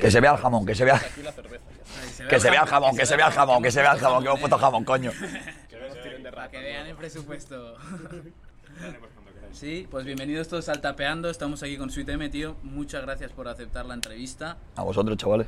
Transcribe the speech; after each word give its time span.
Que 0.00 0.10
se 0.10 0.20
vea 0.20 0.32
el 0.32 0.36
jamón, 0.38 0.66
que 0.66 0.74
se 0.74 0.84
vea. 0.84 1.00
Que 2.28 2.38
se 2.40 2.50
vea 2.50 2.62
el 2.62 2.68
jamón, 2.68 2.96
que 2.96 3.06
se 3.06 3.16
vea 3.16 3.26
el 3.26 3.32
jamón, 3.32 3.62
que 3.62 3.70
se 3.70 3.80
vea 3.80 3.92
el 3.92 3.98
jamón, 3.98 4.22
que 4.22 4.28
hemos 4.28 4.40
puesto 4.40 4.58
jamón, 4.58 4.84
coño. 4.84 5.10
Que 5.70 6.30
Para 6.30 6.48
vean 6.48 6.86
el 6.86 6.96
presupuesto. 6.96 7.76
Sí, 9.52 9.86
pues 9.88 10.04
bienvenidos 10.04 10.48
todos 10.48 10.68
al 10.68 10.80
Tapeando. 10.80 11.30
Estamos 11.30 11.62
aquí 11.62 11.76
con 11.76 11.88
Sweet 11.88 12.08
M, 12.08 12.28
tío. 12.28 12.56
Muchas 12.64 13.02
gracias 13.02 13.30
por 13.30 13.46
aceptar 13.46 13.86
la 13.86 13.94
entrevista. 13.94 14.56
A 14.74 14.82
vosotros, 14.82 15.16
chavales. 15.16 15.46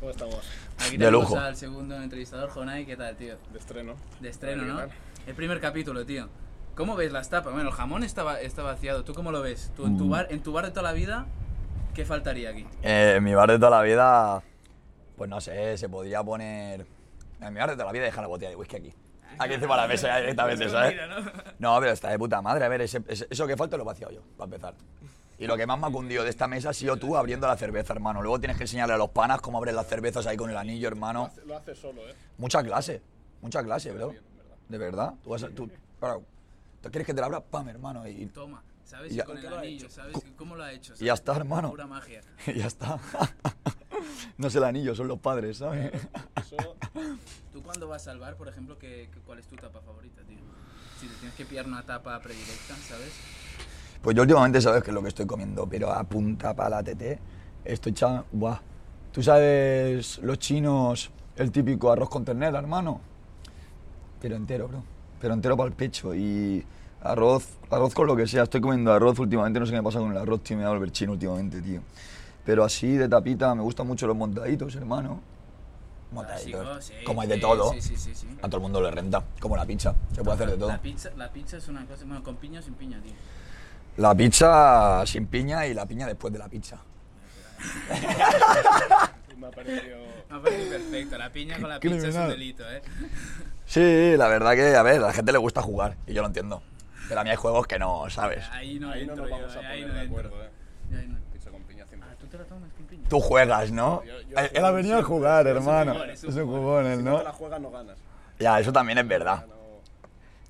¿Cómo 0.00 0.10
estamos? 0.10 0.38
Aquí 0.78 0.98
De 0.98 1.06
tenemos 1.06 1.30
lujo. 1.30 1.38
al 1.38 1.56
segundo 1.56 1.96
entrevistador, 1.96 2.50
Jonai. 2.50 2.84
¿Qué 2.84 2.94
tal, 2.96 3.16
tío? 3.16 3.36
De 3.52 3.58
estreno. 3.58 3.94
De 4.20 4.28
estreno, 4.28 4.62
¿Qué 4.64 4.68
¿no? 4.68 4.80
El 5.26 5.34
primer 5.34 5.60
capítulo, 5.62 6.04
tío. 6.04 6.28
¿Cómo 6.74 6.94
ves 6.94 7.10
las 7.10 7.30
tapas? 7.30 7.54
Bueno, 7.54 7.70
el 7.70 7.74
jamón 7.74 8.04
está, 8.04 8.22
va- 8.22 8.38
está 8.40 8.62
vaciado. 8.62 9.02
¿Tú 9.02 9.14
cómo 9.14 9.32
lo 9.32 9.40
ves? 9.40 9.72
¿Tú 9.74 9.86
en 9.86 9.96
tu 9.96 10.04
Mm. 10.04 10.10
bar, 10.10 10.26
en 10.30 10.42
tu 10.42 10.52
bar 10.52 10.66
de 10.66 10.70
toda 10.72 10.82
la 10.82 10.92
vida, 10.92 11.24
qué 11.96 12.04
faltaría 12.04 12.50
aquí? 12.50 12.66
Eh, 12.82 13.14
en 13.16 13.24
mi 13.24 13.34
bar 13.34 13.50
de 13.50 13.56
toda 13.58 13.70
la 13.70 13.82
vida, 13.82 14.42
pues 15.16 15.28
no 15.30 15.40
sé, 15.40 15.76
se 15.78 15.88
podría 15.88 16.22
poner. 16.22 16.86
En 17.40 17.52
mi 17.52 17.58
bar 17.58 17.70
de 17.70 17.74
toda 17.74 17.86
la 17.86 17.92
vida 17.92 18.04
dejar 18.04 18.22
la 18.22 18.28
botella 18.28 18.50
de 18.50 18.56
whisky 18.56 18.76
aquí. 18.76 18.92
Aquí 19.38 19.54
encima 19.54 19.74
de 19.76 19.82
la 19.82 19.88
mesa 19.88 20.08
ya 20.08 20.18
directamente, 20.20 20.68
¿sabes? 20.68 20.94
¿no? 21.58 21.78
Pero 21.80 21.92
está 21.92 22.10
de 22.10 22.18
puta 22.18 22.40
madre. 22.40 22.64
A 22.64 22.68
ver, 22.68 22.82
ese- 22.82 23.02
ese- 23.08 23.26
eso 23.28 23.46
que 23.46 23.56
falta 23.56 23.76
lo 23.76 23.82
he 23.82 23.86
vaciado 23.86 24.12
yo, 24.12 24.20
para 24.36 24.44
empezar. 24.46 24.74
Y 25.38 25.46
lo 25.46 25.56
que 25.56 25.66
más 25.66 25.78
me 25.78 25.86
ha 25.86 25.90
cundido 25.90 26.24
de 26.24 26.30
esta 26.30 26.46
mesa 26.46 26.70
ha 26.70 26.72
sido 26.72 26.96
tú 26.96 27.16
abriendo 27.16 27.46
la 27.46 27.56
cerveza, 27.56 27.92
hermano. 27.92 28.22
Luego 28.22 28.38
tienes 28.38 28.56
que 28.56 28.64
enseñarle 28.64 28.94
a 28.94 28.96
los 28.98 29.10
panas 29.10 29.40
cómo 29.42 29.58
abres 29.58 29.74
las 29.74 29.86
cervezas 29.86 30.26
ahí 30.26 30.36
con 30.36 30.48
el 30.48 30.56
anillo, 30.56 30.88
hermano. 30.88 31.30
Lo 31.44 31.56
hace 31.56 31.74
solo, 31.74 32.08
¿eh? 32.08 32.14
Mucha 32.38 32.62
clase, 32.62 33.02
mucha 33.42 33.62
clase, 33.62 33.90
bro. 33.92 34.14
De 34.68 34.78
verdad. 34.78 35.12
Tú 35.22 35.30
vas 35.30 35.42
a, 35.42 35.48
tú, 35.50 35.70
claro, 36.00 36.22
¿tú 36.80 36.90
quieres 36.90 37.06
que 37.06 37.12
te 37.12 37.20
la 37.20 37.26
abra? 37.26 37.40
Pam, 37.40 37.68
hermano. 37.68 38.08
Y, 38.08 38.26
Toma, 38.26 38.62
¿sabes? 38.86 39.14
Ya. 39.14 39.24
Y 39.24 39.26
con 39.26 39.38
el 39.38 39.52
anillo, 39.52 39.90
¿sabes? 39.90 40.16
¿Cómo 40.36 40.56
lo 40.56 40.64
ha 40.64 40.72
hecho? 40.72 40.94
y 40.98 41.04
ya 41.04 41.14
está, 41.14 41.36
hermano. 41.36 41.70
Pura 41.70 41.86
magia. 41.86 42.20
Y 42.46 42.54
ya 42.58 42.66
está. 42.66 42.98
no 44.38 44.46
es 44.46 44.54
el 44.54 44.64
anillo, 44.64 44.94
son 44.94 45.08
los 45.08 45.18
padres, 45.18 45.58
¿sabes? 45.58 45.92
Eso. 46.36 46.76
¿Tú 47.52 47.62
cuando 47.62 47.88
vas 47.88 48.06
al 48.08 48.18
bar, 48.18 48.36
por 48.36 48.48
ejemplo, 48.48 48.78
qué, 48.78 49.10
cuál 49.26 49.40
es 49.40 49.46
tu 49.46 49.56
tapa 49.56 49.80
favorita, 49.80 50.22
tío? 50.22 50.38
Si 51.00 51.08
te 51.08 51.14
tienes 51.14 51.36
que 51.36 51.44
pillar 51.44 51.66
una 51.66 51.82
tapa 51.82 52.18
predilecta, 52.20 52.74
¿sabes? 52.76 53.12
Pues 54.00 54.14
yo 54.14 54.22
últimamente 54.22 54.60
sabes 54.60 54.82
que 54.82 54.90
es 54.90 54.94
lo 54.94 55.02
que 55.02 55.08
estoy 55.08 55.26
comiendo, 55.26 55.68
pero 55.68 55.92
a 55.92 56.04
punta 56.04 56.54
pala 56.54 56.82
tete. 56.82 57.18
Estoy 57.64 57.92
echando. 57.92 58.24
Buah. 58.32 58.60
¿Tú 59.12 59.22
sabes 59.22 60.18
los 60.18 60.38
chinos, 60.38 61.10
el 61.36 61.50
típico 61.50 61.90
arroz 61.90 62.08
con 62.08 62.24
ternera, 62.24 62.58
hermano? 62.58 63.00
Pero 64.20 64.36
entero, 64.36 64.68
bro. 64.68 64.84
Pero 65.20 65.34
entero 65.34 65.56
para 65.56 65.68
el 65.68 65.74
pecho. 65.74 66.14
Y 66.14 66.64
arroz, 67.10 67.48
arroz 67.70 67.94
con 67.94 68.06
lo 68.06 68.16
que 68.16 68.26
sea. 68.26 68.44
Estoy 68.44 68.60
comiendo 68.60 68.92
arroz 68.92 69.18
últimamente, 69.18 69.60
no 69.60 69.66
sé 69.66 69.72
qué 69.72 69.78
me 69.78 69.82
pasa 69.82 69.98
con 69.98 70.10
el 70.10 70.18
arroz, 70.18 70.42
tío. 70.42 70.56
Me 70.56 70.64
da 70.64 70.70
volver 70.70 70.90
chino 70.92 71.12
últimamente, 71.12 71.60
tío. 71.60 71.80
Pero 72.44 72.64
así 72.64 72.96
de 72.96 73.08
tapita, 73.08 73.54
me 73.54 73.62
gustan 73.62 73.86
mucho 73.86 74.06
los 74.06 74.16
montaditos, 74.16 74.74
hermano. 74.76 75.20
Montaditos. 76.12 76.62
Clásico, 76.62 76.98
sí, 76.98 77.04
Como 77.04 77.20
hay 77.20 77.28
de 77.28 77.34
sí, 77.34 77.40
todo. 77.40 77.72
Sí, 77.72 77.80
sí, 77.80 77.96
sí, 77.96 78.14
sí. 78.14 78.28
A 78.40 78.46
todo 78.46 78.56
el 78.56 78.62
mundo 78.62 78.80
le 78.80 78.90
renta. 78.90 79.24
Como 79.40 79.56
la 79.56 79.66
pizza. 79.66 79.94
Se 80.14 80.22
puede 80.22 80.34
hacer 80.36 80.50
de 80.50 80.56
todo. 80.56 80.68
La 80.68 80.80
pizza, 80.80 81.10
la 81.16 81.32
pizza 81.32 81.56
es 81.56 81.68
una 81.68 81.84
cosa, 81.86 82.04
bueno, 82.04 82.22
con 82.22 82.36
piña 82.36 82.60
o 82.60 82.62
sin 82.62 82.74
piña, 82.74 83.00
tío. 83.02 83.12
La 83.96 84.14
pizza 84.14 85.04
sin 85.06 85.26
piña 85.26 85.66
y 85.66 85.74
la 85.74 85.86
piña 85.86 86.06
después 86.06 86.32
de 86.32 86.38
la 86.38 86.48
pizza. 86.48 86.78
Me 89.38 89.46
ha 89.48 89.50
parecido. 89.50 89.98
Me 90.30 90.36
ha 90.36 90.40
parecido 90.40 90.70
perfecto, 90.70 91.18
la 91.18 91.30
piña 91.30 91.58
con 91.58 91.68
la 91.68 91.80
pizza 91.80 92.08
es 92.08 92.14
un 92.14 92.28
delito, 92.28 92.62
¿eh? 92.70 92.82
Sí, 93.66 94.16
la 94.16 94.28
verdad 94.28 94.54
que, 94.54 94.76
a 94.76 94.82
ver, 94.82 94.96
a 94.96 95.08
la 95.08 95.12
gente 95.12 95.32
le 95.32 95.38
gusta 95.38 95.60
jugar 95.62 95.96
y 96.06 96.14
yo 96.14 96.22
lo 96.22 96.28
entiendo. 96.28 96.62
Pero 97.08 97.20
a 97.20 97.24
mí 97.24 97.30
hay 97.30 97.36
juegos 97.36 97.66
que 97.66 97.78
no, 97.78 98.08
¿sabes? 98.10 98.44
Ahí 98.50 98.78
no 98.78 98.90
Ahí 98.90 99.06
no 99.06 99.12
entro 99.12 99.26
nos 99.26 99.30
yo, 99.30 99.36
vamos 99.36 99.56
a 99.56 99.58
ahí 99.68 99.82
poner 99.82 99.88
no 99.88 99.94
de 99.94 100.00
entro. 100.04 100.18
acuerdo, 100.18 100.44
¿eh? 100.44 100.48
Ahí 100.98 101.06
no. 101.08 101.18
Pizza 101.32 101.50
con 101.50 101.62
piña 101.62 101.86
siempre. 101.86 102.08
Ah, 102.10 102.16
¿tú 102.18 102.26
te 102.26 102.38
la 102.38 102.44
tomas 102.44 102.72
con 102.72 102.86
piña? 102.86 103.08
Tú 103.08 103.20
juegas, 103.20 103.70
¿no? 103.72 104.02
Yo- 104.04 104.20
yo 104.22 104.36
él, 104.52 104.64
ha 104.64 104.70
venido 104.70 104.98
a 104.98 105.02
jugar, 105.02 105.46
es 105.46 105.52
un 105.52 105.58
hermano. 105.58 106.04
es 106.04 106.22
un 106.24 106.30
Es 106.30 106.36
un 106.36 106.44
jugón. 106.46 106.60
jugón, 106.60 106.86
él, 106.86 106.96
Si 106.98 107.02
no 107.04 107.10
¿no? 107.12 107.18
te 107.18 107.24
la 107.24 107.32
juegas, 107.32 107.60
no 107.60 107.70
ganas. 107.70 107.98
Ya, 108.38 108.60
eso 108.60 108.72
también 108.72 108.98
es 108.98 109.06
verdad. 109.08 109.46
No- 109.46 109.56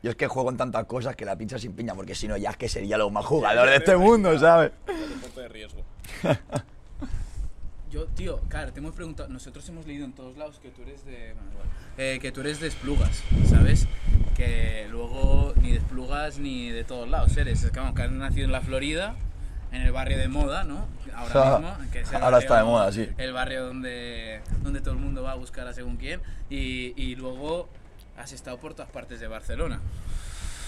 Yo 0.02 0.10
es 0.10 0.16
que 0.16 0.28
juego 0.28 0.50
en 0.50 0.56
tantas 0.56 0.84
cosas 0.86 1.16
que 1.16 1.24
la 1.24 1.36
pizza 1.36 1.58
sin 1.58 1.72
piña, 1.72 1.94
porque 1.94 2.14
si 2.14 2.28
no, 2.28 2.36
ya 2.36 2.50
es 2.50 2.56
que 2.56 2.68
sería 2.68 2.96
lo 2.96 3.10
más 3.10 3.24
jugador 3.24 3.68
de 3.68 3.76
este 3.76 3.96
mundo, 3.96 4.38
¿sabes? 4.38 4.70
El 4.86 5.08
deporte 5.10 5.40
de 5.40 5.48
riesgo. 5.48 5.82
Yo, 7.90 8.06
tío, 8.08 8.40
claro, 8.48 8.72
te 8.72 8.80
hemos 8.80 8.94
preguntado, 8.94 9.28
nosotros 9.28 9.66
hemos 9.68 9.86
leído 9.86 10.04
en 10.04 10.12
todos 10.12 10.36
lados 10.36 10.58
que 10.60 10.70
tú 10.70 10.82
eres 10.82 11.04
de, 11.04 11.32
bueno, 11.34 11.50
igual, 11.52 11.68
eh, 11.98 12.18
que 12.20 12.32
tú 12.32 12.40
eres 12.40 12.60
de 12.60 12.66
Esplugas, 12.68 13.22
¿sabes? 13.48 13.86
Que 14.36 14.86
luego 14.90 15.54
ni 15.62 15.70
de 15.72 15.78
Esplugas 15.78 16.38
ni 16.38 16.70
de 16.70 16.84
todos 16.84 17.08
lados 17.08 17.36
eres, 17.36 17.62
es 17.62 17.70
que, 17.70 17.78
vamos, 17.80 17.94
que 17.94 18.02
has 18.02 18.10
nacido 18.10 18.44
en 18.44 18.52
la 18.52 18.60
Florida, 18.60 19.14
en 19.72 19.82
el 19.82 19.92
barrio 19.92 20.18
de 20.18 20.28
moda, 20.28 20.64
¿no? 20.64 20.86
Ahora 21.14 21.32
Ja, 21.32 21.58
mismo, 21.58 21.90
que 21.90 22.00
es 22.00 22.08
el 22.10 22.14
ahora 22.16 22.30
barrio- 22.32 22.38
está 22.40 22.58
de 22.58 22.64
moda, 22.64 22.92
sí. 22.92 23.08
El 23.16 23.32
barrio 23.32 23.64
donde, 23.66 24.42
donde 24.62 24.80
todo 24.80 24.92
el 24.92 25.00
mundo 25.00 25.22
va 25.22 25.32
a 25.32 25.36
buscar 25.36 25.66
a 25.66 25.72
según 25.72 25.96
quién, 25.96 26.20
y, 26.50 26.92
y 27.00 27.14
luego 27.16 27.68
has 28.18 28.32
estado 28.32 28.58
por 28.58 28.74
todas 28.74 28.90
partes 28.90 29.20
de 29.20 29.26
Barcelona. 29.26 29.80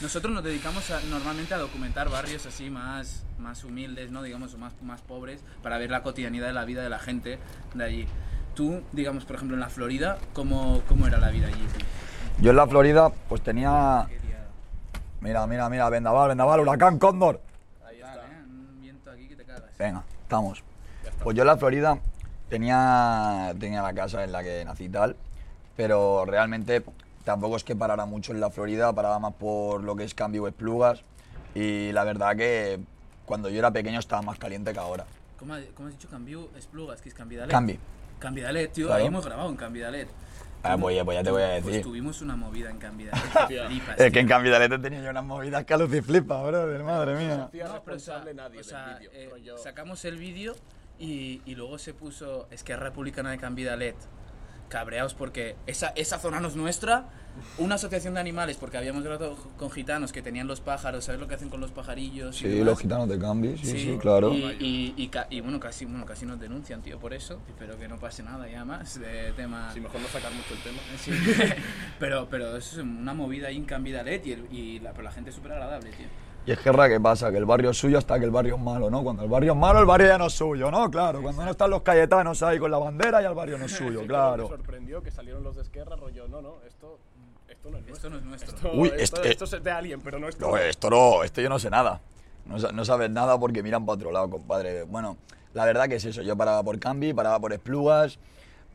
Nosotros 0.00 0.33
nos 0.33 0.45
dedicamos 0.45 0.91
a- 0.91 1.00
normalmente 1.11 1.53
a 1.55 1.59
documentar 1.59 2.09
barrios 2.09 2.47
así 2.47 2.71
más, 2.71 3.25
más 3.39 3.65
humildes, 3.65 4.11
¿no? 4.11 4.23
digamos, 4.23 4.55
o 4.55 4.59
más, 4.59 4.73
más 4.83 5.03
pobres, 5.03 5.41
para 5.62 5.77
ver 5.77 5.91
la 5.91 6.03
cotidianidad 6.03 6.47
de 6.47 6.53
la 6.55 6.65
vida 6.65 6.83
de 6.83 6.89
la 6.89 6.99
gente 7.00 7.39
de 7.75 7.85
allí. 7.85 8.06
Tú, 8.55 8.83
digamos, 8.93 9.25
por 9.25 9.37
ejemplo, 9.37 9.55
en 9.56 9.61
la 9.61 9.69
Florida, 9.69 10.19
¿cómo, 10.33 10.83
cómo 10.89 11.06
era 11.06 11.19
la 11.19 11.31
vida 11.31 11.49
allí? 11.49 11.65
Yo 12.41 12.50
en 12.50 12.56
la 12.56 12.66
Florida, 12.66 13.10
pues 13.28 13.43
tenía. 13.43 14.06
Qué 14.09 14.19
Mira, 15.21 15.47
mira, 15.49 15.69
mira, 15.69 15.88
vendaval, 15.91 16.28
vendaval, 16.28 16.60
huracán, 16.60 16.99
cóndor. 16.99 17.41
Ahí 17.84 17.97
está. 17.97 18.15
¿eh? 18.15 18.43
Un 18.49 18.81
viento 18.81 19.10
aquí 19.10 19.26
que 19.26 19.34
te 19.34 19.44
cagas. 19.44 19.76
Venga, 19.76 20.04
estamos. 20.22 20.62
Pues 21.25 21.37
yo 21.37 21.43
en 21.43 21.49
la 21.49 21.56
Florida 21.56 21.99
tenía, 22.49 23.53
tenía 23.59 23.82
la 23.82 23.93
casa 23.93 24.22
en 24.22 24.31
la 24.31 24.44
que 24.44 24.65
nací 24.65 24.84
y 24.84 24.88
tal, 24.88 25.16
pero 25.76 26.25
realmente 26.25 26.84
tampoco 27.25 27.56
es 27.56 27.65
que 27.65 27.75
parara 27.75 28.06
mucho 28.06 28.32
en 28.32 28.38
la 28.41 28.50
Florida, 28.50 28.93
paraba 28.93 29.19
más 29.19 29.34
por 29.34 29.82
lo 29.82 29.97
que 29.97 30.05
es 30.05 30.15
cambio 30.15 30.44
o 30.44 30.49
esplugas 30.49 31.03
y 31.56 31.91
la 31.91 32.05
verdad 32.05 32.37
que 32.37 32.78
cuando 33.26 33.50
yo 33.50 33.59
era 33.59 33.72
pequeño 33.72 33.99
estaba 33.99 34.22
más 34.22 34.38
caliente 34.38 34.72
que 34.72 34.78
ahora. 34.78 35.05
¿Cómo, 35.41 35.55
ha- 35.55 35.60
cómo 35.75 35.88
has 35.88 35.94
dicho? 35.94 36.09
Cambio, 36.09 36.49
Esplugas, 36.56 37.00
que 37.03 37.09
es 37.09 37.15
Cambidalet. 37.15 37.50
Cambi. 37.50 37.78
Cambidalet, 38.20 38.72
tío, 38.72 38.87
Claro. 38.87 39.00
ahí 39.03 39.06
hemos 39.09 39.26
grabado 39.26 39.49
en 39.50 39.56
Cambidalet. 39.56 40.09
Ah, 40.62 40.76
pues 40.78 40.96
ya- 40.96 41.04
pues 41.04 41.16
ya 41.16 41.22
te 41.22 41.30
voy 41.30 41.42
a 41.42 41.48
Pues 41.52 41.64
decir. 41.66 41.82
tuvimos 41.82 42.20
una 42.20 42.34
movida 42.36 42.69
en 42.70 42.78
Cambidalet. 42.78 43.22
que 43.48 43.60
flipas, 43.66 44.00
Es 44.00 44.12
que 44.12 44.20
en 44.20 44.28
Cambidalete 44.28 44.78
tenía 44.78 45.00
yo 45.02 45.10
unas 45.10 45.24
movidas 45.24 45.64
que 45.64 45.74
a 45.74 45.78
luz 45.78 45.94
y 45.94 46.00
flipa, 46.02 46.42
brother, 46.42 46.82
madre 46.82 47.14
mía. 47.14 47.36
No, 47.36 47.50
pero 47.50 47.64
o 47.64 47.69
sea, 47.69 47.74
responsable 47.76 48.34
nadie 48.34 48.60
o 48.60 48.64
sea, 48.64 48.98
eh, 49.12 49.30
sacamos 49.62 50.04
el 50.04 50.19
vídeo 50.19 50.54
y, 50.98 51.42
y 51.46 51.54
luego 51.54 51.78
se 51.78 51.94
puso 51.94 52.48
Esquerra 52.50 52.84
Republicana 52.86 53.30
de 53.30 53.38
Cambidalet 53.38 53.96
cabreados 54.69 55.15
porque 55.15 55.56
esa, 55.67 55.89
esa 55.97 56.19
zona 56.19 56.41
no 56.41 56.49
es 56.49 56.56
nuestra, 56.56 57.09
una 57.59 57.77
asociación 57.77 58.15
de 58.15 58.21
animales 58.21 58.56
porque 58.56 58.77
habíamos 58.79 59.05
hablado 59.05 59.37
con 59.56 59.71
gitanos 59.71 60.12
que 60.12 60.23
tenían 60.23 60.47
los 60.47 60.61
pájaros, 60.61 61.05
¿sabes 61.05 61.21
lo 61.21 61.29
que 61.29 61.34
hacen 61.37 61.49
con 61.49 61.61
los 61.61 61.71
pajarillos? 61.71 62.37
y 62.37 62.39
Sí, 62.41 62.49
demás? 62.49 62.67
los 62.67 62.81
gitanos 62.81 63.09
de 63.09 63.19
Cambi, 63.19 63.56
sí, 63.59 63.79
sí, 63.79 63.99
claro. 64.01 64.33
Y, 64.33 64.45
y, 64.61 64.95
y 64.97 65.11
y 65.31 65.41
bueno, 65.41 65.59
casi, 65.61 65.84
bueno, 65.84 66.05
casi 66.05 66.27
nos 66.27 66.39
denuncian, 66.41 66.83
tío, 66.83 66.99
por 66.99 67.15
eso. 67.15 67.41
Espero 67.49 67.79
que 67.79 67.87
no 67.89 67.99
pase 67.99 68.23
nada 68.23 68.49
ya 68.49 68.65
más 68.65 68.99
de 69.01 69.33
tema... 69.33 69.71
Sí, 69.73 69.81
mejor 69.81 70.01
no 70.01 70.09
sacar 70.09 70.33
mucho 70.33 70.55
el 70.55 70.61
tema. 70.61 70.79
Sí. 70.99 71.12
pero, 71.99 72.29
pero 72.31 72.56
es 72.56 72.75
una 72.77 73.15
movida 73.15 73.49
ahí 73.49 73.56
en 73.56 73.65
Cambidalet 73.65 74.27
y, 74.27 74.33
el- 74.33 74.47
y 74.53 74.81
la, 74.81 74.91
pero 74.93 75.05
la 75.05 75.12
gente 75.12 75.31
es 75.31 75.37
súper 75.37 75.53
agradable, 75.53 75.91
tío. 75.91 76.06
Y 76.48 76.53
es 76.53 76.60
que 76.60 76.72
ra, 76.72 76.88
¿qué 76.88 76.98
pasa? 76.98 77.31
Que 77.31 77.36
el 77.36 77.44
barrio 77.44 77.69
es 77.69 77.76
suyo 77.76 77.98
hasta 77.98 78.19
que 78.19 78.25
el 78.25 78.31
barrio 78.31 78.54
es 78.54 78.60
malo, 78.62 78.88
¿no? 78.88 79.03
Cuando 79.03 79.22
el 79.22 79.28
barrio 79.28 79.53
es 79.53 79.59
malo, 79.59 79.81
el 79.81 79.84
barrio 79.84 80.06
ya 80.06 80.16
no 80.16 80.28
es 80.28 80.32
suyo, 80.32 80.70
¿no? 80.70 80.91
Claro, 80.91 81.20
cuando 81.20 81.44
no 81.44 81.50
están 81.50 81.69
los 81.69 81.82
cayetanos 81.82 82.42
ahí 82.42 82.59
con 82.59 82.70
la 82.70 82.78
bandera, 82.78 83.20
ya 83.20 83.28
el 83.28 83.34
barrio 83.34 83.59
no 83.59 83.66
es 83.66 83.72
suyo, 83.76 84.00
Me 84.00 84.06
claro. 84.06 84.48
sorprendió 84.48 85.03
que 85.03 85.10
salieron 85.10 85.42
los 85.44 85.56
de 85.56 85.60
Esquerra, 85.60 85.94
rollo, 85.97 86.26
no, 86.26 86.41
no, 86.41 86.54
esto, 86.66 86.98
esto 87.48 87.70
no 87.70 87.76
es 87.76 87.84
nuestro. 87.87 87.94
Esto 87.97 88.08
no 88.08 88.16
es 88.16 88.25
nuestro. 88.25 88.56
Esto, 88.56 88.70
Uy, 88.72 88.88
esto, 88.97 89.16
este- 89.16 89.31
esto 89.31 89.44
es 89.44 89.62
de 89.62 89.70
alguien, 89.70 90.00
pero 90.00 90.19
no 90.19 90.26
es 90.26 90.41
No, 90.41 90.56
esto 90.56 90.88
no, 90.88 91.22
esto 91.22 91.42
yo 91.42 91.50
no 91.50 91.58
sé 91.58 91.69
nada. 91.69 92.00
No, 92.47 92.56
no 92.56 92.84
sabes 92.87 93.10
nada 93.10 93.38
porque 93.38 93.62
miran 93.62 93.84
para 93.84 93.97
otro 93.97 94.10
lado, 94.10 94.31
compadre. 94.31 94.84
Bueno, 94.84 95.19
la 95.53 95.66
verdad 95.66 95.87
que 95.87 95.97
es 95.97 96.04
eso. 96.06 96.22
Yo 96.22 96.34
paraba 96.34 96.62
por 96.62 96.78
Cambi, 96.78 97.12
paraba 97.12 97.38
por 97.38 97.52
Esplugas, 97.52 98.19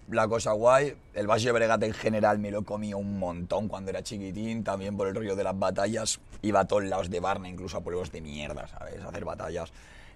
la 0.09 0.27
cosa 0.27 0.51
guay. 0.51 0.95
El 1.13 1.27
Valle 1.27 1.45
de 1.45 1.51
Bregata 1.51 1.85
en 1.85 1.93
general 1.93 2.39
me 2.39 2.51
lo 2.51 2.63
comí 2.63 2.93
un 2.93 3.19
montón 3.19 3.67
cuando 3.67 3.91
era 3.91 4.03
chiquitín, 4.03 4.63
también 4.63 4.97
por 4.97 5.07
el 5.07 5.15
rollo 5.15 5.35
de 5.35 5.43
las 5.43 5.57
batallas. 5.57 6.19
Iba 6.41 6.61
a 6.61 6.65
todos 6.65 6.83
lados 6.83 7.09
de 7.09 7.19
Barna, 7.19 7.47
incluso 7.47 7.77
a 7.77 7.81
pueblos 7.81 8.11
de 8.11 8.21
mierda, 8.21 8.67
¿sabes? 8.67 9.01
A 9.01 9.09
hacer 9.09 9.25
batallas. 9.25 9.71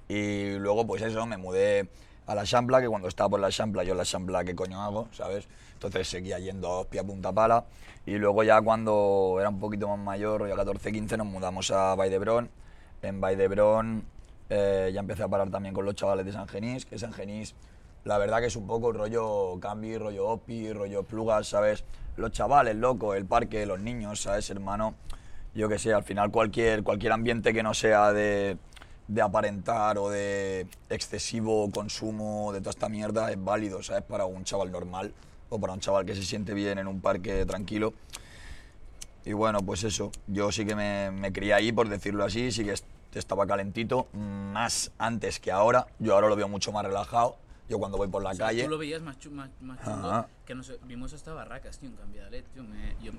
Y 0.08 0.52
luego, 0.60 0.86
pues 0.88 1.02
eso, 1.02 1.26
me 1.26 1.38
mudé 1.38 1.88
a 2.26 2.36
la 2.36 2.44
Champla, 2.44 2.82
que 2.82 2.88
cuando 2.88 3.08
estaba 3.08 3.30
por 3.30 3.40
la 3.40 3.50
Champla, 3.50 3.84
yo 3.84 3.96
la 3.96 4.04
Champla, 4.04 4.44
¿qué 4.44 4.56
coño 4.56 4.82
hago? 4.82 5.08
¿Sabes? 5.12 5.48
Entonces 5.74 6.08
seguía 6.08 6.40
yendo 6.40 6.68
a 6.68 6.80
Hostia 6.82 7.04
Punta 7.04 7.32
Pala. 7.32 7.66
Y 8.06 8.18
luego 8.18 8.44
ya 8.44 8.62
cuando 8.62 9.38
era 9.40 9.50
un 9.50 9.60
poquito 9.60 9.88
más 9.90 10.00
mayor, 10.00 10.42
rollo 10.42 10.56
14, 10.56 10.92
15, 10.92 11.18
nos 11.18 11.28
mudamos 11.28 11.72
a 11.72 11.96
Valdebrón. 11.96 12.50
En 13.02 13.22
Valdebrón 13.22 14.06
eh, 14.50 14.92
ya 14.94 15.00
empecé 15.00 15.24
a 15.24 15.28
parar 15.28 15.50
también 15.50 15.74
con 15.74 15.86
los 15.86 15.96
chavales 15.96 16.26
de 16.26 16.32
San 16.32 16.48
Genís, 16.48 16.86
que 16.86 16.98
San 16.98 17.14
Genís, 17.14 17.54
la 18.08 18.18
verdad 18.18 18.40
que 18.40 18.46
es 18.48 18.56
un 18.56 18.66
poco 18.66 18.92
rollo 18.94 19.60
Cambi, 19.60 19.98
rollo 19.98 20.30
Opi, 20.30 20.72
rollo 20.72 21.04
Plugas, 21.04 21.48
¿sabes? 21.48 21.84
Los 22.16 22.32
chavales, 22.32 22.76
loco, 22.76 23.14
el 23.14 23.26
parque, 23.26 23.66
los 23.66 23.80
niños, 23.80 24.22
¿sabes, 24.22 24.50
hermano? 24.50 24.96
Yo 25.54 25.68
que 25.68 25.78
sé, 25.78 25.94
al 25.94 26.04
final 26.04 26.32
cualquier, 26.32 26.84
cualquier 26.84 27.12
ambiente 27.12 27.54
que 27.54 27.62
no 27.64 27.74
sea 27.74 28.14
de, 28.14 28.58
de 29.08 29.22
aparentar 29.22 29.98
o 29.98 30.10
de 30.10 30.68
excesivo 30.90 31.70
consumo 31.70 32.54
de 32.54 32.60
toda 32.60 32.72
esta 32.72 32.90
mierda 32.90 33.30
es 33.32 33.44
válido, 33.44 33.84
¿sabes? 33.84 34.04
Para 34.04 34.26
un 34.26 34.44
chaval 34.46 34.72
normal 34.72 35.14
o 35.50 35.60
para 35.60 35.74
un 35.74 35.80
chaval 35.80 36.06
que 36.06 36.16
se 36.16 36.24
siente 36.24 36.54
bien 36.54 36.78
en 36.80 36.88
un 36.88 37.02
parque 37.02 37.46
tranquilo. 37.46 37.94
Y 39.26 39.34
bueno, 39.34 39.60
pues 39.60 39.84
eso, 39.84 40.12
yo 40.28 40.52
sí 40.54 40.66
que 40.66 40.76
me, 40.76 41.12
me 41.12 41.34
crié 41.34 41.54
ahí, 41.54 41.72
por 41.74 41.90
decirlo 41.90 42.24
así, 42.24 42.52
sí 42.52 42.64
que 42.64 42.72
est- 42.72 42.86
estaba 43.14 43.46
calentito, 43.46 44.08
más 44.14 44.92
antes 44.98 45.40
que 45.40 45.52
ahora. 45.52 45.88
Yo 46.00 46.14
ahora 46.14 46.30
lo 46.30 46.36
veo 46.38 46.48
mucho 46.48 46.72
más 46.72 46.86
relajado. 46.86 47.36
Yo 47.70 47.78
cuando 47.80 47.98
voy 47.98 48.08
por 48.08 48.24
la 48.24 48.32
O 48.32 48.34
sea, 48.34 48.48
calle... 48.48 48.64
Tú 48.64 48.70
lo 48.70 48.78
veías 48.78 49.02
más, 49.02 49.20
chu- 49.20 49.32
más, 49.32 49.50
más 49.62 49.78
que 50.46 50.56
nos 50.56 50.72
vimos 50.88 51.12
hasta 51.14 51.34
Barracas, 51.34 51.78
tío, 51.80 51.90
en 51.90 51.96
Cambialet, 51.96 52.46
tío. 52.54 52.64
Me, 52.64 52.96
yo, 53.04 53.12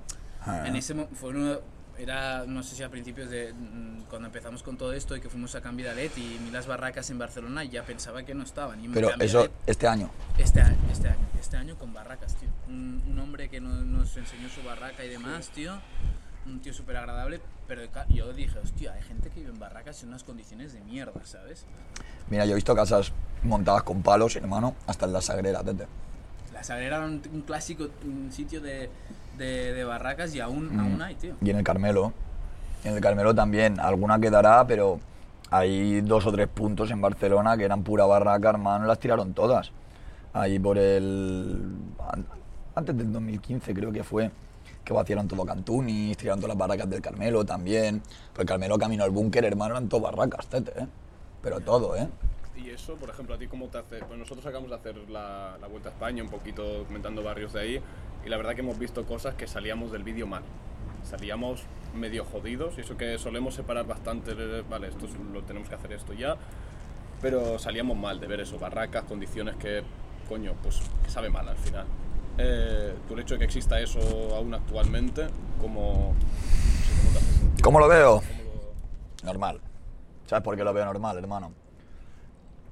en 0.65 0.75
ese 0.75 0.95
fue 1.13 1.29
uno, 1.29 1.59
era, 1.97 2.45
no 2.47 2.63
sé 2.63 2.75
si 2.75 2.81
a 2.81 2.89
principios 2.89 3.29
de 3.29 3.53
mm, 3.53 4.03
cuando 4.09 4.27
empezamos 4.27 4.63
con 4.63 4.75
todo 4.77 4.93
esto 4.93 5.15
y 5.15 5.21
que 5.21 5.29
fuimos 5.29 5.53
a 5.53 5.61
Cambialet 5.61 6.17
y 6.17 6.37
vi 6.39 6.49
las 6.49 6.65
barracas 6.65 7.09
en 7.11 7.19
Barcelona 7.19 7.63
y 7.63 7.69
ya 7.69 7.83
pensaba 7.83 8.23
que 8.23 8.33
no 8.33 8.43
estaban. 8.43 8.83
Y 8.83 8.87
Pero 8.89 9.11
eso, 9.19 9.47
este 9.67 9.87
año. 9.87 10.09
Este 10.37 10.61
este 10.91 11.07
año, 11.09 11.27
este 11.39 11.57
año 11.57 11.75
con 11.77 11.93
barracas, 11.93 12.35
tío. 12.37 12.49
Un, 12.67 13.03
un 13.07 13.19
hombre 13.19 13.49
que 13.49 13.61
no- 13.61 13.83
nos 13.83 14.17
enseñó 14.17 14.49
su 14.49 14.63
barraca 14.63 15.03
y 15.05 15.09
demás, 15.09 15.49
tío. 15.49 15.79
Un 16.47 16.59
tío 16.61 16.73
súper 16.73 16.97
agradable, 16.97 17.39
pero 17.67 17.81
yo 18.07 18.33
dije, 18.33 18.57
hostia, 18.57 18.93
hay 18.93 19.03
gente 19.03 19.29
que 19.29 19.41
vive 19.41 19.51
en 19.51 19.59
barracas 19.59 20.01
en 20.01 20.09
unas 20.09 20.23
condiciones 20.23 20.73
de 20.73 20.79
mierda, 20.81 21.23
¿sabes? 21.23 21.65
Mira, 22.29 22.45
yo 22.45 22.53
he 22.53 22.55
visto 22.55 22.73
casas 22.75 23.11
montadas 23.43 23.83
con 23.83 24.01
palos, 24.01 24.35
hermano, 24.35 24.75
hasta 24.87 25.05
en 25.05 25.13
la 25.13 25.21
sagrera, 25.21 25.63
tete. 25.63 25.87
La 26.53 26.63
Sagrera 26.63 26.97
era 26.97 27.05
un, 27.05 27.21
un 27.33 27.41
clásico 27.41 27.87
un 28.03 28.31
sitio 28.31 28.59
de, 28.59 28.89
de, 29.37 29.73
de 29.73 29.83
barracas 29.85 30.33
y 30.35 30.41
aún, 30.41 30.75
Mm. 30.75 30.79
aún 30.79 31.01
hay, 31.01 31.15
tío. 31.15 31.35
Y 31.41 31.49
en 31.51 31.57
el 31.57 31.63
Carmelo. 31.63 32.11
En 32.83 32.95
el 32.95 33.01
Carmelo 33.01 33.33
también. 33.33 33.79
Alguna 33.79 34.19
quedará, 34.19 34.65
pero 34.67 34.99
hay 35.51 36.01
dos 36.01 36.25
o 36.25 36.31
tres 36.33 36.47
puntos 36.49 36.91
en 36.91 36.99
Barcelona 37.01 37.55
que 37.55 37.63
eran 37.63 37.83
pura 37.83 38.05
barraca, 38.05 38.49
hermano, 38.49 38.85
las 38.85 38.99
tiraron 38.99 39.33
todas. 39.33 39.71
Ahí 40.33 40.59
por 40.59 40.77
el. 40.77 41.75
an- 42.11 42.25
Antes 42.75 42.97
del 42.97 43.11
2015, 43.13 43.73
creo 43.73 43.91
que 43.91 44.03
fue. 44.03 44.29
Que 44.83 44.93
vaciaron 44.93 45.27
todo 45.27 45.45
Cantunis, 45.45 46.17
tiraron 46.17 46.39
todas 46.39 46.49
las 46.55 46.57
barracas 46.57 46.89
del 46.89 47.01
Carmelo 47.01 47.45
también. 47.45 48.01
Pero 48.33 48.41
el 48.41 48.47
Carmelo 48.47 48.77
camino 48.77 49.03
al 49.05 49.11
búnker, 49.11 49.45
hermano, 49.45 49.75
eran 49.75 49.87
todas 49.87 50.13
barracas, 50.13 50.45
tete, 50.47 50.71
¿eh? 50.83 50.87
Pero 51.41 51.59
todo, 51.61 51.95
¿eh? 51.95 52.07
Y 52.55 52.69
eso, 52.71 52.95
por 52.95 53.09
ejemplo, 53.09 53.35
a 53.35 53.37
ti 53.37 53.47
cómo 53.47 53.67
te 53.67 53.77
hace... 53.77 53.99
Pues 53.99 54.19
nosotros 54.19 54.45
acabamos 54.45 54.69
de 54.69 54.75
hacer 54.75 55.09
la, 55.09 55.57
la 55.61 55.67
Vuelta 55.67 55.89
a 55.89 55.91
España, 55.93 56.21
un 56.23 56.29
poquito 56.29 56.83
comentando 56.87 57.23
barrios 57.23 57.53
de 57.53 57.61
ahí, 57.61 57.81
y 58.25 58.29
la 58.29 58.37
verdad 58.37 58.53
que 58.53 58.61
hemos 58.61 58.77
visto 58.77 59.05
cosas 59.05 59.35
que 59.35 59.47
salíamos 59.47 59.91
del 59.91 60.03
vídeo 60.03 60.27
mal. 60.27 60.43
Salíamos 61.03 61.63
medio 61.95 62.25
jodidos, 62.25 62.77
y 62.77 62.81
eso 62.81 62.97
que 62.97 63.17
solemos 63.17 63.55
separar 63.55 63.87
bastante, 63.87 64.33
vale, 64.69 64.87
esto 64.89 65.05
es- 65.05 65.13
lo 65.33 65.41
tenemos 65.43 65.69
que 65.69 65.75
hacer 65.75 65.93
esto 65.93 66.11
ya, 66.13 66.35
pero 67.21 67.57
salíamos 67.59 67.97
mal 67.97 68.19
de 68.19 68.27
ver 68.27 68.41
eso, 68.41 68.59
barracas, 68.59 69.03
condiciones 69.05 69.55
que, 69.55 69.81
coño, 70.27 70.53
pues 70.61 70.81
que 71.03 71.09
sabe 71.09 71.29
mal 71.29 71.47
al 71.47 71.57
final. 71.57 71.85
Eh, 72.37 72.93
tú 73.07 73.13
el 73.13 73.21
hecho 73.21 73.35
de 73.35 73.39
que 73.39 73.45
exista 73.45 73.79
eso 73.79 73.99
aún 74.35 74.53
actualmente, 74.53 75.27
como... 75.61 76.13
no 76.13 76.81
sé, 76.83 76.91
¿cómo 77.01 77.11
te 77.11 77.17
hace? 77.17 77.61
¿Cómo 77.63 77.79
lo 77.79 77.87
veo? 77.87 78.21
¿Cómo 78.21 78.43
lo- 79.23 79.25
Normal. 79.25 79.61
¿Sabes 80.27 80.43
por 80.43 80.55
qué 80.55 80.63
lo 80.63 80.73
veo 80.73 80.85
normal, 80.85 81.17
hermano? 81.17 81.51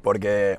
Porque. 0.07 0.57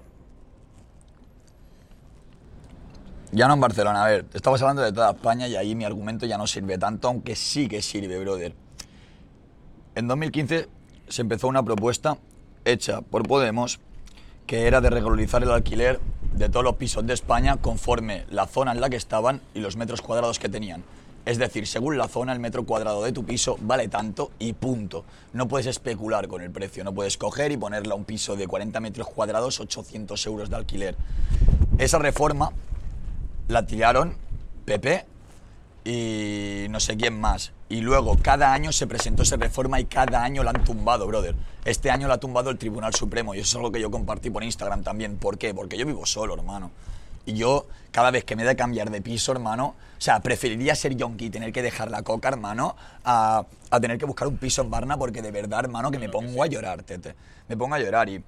Ya 3.33 3.49
no 3.49 3.55
en 3.55 3.61
Barcelona, 3.61 4.05
a 4.05 4.09
ver, 4.09 4.27
estabas 4.35 4.61
hablando 4.61 4.83
de 4.83 4.93
toda 4.93 5.13
España 5.13 5.49
y 5.49 5.57
ahí 5.57 5.75
mi 5.75 5.87
argumento 5.87 6.27
ya 6.27 6.37
no 6.37 6.47
sirve 6.47 6.77
tanto, 6.77 7.09
aunque 7.09 7.35
sí 7.35 7.67
que 7.67 7.81
sirve, 7.81 8.19
brother. 8.19 8.55
En 9.95 10.07
2015 10.07 10.69
se 11.09 11.23
empezó 11.23 11.49
una 11.49 11.63
propuesta 11.63 12.19
hecha 12.67 13.01
por 13.01 13.27
Podemos 13.27 13.81
que 14.47 14.67
era 14.67 14.83
de 14.83 14.91
regularizar 14.91 15.43
el 15.43 15.51
alquiler 15.51 15.99
de 16.35 16.51
todos 16.51 16.65
los 16.65 16.77
pisos 16.77 17.07
de 17.07 17.15
España 17.15 17.57
conforme 17.57 18.27
la 18.29 18.47
zona 18.47 18.73
en 18.73 18.83
la 18.83 18.91
que 18.91 18.97
estaban 18.97 19.41
y 19.55 19.61
los 19.61 19.79
metros 19.79 20.03
cuadrados 20.03 20.39
que 20.39 20.51
tenían. 20.51 20.85
Es 21.25 21.39
decir, 21.39 21.67
según 21.67 21.99
la 21.99 22.09
zona, 22.09 22.33
el 22.33 22.41
metro 22.41 22.65
cuadrado 22.65 23.03
de 23.03 23.13
tu 23.13 23.25
piso 23.25 23.59
vale 23.61 23.89
tanto 23.89 24.31
y 24.39 24.55
punto. 24.55 25.05
No 25.35 25.47
puedes 25.47 25.67
especular 25.67 26.27
con 26.27 26.41
el 26.41 26.51
precio, 26.51 26.85
no 26.85 26.95
puedes 26.95 27.19
coger 27.19 27.53
y 27.53 27.57
ponerle 27.57 27.93
a 27.93 27.97
un 27.97 28.05
piso 28.05 28.35
de 28.35 28.47
40 28.47 28.81
metros 28.81 29.09
cuadrados 29.09 29.61
800 29.61 30.27
euros 30.27 30.49
de 30.49 30.57
alquiler. 30.57 30.97
Esa 31.77 31.99
reforma 31.99 32.51
la 33.49 33.67
tiraron 33.67 34.17
PP 34.65 35.05
y 35.85 36.67
no 36.71 36.81
sé 36.81 36.97
quién 36.97 37.21
más. 37.21 37.53
Y 37.69 37.81
luego 37.83 38.17
cada 38.21 38.53
año 38.53 38.73
se 38.73 38.87
presentó 38.87 39.23
esa 39.23 39.37
reforma 39.37 39.81
y 39.81 39.85
cada 39.85 40.25
año 40.25 40.43
la 40.43 40.51
han 40.51 40.65
tumbado, 40.65 41.07
brother. 41.07 41.35
Este 41.65 41.91
año 41.91 42.09
la 42.09 42.15
ha 42.15 42.19
tumbado 42.19 42.51
el 42.51 42.59
Tribunal 42.59 42.95
Supremo 42.95 43.35
y 43.35 43.41
eso 43.41 43.49
es 43.49 43.57
algo 43.57 43.73
que 43.73 43.81
yo 43.81 43.91
compartí 43.91 44.31
por 44.31 44.43
Instagram 44.43 44.83
también. 44.83 45.19
¿Por 45.19 45.37
qué? 45.37 45.53
Porque 45.53 45.77
yo 45.77 45.85
vivo 45.85 46.07
solo, 46.07 46.35
hermano. 46.35 46.71
Y 47.29 47.35
yo, 47.35 47.67
cada 47.91 48.11
vez 48.11 48.25
que 48.25 48.37
me 48.37 48.43
he 48.43 48.47
de 48.47 48.57
cambiar 48.57 48.91
de 48.91 49.03
piso, 49.03 49.33
hermano, 49.33 49.75
o 49.99 50.01
sea, 50.01 50.21
preferiría 50.21 50.75
ser 50.75 50.97
yonki 50.97 51.27
y 51.27 51.31
tener 51.31 51.53
que 51.53 51.61
dejar 51.61 51.91
la 51.91 52.01
coca, 52.01 52.29
hermano, 52.29 52.75
a, 53.05 53.45
a 53.69 53.81
tener 53.81 53.99
que 53.99 54.07
buscar 54.07 54.27
un 54.29 54.39
piso 54.39 54.63
en 54.63 54.71
Barna 54.71 54.97
porque 54.97 55.21
de 55.21 55.31
verdad, 55.31 55.61
hermano, 55.61 55.91
que 55.91 55.99
me 55.99 56.09
pongo 56.09 56.43
a 56.43 56.47
llorar, 56.47 56.85
tete. 56.85 57.15
Me 57.47 57.55
pongo 57.55 57.75
a 57.75 57.81
llorar 57.81 58.09
y, 58.09 58.25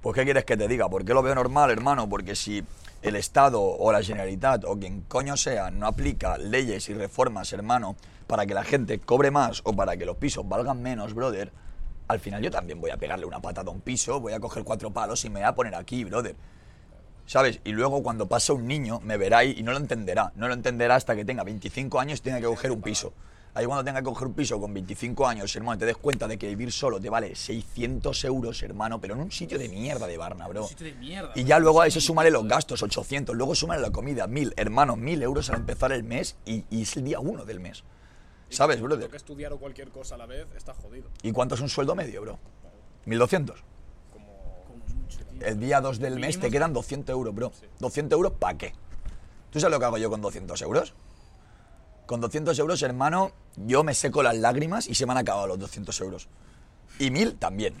pues, 0.00 0.14
¿qué 0.14 0.22
quieres 0.22 0.44
que 0.44 0.56
te 0.56 0.68
diga? 0.68 0.88
¿Por 0.88 1.04
qué 1.04 1.12
lo 1.14 1.20
veo 1.20 1.34
normal, 1.34 1.72
hermano? 1.72 2.08
Porque 2.08 2.36
si 2.36 2.62
el 3.02 3.16
Estado 3.16 3.60
o 3.60 3.90
la 3.90 4.04
Generalitat 4.04 4.62
o 4.66 4.78
quien 4.78 5.00
coño 5.00 5.36
sea 5.36 5.72
no 5.72 5.88
aplica 5.88 6.38
leyes 6.38 6.88
y 6.88 6.94
reformas, 6.94 7.52
hermano, 7.52 7.96
para 8.28 8.46
que 8.46 8.54
la 8.54 8.62
gente 8.62 9.00
cobre 9.00 9.32
más 9.32 9.62
o 9.64 9.72
para 9.72 9.96
que 9.96 10.06
los 10.06 10.16
pisos 10.16 10.48
valgan 10.48 10.80
menos, 10.80 11.12
brother, 11.12 11.50
al 12.06 12.20
final 12.20 12.40
yo 12.40 12.52
también 12.52 12.80
voy 12.80 12.92
a 12.92 12.98
pegarle 12.98 13.26
una 13.26 13.40
patada 13.40 13.72
a 13.72 13.74
un 13.74 13.80
piso, 13.80 14.20
voy 14.20 14.32
a 14.32 14.38
coger 14.38 14.62
cuatro 14.62 14.92
palos 14.92 15.24
y 15.24 15.28
me 15.28 15.40
voy 15.40 15.48
a 15.48 15.56
poner 15.56 15.74
aquí, 15.74 16.04
brother. 16.04 16.36
¿Sabes? 17.26 17.60
Y 17.64 17.72
luego 17.72 18.02
cuando 18.02 18.28
pasa 18.28 18.52
un 18.52 18.66
niño 18.66 19.00
me 19.00 19.16
verá 19.16 19.44
y 19.44 19.62
no 19.62 19.72
lo 19.72 19.78
entenderá. 19.78 20.32
No 20.36 20.48
lo 20.48 20.54
entenderá 20.54 20.96
hasta 20.96 21.16
que 21.16 21.24
tenga 21.24 21.42
25 21.42 21.98
años 21.98 22.18
y 22.20 22.22
tenga 22.22 22.38
que 22.38 22.46
coger 22.46 22.70
un 22.70 22.82
piso. 22.82 23.12
Ahí 23.54 23.66
cuando 23.66 23.84
tenga 23.84 24.00
que 24.00 24.04
coger 24.04 24.26
un 24.26 24.34
piso 24.34 24.60
con 24.60 24.74
25 24.74 25.28
años, 25.28 25.54
hermano, 25.54 25.78
te 25.78 25.86
des 25.86 25.96
cuenta 25.96 26.26
de 26.26 26.36
que 26.36 26.48
vivir 26.48 26.72
solo 26.72 27.00
te 27.00 27.08
vale 27.08 27.36
600 27.36 28.24
euros, 28.24 28.60
hermano, 28.64 29.00
pero 29.00 29.14
en 29.14 29.20
un 29.20 29.30
sitio 29.30 29.60
de 29.60 29.68
mierda 29.68 30.08
de 30.08 30.16
Barna, 30.16 30.48
bro. 30.48 30.62
Un 30.62 30.68
sitio 30.68 30.86
de 30.86 30.94
mierda. 30.94 31.30
Y 31.36 31.44
ya 31.44 31.60
luego 31.60 31.80
a 31.80 31.86
eso 31.86 32.00
súmale 32.00 32.32
los 32.32 32.46
gastos, 32.48 32.82
800. 32.82 33.36
Luego 33.36 33.54
súmale 33.54 33.80
la 33.80 33.90
comida, 33.90 34.26
1000. 34.26 34.54
Hermano, 34.56 34.96
1000 34.96 35.22
euros 35.22 35.50
al 35.50 35.56
empezar 35.56 35.92
el 35.92 36.02
mes 36.02 36.36
y, 36.44 36.64
y 36.68 36.82
es 36.82 36.96
el 36.96 37.04
día 37.04 37.20
uno 37.20 37.44
del 37.44 37.60
mes. 37.60 37.84
¿Sabes, 38.48 38.80
brother? 38.80 39.08
que 39.08 39.16
estudiar 39.16 39.52
o 39.52 39.58
cualquier 39.58 39.90
cosa 39.90 40.16
a 40.16 40.18
la 40.18 40.26
vez 40.26 40.46
está 40.56 40.74
jodido. 40.74 41.08
¿Y 41.22 41.30
cuánto 41.30 41.54
es 41.54 41.60
un 41.60 41.68
sueldo 41.68 41.94
medio, 41.94 42.22
bro? 42.22 42.38
1200. 43.06 43.62
El 45.40 45.58
día 45.58 45.80
2 45.80 45.98
del 45.98 46.18
mes 46.18 46.38
te 46.38 46.50
quedan 46.50 46.72
200 46.72 47.12
euros, 47.12 47.34
bro. 47.34 47.52
200 47.80 48.16
euros, 48.16 48.32
¿para 48.32 48.56
qué? 48.56 48.72
¿Tú 49.50 49.60
sabes 49.60 49.72
lo 49.72 49.78
que 49.78 49.84
hago 49.86 49.98
yo 49.98 50.10
con 50.10 50.20
200 50.20 50.60
euros? 50.62 50.94
Con 52.06 52.20
200 52.20 52.58
euros, 52.58 52.82
hermano, 52.82 53.32
yo 53.56 53.84
me 53.84 53.94
seco 53.94 54.22
las 54.22 54.36
lágrimas 54.36 54.88
y 54.88 54.94
se 54.94 55.06
me 55.06 55.12
han 55.12 55.18
acabado 55.18 55.46
los 55.46 55.58
200 55.58 56.00
euros. 56.00 56.28
Y 56.98 57.10
1000 57.10 57.36
también. 57.36 57.74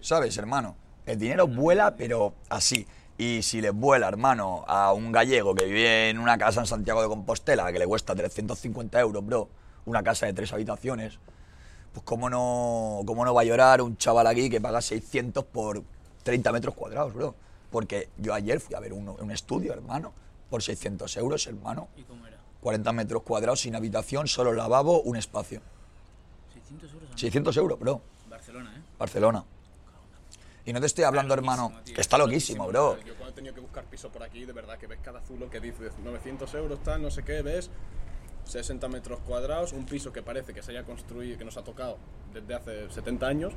¿Sabes, 0.00 0.36
hermano? 0.36 0.76
El 1.06 1.18
dinero 1.18 1.46
vuela, 1.46 1.96
pero 1.96 2.34
así. 2.48 2.86
Y 3.18 3.42
si 3.42 3.60
le 3.60 3.70
vuela, 3.70 4.08
hermano, 4.08 4.64
a 4.66 4.92
un 4.92 5.12
gallego 5.12 5.54
que 5.54 5.66
vive 5.66 6.08
en 6.08 6.18
una 6.18 6.38
casa 6.38 6.60
en 6.60 6.66
Santiago 6.66 7.02
de 7.02 7.08
Compostela 7.08 7.70
que 7.72 7.78
le 7.78 7.86
cuesta 7.86 8.14
350 8.14 8.98
euros, 9.00 9.24
bro, 9.24 9.48
una 9.84 10.02
casa 10.02 10.26
de 10.26 10.32
tres 10.32 10.52
habitaciones, 10.52 11.18
pues 11.92 12.04
cómo 12.04 12.30
no, 12.30 13.00
cómo 13.04 13.24
no 13.24 13.34
va 13.34 13.42
a 13.42 13.44
llorar 13.44 13.82
un 13.82 13.96
chaval 13.96 14.26
aquí 14.26 14.48
que 14.48 14.60
paga 14.60 14.80
600 14.80 15.44
por 15.44 15.82
30 16.22 16.52
metros 16.52 16.74
cuadrados, 16.74 17.14
bro. 17.14 17.34
Porque 17.70 18.08
yo 18.18 18.34
ayer 18.34 18.60
fui 18.60 18.74
a 18.74 18.80
ver 18.80 18.92
un, 18.92 19.08
un 19.08 19.30
estudio, 19.30 19.72
hermano, 19.72 20.12
por 20.48 20.62
600 20.62 21.16
euros, 21.16 21.46
hermano. 21.46 21.88
¿Y 21.96 22.02
cómo 22.02 22.26
era? 22.26 22.38
40 22.60 22.92
metros 22.92 23.22
cuadrados 23.22 23.60
sin 23.60 23.74
habitación, 23.74 24.28
solo 24.28 24.52
lavabo, 24.52 25.00
un 25.02 25.16
espacio. 25.16 25.60
600 26.52 26.92
euros. 26.92 27.08
al 27.08 27.12
mes. 27.12 27.20
600 27.20 27.56
euros, 27.56 27.78
bro. 27.78 28.00
Barcelona, 28.28 28.76
¿eh? 28.76 28.82
Barcelona. 28.98 29.44
Y 30.66 30.72
no 30.72 30.80
te 30.80 30.86
estoy 30.86 31.04
hablando, 31.04 31.32
hermano, 31.32 31.72
tío. 31.84 31.94
que 31.94 32.00
está 32.00 32.18
loquísimo, 32.18 32.66
bro. 32.66 32.98
Yo 33.02 33.14
cuando 33.14 33.30
he 33.30 33.32
tenido 33.32 33.54
que 33.54 33.60
buscar 33.60 33.84
piso 33.84 34.10
por 34.10 34.22
aquí, 34.22 34.44
de 34.44 34.52
verdad 34.52 34.78
que 34.78 34.86
ves 34.86 34.98
cada 35.02 35.20
zulo 35.22 35.48
que 35.48 35.58
dice 35.58 35.90
900 36.04 36.52
euros, 36.54 36.82
tal, 36.82 37.02
no 37.02 37.10
sé 37.10 37.22
qué, 37.22 37.40
ves 37.42 37.70
60 38.44 38.88
metros 38.88 39.20
cuadrados, 39.20 39.72
un 39.72 39.86
piso 39.86 40.12
que 40.12 40.22
parece 40.22 40.52
que 40.52 40.62
se 40.62 40.72
haya 40.72 40.84
construido, 40.84 41.38
que 41.38 41.44
nos 41.44 41.56
ha 41.56 41.64
tocado 41.64 41.96
desde 42.34 42.54
hace 42.54 42.90
70 42.90 43.26
años. 43.26 43.52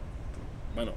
Bueno, 0.75 0.93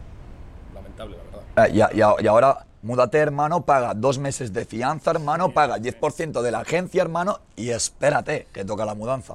lamentable, 0.77 1.17
la 1.17 1.23
verdad. 1.25 1.67
Eh, 1.69 1.77
Y, 1.77 1.81
a- 1.81 1.91
y 1.93 2.01
a- 2.03 2.15
y 2.23 2.27
ahora, 2.27 2.67
múdate, 2.83 3.19
hermano, 3.19 3.63
paga 3.63 3.95
dos 3.95 4.19
meses 4.19 4.53
de 4.53 4.65
fianza, 4.65 5.11
hermano, 5.11 5.51
paga 5.53 5.77
el 5.77 5.83
10% 5.83 6.43
de 6.43 6.51
la 6.51 6.61
agencia, 6.61 7.03
hermano, 7.03 7.41
y 7.57 7.71
espérate, 7.71 8.47
que 8.53 8.65
toca 8.65 8.85
la 8.85 8.95
mudanza. 8.95 9.35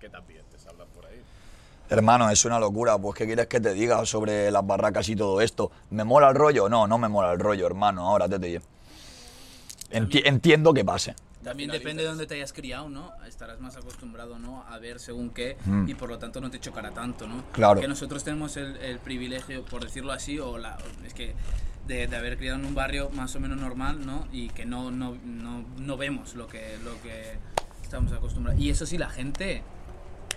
¿Qué 0.00 0.08
también 0.08 0.42
te 0.50 0.68
hablan 0.68 0.88
por 0.94 1.06
ahí? 1.06 1.20
Hermano, 1.90 2.28
es 2.30 2.44
una 2.44 2.58
locura. 2.58 2.98
Pues, 2.98 3.16
¿qué 3.16 3.26
quieres 3.26 3.46
que 3.46 3.60
te 3.60 3.72
diga 3.74 4.04
sobre 4.06 4.50
las 4.50 4.66
barracas 4.66 5.08
y 5.08 5.16
todo 5.16 5.40
esto? 5.40 5.70
¿Me 5.90 6.04
mola 6.04 6.28
el 6.30 6.34
rollo? 6.34 6.68
No, 6.68 6.86
no 6.86 6.98
me 6.98 7.08
mola 7.08 7.32
el 7.32 7.38
rollo, 7.38 7.66
hermano. 7.66 8.06
Ahora 8.08 8.28
te 8.28 8.38
digo. 8.38 8.62
Enti- 9.90 10.22
entiendo 10.24 10.74
que 10.74 10.84
pase. 10.84 11.14
También 11.42 11.70
depende 11.70 12.02
de 12.02 12.08
dónde 12.08 12.26
te 12.26 12.34
hayas 12.34 12.52
criado, 12.52 12.88
¿no? 12.88 13.12
Estarás 13.26 13.60
más 13.60 13.76
acostumbrado, 13.76 14.38
¿no? 14.38 14.64
A 14.68 14.78
ver 14.78 14.98
según 14.98 15.30
qué 15.30 15.56
Mm. 15.64 15.88
y 15.88 15.94
por 15.94 16.08
lo 16.08 16.18
tanto 16.18 16.40
no 16.40 16.50
te 16.50 16.58
chocará 16.58 16.90
tanto, 16.90 17.26
¿no? 17.28 17.44
Claro. 17.52 17.80
Que 17.80 17.88
nosotros 17.88 18.24
tenemos 18.24 18.56
el, 18.56 18.76
el 18.78 18.98
privilegio, 18.98 19.64
por 19.64 19.84
decirlo 19.84 20.12
así, 20.12 20.38
o 20.38 20.58
la, 20.58 20.76
es 21.04 21.14
que 21.14 21.34
de, 21.86 22.06
de 22.06 22.16
haber 22.16 22.36
criado 22.36 22.58
en 22.58 22.66
un 22.66 22.74
barrio 22.74 23.08
más 23.10 23.34
o 23.36 23.40
menos 23.40 23.58
normal, 23.58 24.04
¿no? 24.04 24.26
Y 24.32 24.48
que 24.48 24.66
no, 24.66 24.90
no, 24.90 25.16
no, 25.24 25.64
no 25.78 25.96
vemos 25.96 26.34
lo 26.34 26.48
que, 26.48 26.76
lo 26.84 27.00
que 27.02 27.38
estamos 27.82 28.12
acostumbrados. 28.12 28.60
Y 28.60 28.70
eso 28.70 28.84
sí, 28.84 28.98
la 28.98 29.08
gente 29.08 29.62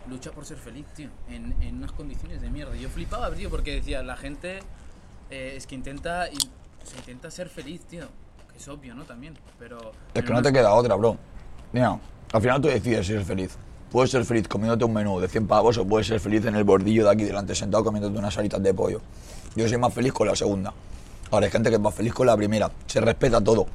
lucha 0.10 0.32
por 0.32 0.46
ser 0.46 0.58
feliz, 0.58 0.86
tío, 0.96 1.10
en, 1.30 1.56
en 1.62 1.78
unas 1.78 1.92
condiciones 1.92 2.42
de 2.42 2.50
mierda. 2.50 2.76
Yo 2.76 2.90
flipaba, 2.90 3.30
tío, 3.32 3.50
porque 3.50 3.74
decía, 3.76 4.02
la 4.04 4.18
gente 4.18 4.60
eh, 5.30 5.54
es 5.58 5.68
que 5.68 5.76
intenta, 5.76 6.30
y, 6.30 6.38
se 6.38 6.98
intenta 6.98 7.30
ser 7.32 7.50
feliz, 7.50 7.86
tío. 7.86 8.08
Es 8.62 8.68
obvio, 8.68 8.94
¿no? 8.94 9.04
También, 9.06 9.34
pero... 9.58 9.92
Es 10.14 10.24
que 10.24 10.32
no 10.32 10.40
te 10.40 10.54
queda 10.54 10.72
otra, 10.76 10.94
bro. 10.94 11.18
Mira, 11.74 12.00
al 12.32 12.42
final 12.42 12.62
tú 12.62 12.68
decides 12.68 13.08
si 13.08 13.14
eres 13.14 13.26
feliz. 13.26 13.58
Puedes 13.92 14.12
ser 14.12 14.24
feliz 14.24 14.48
comiéndote 14.48 14.86
un 14.86 14.94
menú 14.94 15.20
de 15.20 15.28
100 15.28 15.48
pavos 15.48 15.80
o 15.80 15.88
puedes 15.88 16.06
ser 16.06 16.20
feliz 16.20 16.46
en 16.46 16.56
el 16.56 16.64
bordillo 16.64 17.06
de 17.06 17.10
aquí 17.10 17.24
delante 17.24 17.56
sentado 17.56 17.84
comiéndote 17.84 18.20
unas 18.20 18.38
alitas 18.38 18.62
de 18.62 18.72
pollo. 18.72 19.02
Yo 19.56 19.68
soy 19.68 19.80
más 19.80 19.92
feliz 19.92 20.14
con 20.14 20.28
la 20.28 20.36
segunda. 20.36 20.72
Ahora 21.32 21.48
hay 21.48 21.52
gente 21.52 21.72
que 21.72 21.78
es 21.78 21.82
más 21.82 21.96
feliz 21.96 22.14
con 22.14 22.28
la 22.28 22.38
primera. 22.38 22.70
Se 22.86 23.02
respeta 23.02 23.42
todo. 23.42 23.66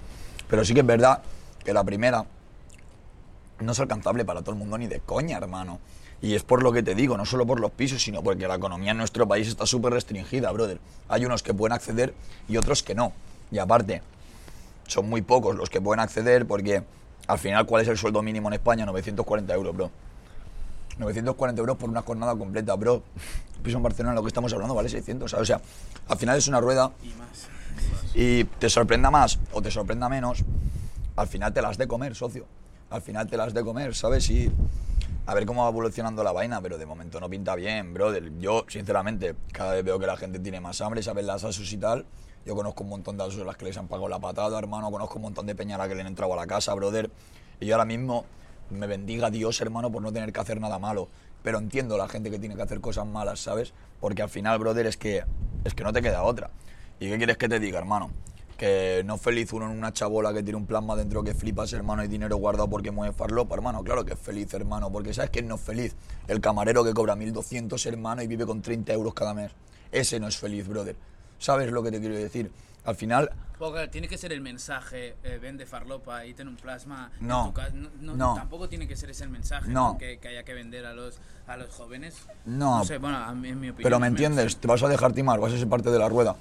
Pero 0.46 0.64
sí 0.64 0.72
que 0.72 0.80
es 0.80 0.86
verdad 0.86 1.20
que 1.64 1.72
la 1.72 1.82
primera 1.82 2.24
no 3.58 3.72
es 3.72 3.80
alcanzable 3.80 4.24
para 4.24 4.42
todo 4.42 4.52
el 4.52 4.58
mundo 4.58 4.78
ni 4.78 4.86
de 4.86 5.00
coña, 5.00 5.38
hermano. 5.38 5.80
Y 6.22 6.36
es 6.36 6.44
por 6.44 6.62
lo 6.62 6.70
que 6.70 6.84
te 6.84 6.94
digo, 6.94 7.16
no 7.16 7.26
solo 7.26 7.44
por 7.44 7.58
los 7.58 7.72
pisos, 7.72 8.00
sino 8.00 8.22
porque 8.22 8.46
la 8.46 8.54
economía 8.54 8.92
en 8.92 8.98
nuestro 8.98 9.26
país 9.26 9.48
está 9.48 9.66
súper 9.66 9.94
restringida, 9.94 10.52
brother. 10.52 10.78
Hay 11.08 11.24
unos 11.24 11.42
que 11.42 11.52
pueden 11.52 11.72
acceder 11.72 12.14
y 12.48 12.56
otros 12.56 12.84
que 12.84 12.94
no. 12.94 13.12
Y 13.50 13.58
aparte, 13.58 14.02
son 14.86 15.08
muy 15.08 15.22
pocos 15.22 15.56
los 15.56 15.70
que 15.70 15.80
pueden 15.80 16.00
acceder 16.00 16.46
porque 16.46 16.82
al 17.26 17.38
final, 17.38 17.66
¿cuál 17.66 17.82
es 17.82 17.88
el 17.88 17.96
sueldo 17.98 18.22
mínimo 18.22 18.48
en 18.48 18.54
España? 18.54 18.86
940 18.86 19.52
euros, 19.54 19.74
bro. 19.76 19.90
940 20.98 21.60
euros 21.60 21.76
por 21.76 21.88
una 21.90 22.02
jornada 22.02 22.34
completa, 22.36 22.74
bro. 22.74 23.02
Piso 23.62 23.76
en 23.78 23.82
Barcelona, 23.82 24.14
lo 24.14 24.22
que 24.22 24.28
estamos 24.28 24.52
hablando, 24.52 24.74
vale 24.74 24.88
600, 24.88 25.30
¿sabes? 25.30 25.42
O 25.42 25.46
sea, 25.46 25.60
al 26.08 26.16
final 26.18 26.36
es 26.38 26.46
una 26.48 26.60
rueda 26.60 26.92
Y 27.02 27.08
más. 27.14 27.48
y 28.14 28.44
te 28.44 28.70
sorprenda 28.70 29.10
más 29.10 29.38
o 29.52 29.60
te 29.60 29.70
sorprenda 29.70 30.08
menos, 30.08 30.44
al 31.16 31.26
final 31.26 31.52
te 31.52 31.60
las 31.62 31.72
has 31.72 31.78
de 31.78 31.88
comer, 31.88 32.14
socio. 32.14 32.46
Al 32.90 33.02
final 33.02 33.26
te 33.26 33.36
las 33.36 33.48
has 33.48 33.54
de 33.54 33.64
comer, 33.64 33.94
¿sabes? 33.94 34.30
Y 34.30 34.52
a 35.26 35.34
ver 35.34 35.44
cómo 35.46 35.64
va 35.64 35.70
evolucionando 35.70 36.22
la 36.22 36.30
vaina, 36.30 36.60
pero 36.60 36.78
de 36.78 36.86
momento 36.86 37.18
no 37.18 37.28
pinta 37.28 37.56
bien, 37.56 37.92
brother. 37.92 38.30
Yo, 38.38 38.64
sinceramente, 38.68 39.34
cada 39.50 39.72
vez 39.72 39.84
veo 39.84 39.98
que 39.98 40.06
la 40.06 40.16
gente 40.16 40.38
tiene 40.38 40.60
más 40.60 40.80
hambre, 40.80 41.02
¿sabes? 41.02 41.24
Las 41.24 41.42
asus 41.42 41.72
y 41.72 41.78
tal. 41.78 42.06
Yo 42.46 42.54
conozco 42.54 42.84
un 42.84 42.90
montón 42.90 43.16
de 43.16 43.24
asus 43.24 43.42
a 43.42 43.44
las 43.44 43.56
que 43.56 43.64
les 43.64 43.76
han 43.76 43.88
pagado 43.88 44.08
la 44.08 44.20
patada, 44.20 44.56
hermano. 44.56 44.88
Conozco 44.92 45.16
un 45.16 45.22
montón 45.22 45.46
de 45.46 45.56
peña 45.56 45.74
a 45.74 45.78
la 45.78 45.88
que 45.88 45.96
le 45.96 46.02
han 46.02 46.06
entrado 46.06 46.32
a 46.32 46.36
la 46.36 46.46
casa, 46.46 46.72
brother. 46.74 47.10
Y 47.58 47.66
yo 47.66 47.74
ahora 47.74 47.84
mismo 47.84 48.24
me 48.70 48.86
bendiga 48.86 49.30
Dios, 49.30 49.60
hermano, 49.60 49.90
por 49.90 50.00
no 50.00 50.12
tener 50.12 50.32
que 50.32 50.38
hacer 50.38 50.60
nada 50.60 50.78
malo. 50.78 51.08
Pero 51.42 51.58
entiendo 51.58 51.98
la 51.98 52.08
gente 52.08 52.30
que 52.30 52.38
tiene 52.38 52.54
que 52.54 52.62
hacer 52.62 52.80
cosas 52.80 53.04
malas, 53.04 53.40
¿sabes? 53.40 53.74
Porque 54.00 54.22
al 54.22 54.28
final, 54.28 54.60
brother, 54.60 54.86
es 54.86 54.96
que, 54.96 55.24
es 55.64 55.74
que 55.74 55.82
no 55.82 55.92
te 55.92 56.00
queda 56.00 56.22
otra. 56.22 56.50
¿Y 57.00 57.08
qué 57.08 57.16
quieres 57.16 57.36
que 57.36 57.48
te 57.48 57.58
diga, 57.58 57.80
hermano? 57.80 58.12
Que 58.56 59.02
no 59.04 59.18
feliz 59.18 59.52
uno 59.52 59.66
en 59.66 59.76
una 59.76 59.92
chabola 59.92 60.32
que 60.32 60.44
tiene 60.44 60.56
un 60.56 60.66
plasma 60.66 60.94
dentro 60.94 61.24
que 61.24 61.34
flipas, 61.34 61.72
hermano, 61.72 62.04
y 62.04 62.08
dinero 62.08 62.36
guardado 62.36 62.70
porque 62.70 62.92
mueve 62.92 63.12
farlopa, 63.12 63.56
hermano. 63.56 63.82
Claro 63.82 64.04
que 64.04 64.12
es 64.12 64.20
feliz, 64.20 64.54
hermano, 64.54 64.92
porque 64.92 65.12
¿sabes 65.12 65.30
quién 65.30 65.48
no 65.48 65.56
es 65.56 65.60
feliz? 65.62 65.96
El 66.28 66.40
camarero 66.40 66.84
que 66.84 66.94
cobra 66.94 67.16
1.200, 67.16 67.84
hermano, 67.86 68.22
y 68.22 68.28
vive 68.28 68.46
con 68.46 68.62
30 68.62 68.92
euros 68.92 69.14
cada 69.14 69.34
mes. 69.34 69.50
Ese 69.90 70.20
no 70.20 70.28
es 70.28 70.36
feliz, 70.36 70.68
brother. 70.68 70.94
¿Sabes 71.38 71.70
lo 71.70 71.82
que 71.82 71.90
te 71.90 72.00
quiero 72.00 72.14
decir? 72.14 72.50
Al 72.84 72.94
final, 72.96 73.30
Porque 73.58 73.88
tiene 73.88 74.06
que 74.08 74.16
ser 74.18 74.32
el 74.32 74.40
mensaje, 74.40 75.16
eh, 75.24 75.38
vende 75.40 75.66
farlopa 75.66 76.24
y 76.26 76.34
ten 76.34 76.46
un 76.46 76.56
plasma. 76.56 77.10
en 77.20 77.26
No, 77.26 77.46
tu 77.46 77.52
ca- 77.54 77.70
no, 77.72 77.88
no, 78.00 78.14
no. 78.16 78.34
Tampoco 78.34 78.68
tiene 78.68 78.86
que 78.86 78.96
ser 78.96 79.10
ese 79.10 79.24
el 79.24 79.30
mensaje 79.30 79.68
No. 79.70 79.92
¿no? 79.92 79.98
que, 79.98 80.18
que 80.18 80.28
haya 80.28 80.44
que 80.44 80.54
vender 80.54 80.84
a 80.86 80.92
los, 80.92 81.18
a 81.46 81.56
los 81.56 81.70
jóvenes. 81.70 82.14
No. 82.44 82.84
sé, 82.84 82.98
bueno, 82.98 83.16
a 83.16 83.32
mí, 83.34 83.48
en 83.48 83.60
mi 83.60 83.68
opinión. 83.70 83.82
Pero 83.84 83.98
me 83.98 84.06
entiendes, 84.08 84.56
te 84.58 84.68
vas 84.68 84.82
a 84.82 84.88
dejar 84.88 85.12
timar, 85.14 85.40
vas 85.40 85.52
a 85.52 85.58
ser 85.58 85.68
parte 85.68 85.90
de 85.90 85.98
la 85.98 86.08
rueda. 86.08 86.36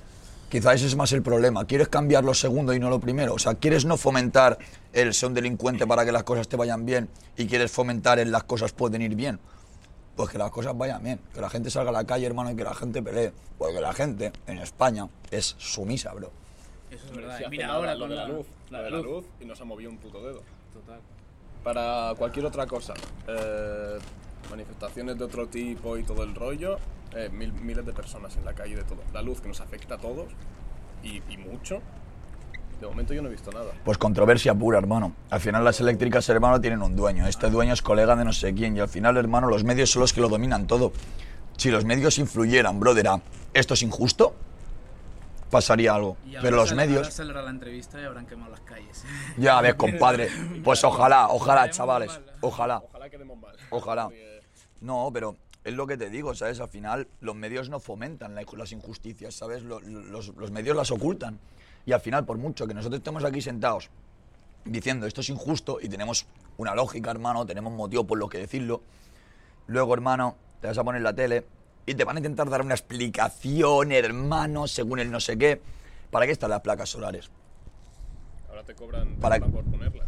Quizá 0.49 0.73
ese 0.73 0.85
es 0.85 0.95
más 0.95 1.11
el 1.13 1.23
problema. 1.23 1.65
¿Quieres 1.65 1.87
cambiar 1.87 2.23
lo 2.23 2.33
segundo 2.33 2.73
y 2.73 2.79
no 2.79 2.89
lo 2.89 2.99
primero? 2.99 3.33
O 3.33 3.39
sea, 3.39 3.55
¿quieres 3.55 3.85
no 3.85 3.97
fomentar 3.97 4.57
el 4.93 5.13
ser 5.13 5.29
un 5.29 5.33
delincuente 5.33 5.87
para 5.87 6.05
que 6.05 6.11
las 6.11 6.23
cosas 6.23 6.47
te 6.47 6.55
vayan 6.55 6.85
bien 6.85 7.09
y 7.35 7.47
quieres 7.47 7.71
fomentar 7.71 8.19
el 8.19 8.31
las 8.31 8.43
cosas 8.43 8.71
pueden 8.71 9.01
ir 9.01 9.15
bien? 9.15 9.39
Pues 10.15 10.29
que 10.29 10.37
las 10.37 10.49
cosas 10.51 10.77
vayan 10.77 11.03
bien, 11.03 11.19
que 11.33 11.41
la 11.41 11.49
gente 11.49 11.69
salga 11.69 11.89
a 11.89 11.93
la 11.93 12.05
calle, 12.05 12.25
hermano, 12.25 12.51
y 12.51 12.55
que 12.55 12.63
la 12.63 12.73
gente 12.73 13.01
pelee. 13.03 13.33
Porque 13.57 13.81
la 13.81 13.93
gente 13.93 14.31
en 14.47 14.59
España 14.59 15.07
es 15.29 15.55
sumisa, 15.57 16.13
bro. 16.13 16.31
Eso 16.89 17.05
es 17.07 17.11
verdad. 17.15 17.37
si 17.37 17.49
Mira 17.49 17.73
ahora 17.73 17.93
lo 17.95 18.01
con 18.01 18.09
de 18.11 18.15
la 18.15 18.27
luz, 18.27 18.47
la 18.69 18.81
de 18.81 18.91
luz. 18.91 19.01
la 19.05 19.11
luz 19.11 19.25
y 19.41 19.45
no 19.45 19.55
se 19.55 19.63
ha 19.63 19.65
movido 19.65 19.89
un 19.91 19.97
puto 19.97 20.21
dedo. 20.25 20.41
Total. 20.73 20.99
Para 21.63 22.13
cualquier 22.17 22.45
otra 22.45 22.65
cosa, 22.67 22.93
eh, 23.27 23.97
manifestaciones 24.49 25.17
de 25.17 25.23
otro 25.25 25.47
tipo 25.47 25.97
y 25.97 26.03
todo 26.03 26.23
el 26.23 26.33
rollo, 26.35 26.77
eh, 27.13 27.29
mil- 27.29 27.51
miles 27.53 27.85
de 27.85 27.91
personas 27.91 28.37
en 28.37 28.45
la 28.45 28.53
calle 28.53 28.75
de 28.75 28.83
todo. 28.83 28.99
La 29.13 29.21
luz 29.21 29.41
que 29.41 29.47
nos 29.49 29.59
afecta 29.61 29.95
a 29.95 29.97
todos 29.97 30.27
y, 31.03 31.21
y 31.29 31.37
mucho. 31.37 31.81
De 32.81 32.87
momento 32.87 33.13
yo 33.13 33.21
no 33.21 33.29
he 33.29 33.31
visto 33.31 33.51
nada. 33.51 33.71
Pues 33.83 33.97
controversia 33.97 34.53
pura, 34.53 34.77
hermano. 34.77 35.13
Al 35.29 35.39
final 35.39 35.63
las 35.63 35.79
eléctricas, 35.79 36.27
hermano, 36.29 36.59
tienen 36.59 36.81
un 36.81 36.95
dueño. 36.95 37.25
Este 37.27 37.49
dueño 37.49 37.73
es 37.73 37.81
colega 37.81 38.15
de 38.15 38.25
no 38.25 38.33
sé 38.33 38.53
quién. 38.53 38.75
Y 38.75 38.79
al 38.81 38.89
final, 38.89 39.15
hermano, 39.17 39.47
los 39.47 39.63
medios 39.63 39.89
son 39.91 40.01
los 40.01 40.13
que 40.13 40.21
lo 40.21 40.27
dominan 40.29 40.67
todo. 40.67 40.91
Si 41.57 41.71
los 41.71 41.85
medios 41.85 42.17
influyeran, 42.17 42.79
brother, 42.79 43.07
a 43.07 43.21
esto 43.53 43.75
es 43.75 43.81
injusto, 43.81 44.35
pasaría 45.49 45.93
algo. 45.95 46.17
Y 46.25 46.35
Pero 46.41 46.57
los 46.57 46.73
medios... 46.73 47.07
saldrá 47.13 47.41
la 47.41 47.49
entrevista 47.49 47.99
y 48.01 48.03
habrán 48.03 48.25
quemado 48.25 48.51
las 48.51 48.61
calles. 48.61 49.03
Ya 49.37 49.61
ves, 49.61 49.75
compadre. 49.75 50.29
Pues 50.63 50.83
ojalá, 50.83 51.29
ojalá, 51.29 51.69
chavales. 51.69 52.09
mal. 52.11 52.25
Ojalá. 52.41 52.77
Ojalá 52.89 53.09
quedemos 53.09 53.37
mal. 53.37 53.55
Ojalá. 53.69 54.09
No, 54.81 55.09
pero 55.13 55.37
es 55.63 55.73
lo 55.73 55.87
que 55.87 55.97
te 55.97 56.09
digo, 56.09 56.35
¿sabes? 56.35 56.59
Al 56.59 56.67
final 56.69 57.07
los 57.21 57.35
medios 57.35 57.69
no 57.69 57.79
fomentan 57.79 58.35
la- 58.35 58.43
las 58.57 58.71
injusticias, 58.73 59.33
¿sabes? 59.33 59.63
Lo- 59.63 59.79
Los, 59.79 60.29
los 60.35 60.51
medios 60.51 60.75
las 60.75 60.91
ocultan. 60.91 61.39
Y 61.85 61.91
al 61.93 62.01
final, 62.01 62.25
por 62.25 62.37
mucho 62.37 62.67
que 62.67 62.73
nosotros 62.73 62.99
estemos 62.99 63.23
aquí 63.23 63.41
sentados 63.41 63.89
diciendo 64.63 65.05
esto 65.05 65.21
es 65.21 65.29
injusto 65.29 65.77
y 65.79 65.87
tenemos 65.89 66.25
una 66.57 66.73
lógica, 66.73 67.11
hermano, 67.11 67.45
tenemos 67.45 67.71
motivo 67.73 68.05
por 68.05 68.17
lo 68.17 68.27
que 68.27 68.39
decirlo, 68.39 68.81
luego, 69.67 69.93
hermano, 69.93 70.35
te 70.61 70.67
vas 70.67 70.77
a 70.77 70.83
poner 70.83 71.01
la 71.03 71.13
tele 71.13 71.45
y 71.85 71.93
te 71.93 72.03
van 72.03 72.15
a 72.15 72.19
intentar 72.19 72.49
dar 72.49 72.61
una 72.61 72.73
explicación, 72.73 73.91
hermano, 73.91 74.67
según 74.67 74.99
el 74.99 75.11
no 75.11 75.19
sé 75.19 75.37
qué. 75.37 75.61
¿Para 76.09 76.25
qué 76.25 76.31
están 76.31 76.49
las 76.49 76.61
placas 76.61 76.89
solares? 76.89 77.29
ahora 78.49 78.63
te 78.63 78.73
cobran, 78.73 79.15
te 79.15 79.21
Para- 79.21 79.35
cobran 79.39 79.51
por 79.51 79.65
ponerlas. 79.65 80.07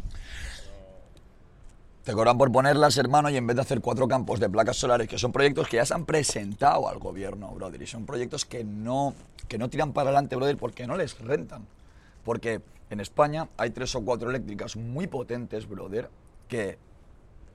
Te 2.08 2.14
cobran 2.14 2.38
por 2.38 2.50
ponerlas, 2.54 2.98
hermano, 2.98 3.30
y 3.30 3.36
en 3.36 3.46
vez 3.46 3.58
de 3.58 3.64
hacer 3.64 3.82
cuatro 3.82 4.08
campos 4.08 4.40
de 4.40 4.50
placas 4.50 4.78
solares, 4.78 5.10
que 5.10 5.18
son 5.18 5.34
proyectos 5.34 5.68
que 5.68 5.76
ya 5.76 5.86
se 5.86 5.94
han 5.94 6.06
presentado 6.06 6.88
al 6.88 7.00
gobierno, 7.00 7.52
brother, 7.52 7.82
y 7.82 7.86
son 7.86 8.06
proyectos 8.06 8.46
que 8.46 8.64
no, 8.64 9.14
que 9.50 9.58
no 9.58 9.70
tiran 9.70 9.92
para 9.92 10.12
adelante, 10.12 10.38
brother, 10.38 10.56
porque 10.56 10.88
no 10.88 10.96
les 10.96 11.20
rentan. 11.20 11.68
Porque 12.24 12.62
en 12.90 13.02
España 13.02 13.50
hay 13.58 13.72
tres 13.72 13.94
o 13.94 14.06
cuatro 14.06 14.30
eléctricas 14.30 14.78
muy 14.78 15.08
potentes, 15.08 15.68
brother, 15.68 16.10
que 16.48 16.78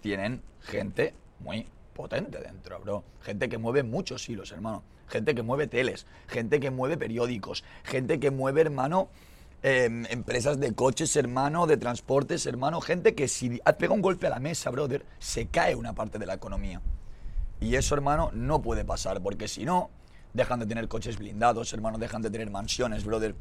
tienen 0.02 0.42
gente 0.60 1.14
muy 1.40 1.66
potente 1.94 2.38
dentro, 2.38 2.78
bro. 2.78 3.04
Gente 3.22 3.48
que 3.48 3.56
mueve 3.56 3.82
muchos 3.84 4.28
hilos, 4.28 4.52
hermano. 4.52 4.82
Gente 5.08 5.34
que 5.34 5.40
mueve 5.40 5.66
teles, 5.66 6.04
gente 6.28 6.60
que 6.60 6.70
mueve 6.70 6.98
periódicos, 6.98 7.64
gente 7.84 8.20
que 8.20 8.30
mueve, 8.30 8.60
hermano, 8.60 9.08
em, 9.62 10.06
empresas 10.06 10.58
de 10.58 10.74
coches, 10.74 11.14
hermano, 11.16 11.66
de 11.66 11.76
transportes, 11.76 12.46
hermano. 12.46 12.80
Gente 12.80 13.14
que 13.14 13.28
si 13.28 13.60
pega 13.78 13.94
un 13.94 14.02
golpe 14.02 14.26
a 14.26 14.30
la 14.30 14.40
mesa, 14.40 14.70
brother, 14.70 15.04
se 15.18 15.46
cae 15.46 15.74
una 15.74 15.94
parte 15.94 16.18
de 16.18 16.26
la 16.26 16.34
economía. 16.34 16.80
Y 17.60 17.76
eso, 17.76 17.94
hermano, 17.94 18.30
no 18.32 18.60
puede 18.60 18.84
pasar, 18.84 19.22
porque 19.22 19.46
si 19.46 19.64
no, 19.64 19.90
dejan 20.34 20.60
de 20.60 20.66
tener 20.66 20.88
coches 20.88 21.18
blindados, 21.18 21.72
hermano, 21.72 21.98
dejan 21.98 22.22
de 22.22 22.30
tener 22.30 22.50
mansiones, 22.50 23.04
brother. 23.04 23.34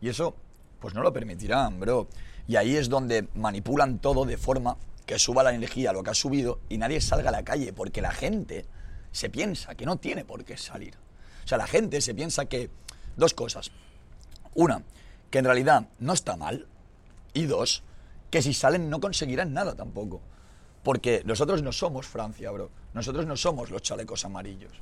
Y 0.00 0.08
eso, 0.08 0.34
pues 0.80 0.94
no 0.94 1.02
lo 1.02 1.12
permitirán, 1.12 1.78
bro. 1.78 2.08
Y 2.48 2.56
ahí 2.56 2.76
es 2.76 2.88
donde 2.88 3.28
manipulan 3.34 3.98
todo 3.98 4.24
de 4.24 4.36
forma 4.36 4.76
que 5.04 5.18
suba 5.18 5.42
la 5.42 5.54
energía, 5.54 5.92
lo 5.92 6.02
que 6.02 6.10
ha 6.10 6.14
subido, 6.14 6.60
y 6.68 6.78
nadie 6.78 7.00
salga 7.00 7.28
a 7.28 7.32
la 7.32 7.44
calle, 7.44 7.72
porque 7.72 8.00
la 8.00 8.12
gente 8.12 8.66
se 9.12 9.30
piensa 9.30 9.74
que 9.74 9.86
no 9.86 9.96
tiene 9.96 10.24
por 10.24 10.44
qué 10.44 10.56
salir. 10.56 10.94
O 11.44 11.48
sea, 11.48 11.58
la 11.58 11.66
gente 11.66 12.00
se 12.00 12.14
piensa 12.14 12.46
que 12.46 12.70
dos 13.16 13.34
cosas. 13.34 13.70
Una, 14.54 14.82
que 15.36 15.40
en 15.40 15.44
realidad 15.44 15.86
no 15.98 16.14
está 16.14 16.34
mal. 16.38 16.66
Y 17.34 17.44
dos, 17.44 17.82
que 18.30 18.40
si 18.40 18.54
salen 18.54 18.88
no 18.88 19.00
conseguirán 19.00 19.52
nada 19.52 19.74
tampoco. 19.74 20.22
Porque 20.82 21.20
nosotros 21.26 21.62
no 21.62 21.72
somos 21.72 22.06
Francia, 22.06 22.50
bro. 22.52 22.70
Nosotros 22.94 23.26
no 23.26 23.36
somos 23.36 23.70
los 23.70 23.82
chalecos 23.82 24.24
amarillos. 24.24 24.72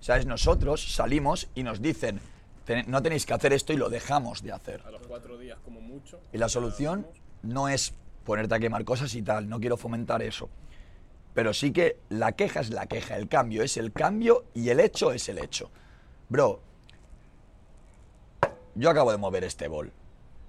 ¿Sabes? 0.00 0.24
Nosotros 0.24 0.94
salimos 0.94 1.48
y 1.54 1.62
nos 1.62 1.82
dicen, 1.82 2.22
"Ten- 2.64 2.86
no 2.90 3.02
tenéis 3.02 3.26
que 3.26 3.34
hacer 3.34 3.52
esto 3.52 3.74
y 3.74 3.76
lo 3.76 3.90
dejamos 3.90 4.40
de 4.42 4.52
hacer. 4.52 4.80
A 4.86 4.90
los 4.90 5.06
cuatro 5.06 5.36
días, 5.36 5.58
como 5.62 5.82
mucho. 5.82 6.18
Y 6.32 6.38
la 6.38 6.48
solución 6.48 7.06
no 7.42 7.68
es 7.68 7.92
ponerte 8.24 8.54
a 8.54 8.58
quemar 8.58 8.86
cosas 8.86 9.14
y 9.14 9.20
tal, 9.20 9.46
no 9.46 9.60
quiero 9.60 9.76
fomentar 9.76 10.22
eso. 10.22 10.48
Pero 11.34 11.52
sí 11.52 11.70
que 11.70 11.98
la 12.08 12.32
queja 12.32 12.60
es 12.60 12.70
la 12.70 12.86
queja, 12.86 13.18
el 13.18 13.28
cambio 13.28 13.62
es 13.62 13.76
el 13.76 13.92
cambio 13.92 14.46
y 14.54 14.70
el 14.70 14.80
hecho 14.80 15.12
es 15.12 15.28
el 15.28 15.36
hecho. 15.36 15.70
Bro, 16.30 16.60
yo 18.74 18.88
acabo 18.90 19.10
de 19.10 19.18
mover 19.18 19.44
este 19.44 19.68
bol. 19.68 19.92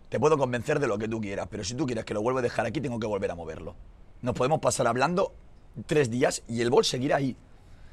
Te 0.09 0.19
puedo 0.19 0.37
convencer 0.37 0.79
de 0.79 0.87
lo 0.87 0.97
que 0.97 1.07
tú 1.07 1.21
quieras, 1.21 1.47
pero 1.49 1.63
si 1.63 1.75
tú 1.75 1.85
quieres 1.85 2.03
que 2.03 2.13
lo 2.13 2.21
vuelva 2.21 2.39
a 2.39 2.43
dejar 2.43 2.65
aquí, 2.65 2.81
tengo 2.81 2.99
que 2.99 3.07
volver 3.07 3.29
a 3.31 3.35
moverlo. 3.35 3.75
Nos 4.21 4.35
podemos 4.35 4.59
pasar 4.59 4.87
hablando 4.87 5.33
tres 5.85 6.09
días 6.09 6.43
y 6.47 6.61
el 6.61 6.69
bol 6.69 6.83
seguirá 6.83 7.17
ahí. 7.17 7.37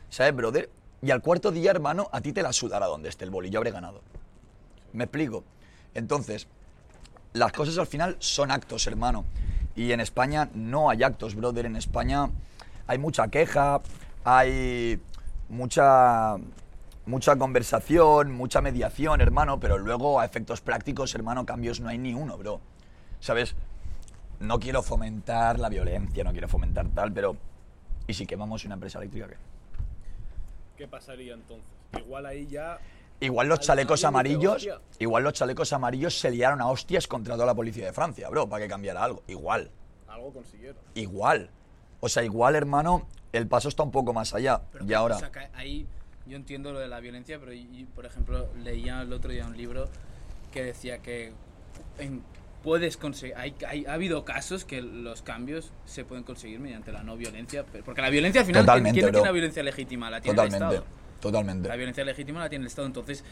¿Sabes, 0.09 0.35
brother? 0.35 0.71
Y 1.03 1.11
al 1.11 1.21
cuarto 1.21 1.53
día, 1.53 1.71
hermano, 1.71 2.09
a 2.13 2.21
ti 2.21 2.33
te 2.33 2.43
la 2.43 2.53
sudará 2.53 2.87
donde 2.87 3.11
esté 3.11 3.25
el 3.25 3.31
bol 3.31 3.47
y 3.47 3.51
yo 3.51 3.59
habré 3.59 3.71
ganado. 3.71 4.01
¿Me 4.93 5.05
explico? 5.05 5.45
Entonces, 5.95 6.49
las 7.35 7.53
cosas 7.53 7.77
al 7.77 7.87
final 7.87 8.17
son 8.19 8.51
actos, 8.51 8.87
hermano. 8.87 9.25
Y 9.75 9.93
en 9.93 10.01
España 10.01 10.49
no 10.55 10.89
hay 10.89 11.03
actos, 11.03 11.35
brother. 11.35 11.67
En 11.67 11.77
España 11.77 12.31
hay 12.87 12.97
mucha 12.97 13.29
queja, 13.29 13.83
hay 14.25 15.01
mucha 15.51 16.37
mucha 17.07 17.37
conversación, 17.37 18.33
mucha 18.33 18.61
mediación, 18.61 19.21
hermano, 19.21 19.59
pero 19.61 19.79
luego 19.79 20.21
a 20.21 20.25
efectos 20.25 20.61
prácticos, 20.61 21.15
hermano, 21.15 21.47
cambios 21.47 21.81
no 21.81 21.89
hay 21.89 21.99
ni 21.99 22.15
uno, 22.15 22.37
bro. 22.37 22.61
¿Sabes? 23.21 23.55
No 24.41 24.59
quiero 24.59 24.83
fomentar 24.83 25.59
la 25.59 25.69
violencia, 25.69 26.23
no 26.25 26.33
quiero 26.33 26.49
fomentar 26.49 26.87
tal, 26.89 27.13
pero 27.13 27.37
¿y 28.07 28.15
si 28.15 28.27
quemamos 28.27 28.65
una 28.65 28.75
empresa 28.75 28.99
eléctrica 28.99 29.29
qué? 29.29 29.37
¿Qué 30.77 30.87
pasaría 30.89 31.35
entonces? 31.35 31.67
Igual 31.99 32.27
ahí 32.27 32.47
ya. 32.47 32.79
Igual 33.21 33.49
los 33.49 33.61
Al- 33.61 33.65
chalecos 33.65 34.05
amarillos, 34.05 34.69
igual 34.99 35.23
los 35.25 35.33
chalecos 35.33 35.73
amarillos 35.73 36.19
se 36.19 36.31
liaron 36.31 36.61
a 36.61 36.67
hostias 36.69 37.07
contra 37.07 37.35
toda 37.35 37.47
la 37.47 37.55
policía 37.55 37.87
de 37.87 37.93
Francia, 37.95 38.29
bro, 38.29 38.47
para 38.47 38.65
que 38.65 38.69
cambiara 38.69 39.03
algo. 39.03 39.23
Igual, 39.27 39.71
Algo 40.07 40.33
consiguieron. 40.35 40.77
igual. 40.95 41.49
O 42.01 42.11
sea, 42.11 42.23
igual, 42.25 42.57
hermano, 42.57 43.07
el 43.33 43.49
paso 43.49 43.71
está 43.71 43.83
un 43.85 43.91
poco 43.91 44.13
más 44.13 44.35
allá. 44.35 44.61
Pero 44.71 44.85
y 44.85 44.93
ahora, 44.93 45.19
ahí 45.55 45.87
yo 46.28 46.37
entiendo 46.37 46.73
lo 46.73 46.78
de 46.80 46.88
la 46.88 47.00
violencia, 47.00 47.38
pero 47.38 47.52
y- 47.52 47.87
por 47.95 48.06
ejemplo 48.06 48.49
leía 48.62 49.02
el 49.02 49.12
otro 49.12 49.30
día 49.33 49.47
un 49.47 49.56
libro 49.56 49.88
que 50.52 50.62
decía 50.64 50.99
que 50.99 51.33
en- 51.99 52.23
puedes 52.62 52.97
conseguir, 52.97 53.37
hay, 53.37 53.54
hay- 53.68 53.87
ha 53.87 53.92
habido 53.92 54.25
casos 54.25 54.64
que 54.64 54.83
los 54.83 55.23
cambios 55.23 55.71
se 55.85 56.04
pueden 56.04 56.25
conseguir 56.25 56.59
mediante 56.59 56.90
la 56.90 57.02
no 57.04 57.16
violencia, 57.16 57.64
pero- 57.71 57.85
porque 57.85 58.02
la 58.02 58.11
violencia 58.11 58.40
al 58.40 58.47
final, 58.47 58.61
¿quién- 58.62 58.66
Totalmente, 58.66 58.95
¿quién 59.00 59.06
no 59.06 59.12
tiene 59.12 59.26
la 59.26 59.33
violencia 59.33 59.62
legítima? 59.62 60.11
La 60.11 60.21
tiene 60.21 60.42
el 60.42 60.49
Estado. 60.52 60.85
totalmente. 61.21 61.68
La 61.68 61.76
violencia 61.76 62.04
legítima 62.04 62.40
la 62.40 62.49
tiene 62.49 62.62
el 62.64 62.66
Estado, 62.66 62.87
entonces 62.88 63.23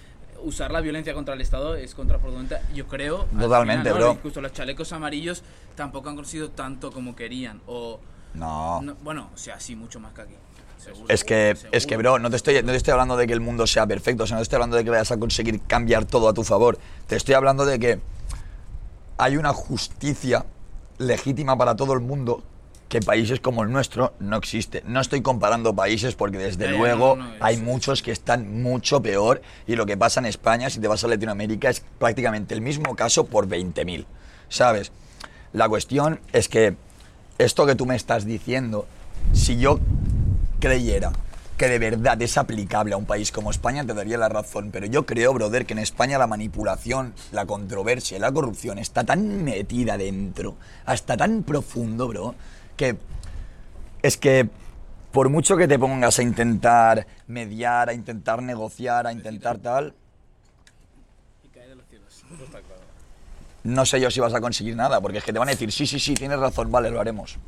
usar 0.43 0.71
la 0.71 0.81
violencia 0.81 1.15
contra 1.15 1.35
el 1.35 1.41
Estado 1.41 1.75
es 1.75 1.95
contraproducente, 1.95 2.59
yo 2.75 2.87
creo. 2.87 3.23
al 3.33 3.41
Totalmente, 3.41 3.83
final, 3.89 3.99
¿no? 4.01 4.07
bro. 4.07 4.15
Incluso 4.15 4.41
los 4.41 4.53
chalecos 4.53 4.93
amarillos 4.93 5.43
tampoco 5.75 6.09
han 6.11 6.17
conseguido 6.17 6.51
tanto 6.51 6.93
como 6.93 7.17
querían, 7.17 7.61
o... 7.67 7.99
No. 8.35 8.83
no, 8.83 8.95
bueno, 8.97 9.31
o 9.35 9.37
sea, 9.37 9.59
sí, 9.61 9.75
mucho 9.77 9.99
más 10.01 10.13
que 10.13 10.23
aquí. 10.23 10.35
Es 11.09 11.25
que, 11.25 11.57
es 11.73 11.87
que, 11.87 11.97
bro, 11.97 12.19
no 12.19 12.31
te, 12.31 12.37
estoy, 12.37 12.55
no 12.63 12.71
te 12.73 12.77
estoy 12.77 12.93
hablando 12.93 13.17
de 13.17 13.27
que 13.27 13.33
el 13.33 13.41
mundo 13.41 13.67
sea 13.67 13.87
perfecto, 13.87 14.25
o 14.25 14.27
sea, 14.27 14.37
no 14.37 14.41
te 14.41 14.45
estoy 14.45 14.57
hablando 14.57 14.77
de 14.77 14.85
que 14.85 14.91
vayas 14.91 15.11
a 15.13 15.17
conseguir 15.19 15.61
cambiar 15.67 16.05
todo 16.05 16.29
a 16.29 16.35
tu 16.35 16.45
favor. 16.45 16.79
Te 17.07 17.17
estoy 17.17 17.35
hablando 17.35 17.65
de 17.67 17.79
que 17.79 18.01
hay 19.19 19.37
una 19.37 19.53
justicia 19.53 20.45
legítima 20.99 21.57
para 21.57 21.77
todo 21.77 21.93
el 21.93 22.01
mundo 22.01 22.43
que 22.89 23.01
países 23.01 23.41
como 23.41 23.63
el 23.65 23.73
nuestro 23.73 24.13
no 24.21 24.37
existe. 24.37 24.83
No 24.87 25.01
estoy 25.01 25.21
comparando 25.23 25.75
países 25.75 26.15
porque 26.15 26.39
desde 26.39 26.67
ya, 26.67 26.71
luego 26.71 27.17
no, 27.17 27.25
no, 27.25 27.35
es- 27.35 27.43
hay 27.43 27.57
muchos 27.57 28.03
que 28.03 28.13
están 28.13 28.63
mucho 28.63 29.03
peor 29.03 29.43
y 29.67 29.75
lo 29.75 29.87
que 29.87 29.97
pasa 29.97 30.21
en 30.21 30.27
España, 30.27 30.71
si 30.71 30.79
te 30.81 30.87
vas 30.87 31.03
a 31.03 31.09
Latinoamérica, 31.09 31.71
es 31.71 31.83
prácticamente 31.99 32.55
el 32.55 32.61
mismo 32.61 32.95
caso 32.95 33.25
por 33.25 33.49
20.000, 33.49 34.05
¿sabes? 34.49 34.93
La 35.53 35.69
cuestión 35.69 36.21
es 36.33 36.49
que 36.49 36.77
esto 37.39 37.67
que 37.67 37.75
tú 37.75 37.87
me 37.87 37.97
estás 37.97 38.25
diciendo, 38.27 38.87
si 39.33 39.57
yo 39.57 39.81
creyera 40.65 41.13
que 41.59 41.69
de 41.69 41.79
verdad 41.79 42.21
es 42.23 42.39
aplicable 42.39 42.95
a 42.95 42.97
un 42.97 43.05
país 43.05 43.31
como 43.31 43.51
España, 43.51 43.85
te 43.85 43.93
daría 43.93 44.17
la 44.17 44.29
razón. 44.29 44.71
Pero 44.73 44.87
yo 44.87 45.05
creo, 45.05 45.35
brother, 45.35 45.67
que 45.67 45.75
en 45.75 45.79
España 45.79 46.19
la 46.19 46.27
manipulación, 46.27 47.13
la 47.33 47.45
controversia 47.45 48.17
y 48.17 48.21
la 48.21 48.33
corrupción 48.33 48.79
está 48.79 49.05
tan 49.05 49.45
metida 49.45 49.99
dentro, 49.99 50.57
hasta 50.87 51.17
tan 51.17 51.43
profundo, 51.43 52.09
bro, 52.09 52.35
que 52.77 52.97
es 54.03 54.17
que 54.17 54.49
por 55.13 55.29
mucho 55.29 55.57
que 55.57 55.69
te 55.69 55.79
pongas 55.79 56.19
a 56.19 56.23
intentar 56.23 57.07
mediar, 57.29 57.91
a 57.91 57.93
intentar 57.93 58.43
negociar, 58.43 59.07
a 59.07 59.13
intentar 59.13 59.59
tal, 59.59 59.95
no 63.63 63.87
sé 63.87 64.01
yo 64.01 64.11
si 64.11 64.21
vas 64.21 64.35
a 64.35 64.41
conseguir 64.41 64.77
nada, 64.77 65.01
porque 65.01 65.19
es 65.19 65.25
que 65.25 65.33
te 65.33 65.39
van 65.39 65.49
a 65.49 65.53
decir, 65.53 65.71
sí, 65.71 65.87
sí, 65.87 66.01
sí, 66.01 66.15
tienes 66.15 66.39
razón, 66.39 66.71
vale, 66.73 66.91
lo 66.91 67.01
haremos. 67.01 67.39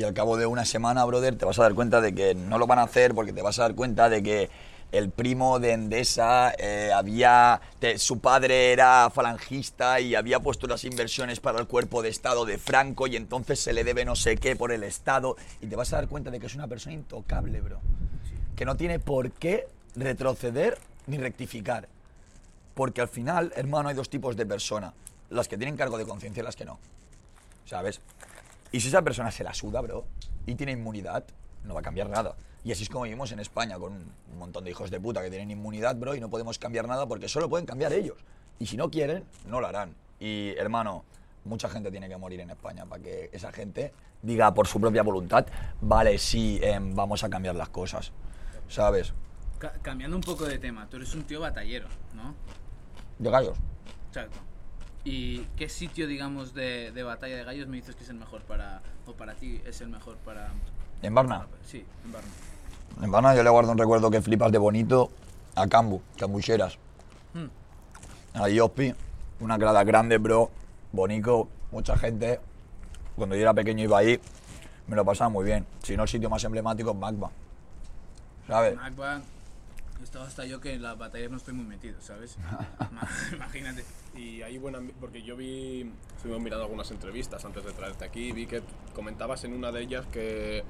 Y 0.00 0.02
al 0.02 0.14
cabo 0.14 0.38
de 0.38 0.46
una 0.46 0.64
semana, 0.64 1.04
brother, 1.04 1.36
te 1.36 1.44
vas 1.44 1.58
a 1.58 1.62
dar 1.64 1.74
cuenta 1.74 2.00
de 2.00 2.14
que 2.14 2.34
no 2.34 2.56
lo 2.56 2.66
van 2.66 2.78
a 2.78 2.84
hacer 2.84 3.14
porque 3.14 3.34
te 3.34 3.42
vas 3.42 3.58
a 3.58 3.64
dar 3.64 3.74
cuenta 3.74 4.08
de 4.08 4.22
que 4.22 4.48
el 4.92 5.10
primo 5.10 5.58
de 5.60 5.72
Endesa 5.72 6.54
eh, 6.56 6.90
había, 6.90 7.60
su 7.98 8.18
padre 8.18 8.72
era 8.72 9.10
falangista 9.10 10.00
y 10.00 10.14
había 10.14 10.40
puesto 10.40 10.66
las 10.66 10.84
inversiones 10.84 11.38
para 11.38 11.60
el 11.60 11.66
cuerpo 11.66 12.00
de 12.00 12.08
Estado 12.08 12.46
de 12.46 12.56
Franco 12.56 13.08
y 13.08 13.16
entonces 13.16 13.60
se 13.60 13.74
le 13.74 13.84
debe 13.84 14.06
no 14.06 14.16
sé 14.16 14.38
qué 14.38 14.56
por 14.56 14.72
el 14.72 14.84
Estado 14.84 15.36
y 15.60 15.66
te 15.66 15.76
vas 15.76 15.92
a 15.92 15.96
dar 15.96 16.08
cuenta 16.08 16.30
de 16.30 16.40
que 16.40 16.46
es 16.46 16.54
una 16.54 16.66
persona 16.66 16.94
intocable, 16.94 17.60
bro. 17.60 17.78
Que 18.56 18.64
no 18.64 18.78
tiene 18.78 19.00
por 19.00 19.30
qué 19.32 19.68
retroceder 19.96 20.78
ni 21.08 21.18
rectificar. 21.18 21.88
Porque 22.72 23.02
al 23.02 23.08
final, 23.08 23.52
hermano, 23.54 23.90
hay 23.90 23.94
dos 23.94 24.08
tipos 24.08 24.34
de 24.34 24.46
personas. 24.46 24.94
Las 25.28 25.46
que 25.46 25.58
tienen 25.58 25.76
cargo 25.76 25.98
de 25.98 26.06
conciencia 26.06 26.40
y 26.40 26.44
las 26.44 26.56
que 26.56 26.64
no. 26.64 26.78
¿Sabes? 27.66 28.00
Y 28.72 28.80
si 28.80 28.88
esa 28.88 29.02
persona 29.02 29.30
se 29.30 29.44
la 29.44 29.52
suda, 29.54 29.80
bro, 29.80 30.04
y 30.46 30.54
tiene 30.54 30.72
inmunidad, 30.72 31.24
no 31.64 31.74
va 31.74 31.80
a 31.80 31.82
cambiar 31.82 32.08
nada. 32.08 32.36
Y 32.62 32.72
así 32.72 32.82
es 32.84 32.88
como 32.88 33.04
vivimos 33.04 33.32
en 33.32 33.40
España, 33.40 33.78
con 33.78 33.92
un 33.94 34.38
montón 34.38 34.64
de 34.64 34.70
hijos 34.70 34.90
de 34.90 35.00
puta 35.00 35.22
que 35.22 35.30
tienen 35.30 35.50
inmunidad, 35.50 35.96
bro, 35.96 36.14
y 36.14 36.20
no 36.20 36.28
podemos 36.30 36.58
cambiar 36.58 36.86
nada 36.86 37.06
porque 37.06 37.28
solo 37.28 37.48
pueden 37.48 37.66
cambiar 37.66 37.92
ellos. 37.92 38.18
Y 38.58 38.66
si 38.66 38.76
no 38.76 38.90
quieren, 38.90 39.24
no 39.46 39.60
lo 39.60 39.66
harán. 39.66 39.94
Y, 40.18 40.50
hermano, 40.58 41.04
mucha 41.44 41.68
gente 41.70 41.90
tiene 41.90 42.08
que 42.08 42.16
morir 42.18 42.40
en 42.40 42.50
España 42.50 42.84
para 42.86 43.02
que 43.02 43.30
esa 43.32 43.50
gente 43.50 43.92
diga 44.22 44.52
por 44.52 44.66
su 44.66 44.78
propia 44.80 45.02
voluntad, 45.02 45.46
vale, 45.80 46.18
sí, 46.18 46.60
em, 46.62 46.94
vamos 46.94 47.24
a 47.24 47.30
cambiar 47.30 47.54
las 47.56 47.70
cosas. 47.70 48.12
¿Sabes? 48.68 49.14
Ca- 49.58 49.72
cambiando 49.82 50.16
un 50.16 50.22
poco 50.22 50.44
de 50.44 50.58
tema, 50.58 50.86
tú 50.88 50.96
eres 50.98 51.14
un 51.14 51.24
tío 51.24 51.40
batallero, 51.40 51.88
¿no? 52.14 52.34
De 53.18 53.30
gallos. 53.30 53.56
Exacto. 54.08 54.38
¿Y 55.04 55.40
qué 55.56 55.68
sitio, 55.68 56.06
digamos, 56.06 56.52
de, 56.52 56.92
de 56.92 57.02
batalla 57.02 57.36
de 57.36 57.44
gallos 57.44 57.68
me 57.68 57.76
dices 57.76 57.96
que 57.96 58.04
es 58.04 58.10
el 58.10 58.16
mejor 58.16 58.42
para. 58.42 58.82
o 59.06 59.12
para 59.12 59.34
ti 59.34 59.60
es 59.64 59.80
el 59.80 59.88
mejor 59.88 60.16
para. 60.18 60.50
En 61.02 61.14
Barna. 61.14 61.46
Sí, 61.64 61.84
en 62.04 62.12
Barna. 62.12 62.28
En 63.02 63.10
Barna 63.10 63.34
yo 63.34 63.42
le 63.42 63.50
guardo 63.50 63.72
un 63.72 63.78
recuerdo 63.78 64.10
que 64.10 64.20
flipas 64.20 64.52
de 64.52 64.58
bonito 64.58 65.10
a 65.54 65.66
Cambu, 65.66 66.02
Cambucheras. 66.18 66.78
Hmm. 67.32 67.46
A 68.34 68.48
Yospi, 68.48 68.94
una 69.40 69.56
grada 69.56 69.82
grande, 69.84 70.18
bro, 70.18 70.50
bonito, 70.92 71.48
mucha 71.72 71.96
gente. 71.96 72.40
Cuando 73.16 73.36
yo 73.36 73.42
era 73.42 73.54
pequeño 73.54 73.84
iba 73.84 73.98
ahí, 73.98 74.20
me 74.86 74.96
lo 74.96 75.04
pasaba 75.04 75.30
muy 75.30 75.44
bien. 75.44 75.66
Si 75.82 75.96
no, 75.96 76.02
el 76.02 76.08
sitio 76.08 76.28
más 76.28 76.44
emblemático 76.44 76.90
es 76.90 76.96
Magma. 76.96 77.30
¿Sabes? 78.46 78.76
Magba, 78.76 79.22
he 80.00 80.04
estado 80.04 80.24
hasta 80.24 80.44
yo 80.46 80.60
que 80.60 80.72
en 80.74 80.82
las 80.82 80.96
batallas 80.98 81.30
no 81.30 81.36
estoy 81.36 81.54
muy 81.54 81.64
metido, 81.66 82.00
¿sabes? 82.00 82.36
Ma- 82.92 83.08
Imagínate. 83.32 83.84
Y 84.16 84.42
ahí 84.42 84.58
buena, 84.58 84.80
porque 85.00 85.22
yo 85.22 85.36
vi, 85.36 85.90
estuvimos 86.16 86.42
mirando 86.42 86.64
algunas 86.64 86.90
entrevistas 86.90 87.44
antes 87.44 87.64
de 87.64 87.72
traerte 87.72 88.04
aquí, 88.04 88.28
y 88.28 88.32
vi 88.32 88.46
que 88.46 88.62
comentabas 88.94 89.44
en 89.44 89.52
una 89.52 89.70
de 89.72 89.82
ellas 89.82 90.06
que 90.12 90.64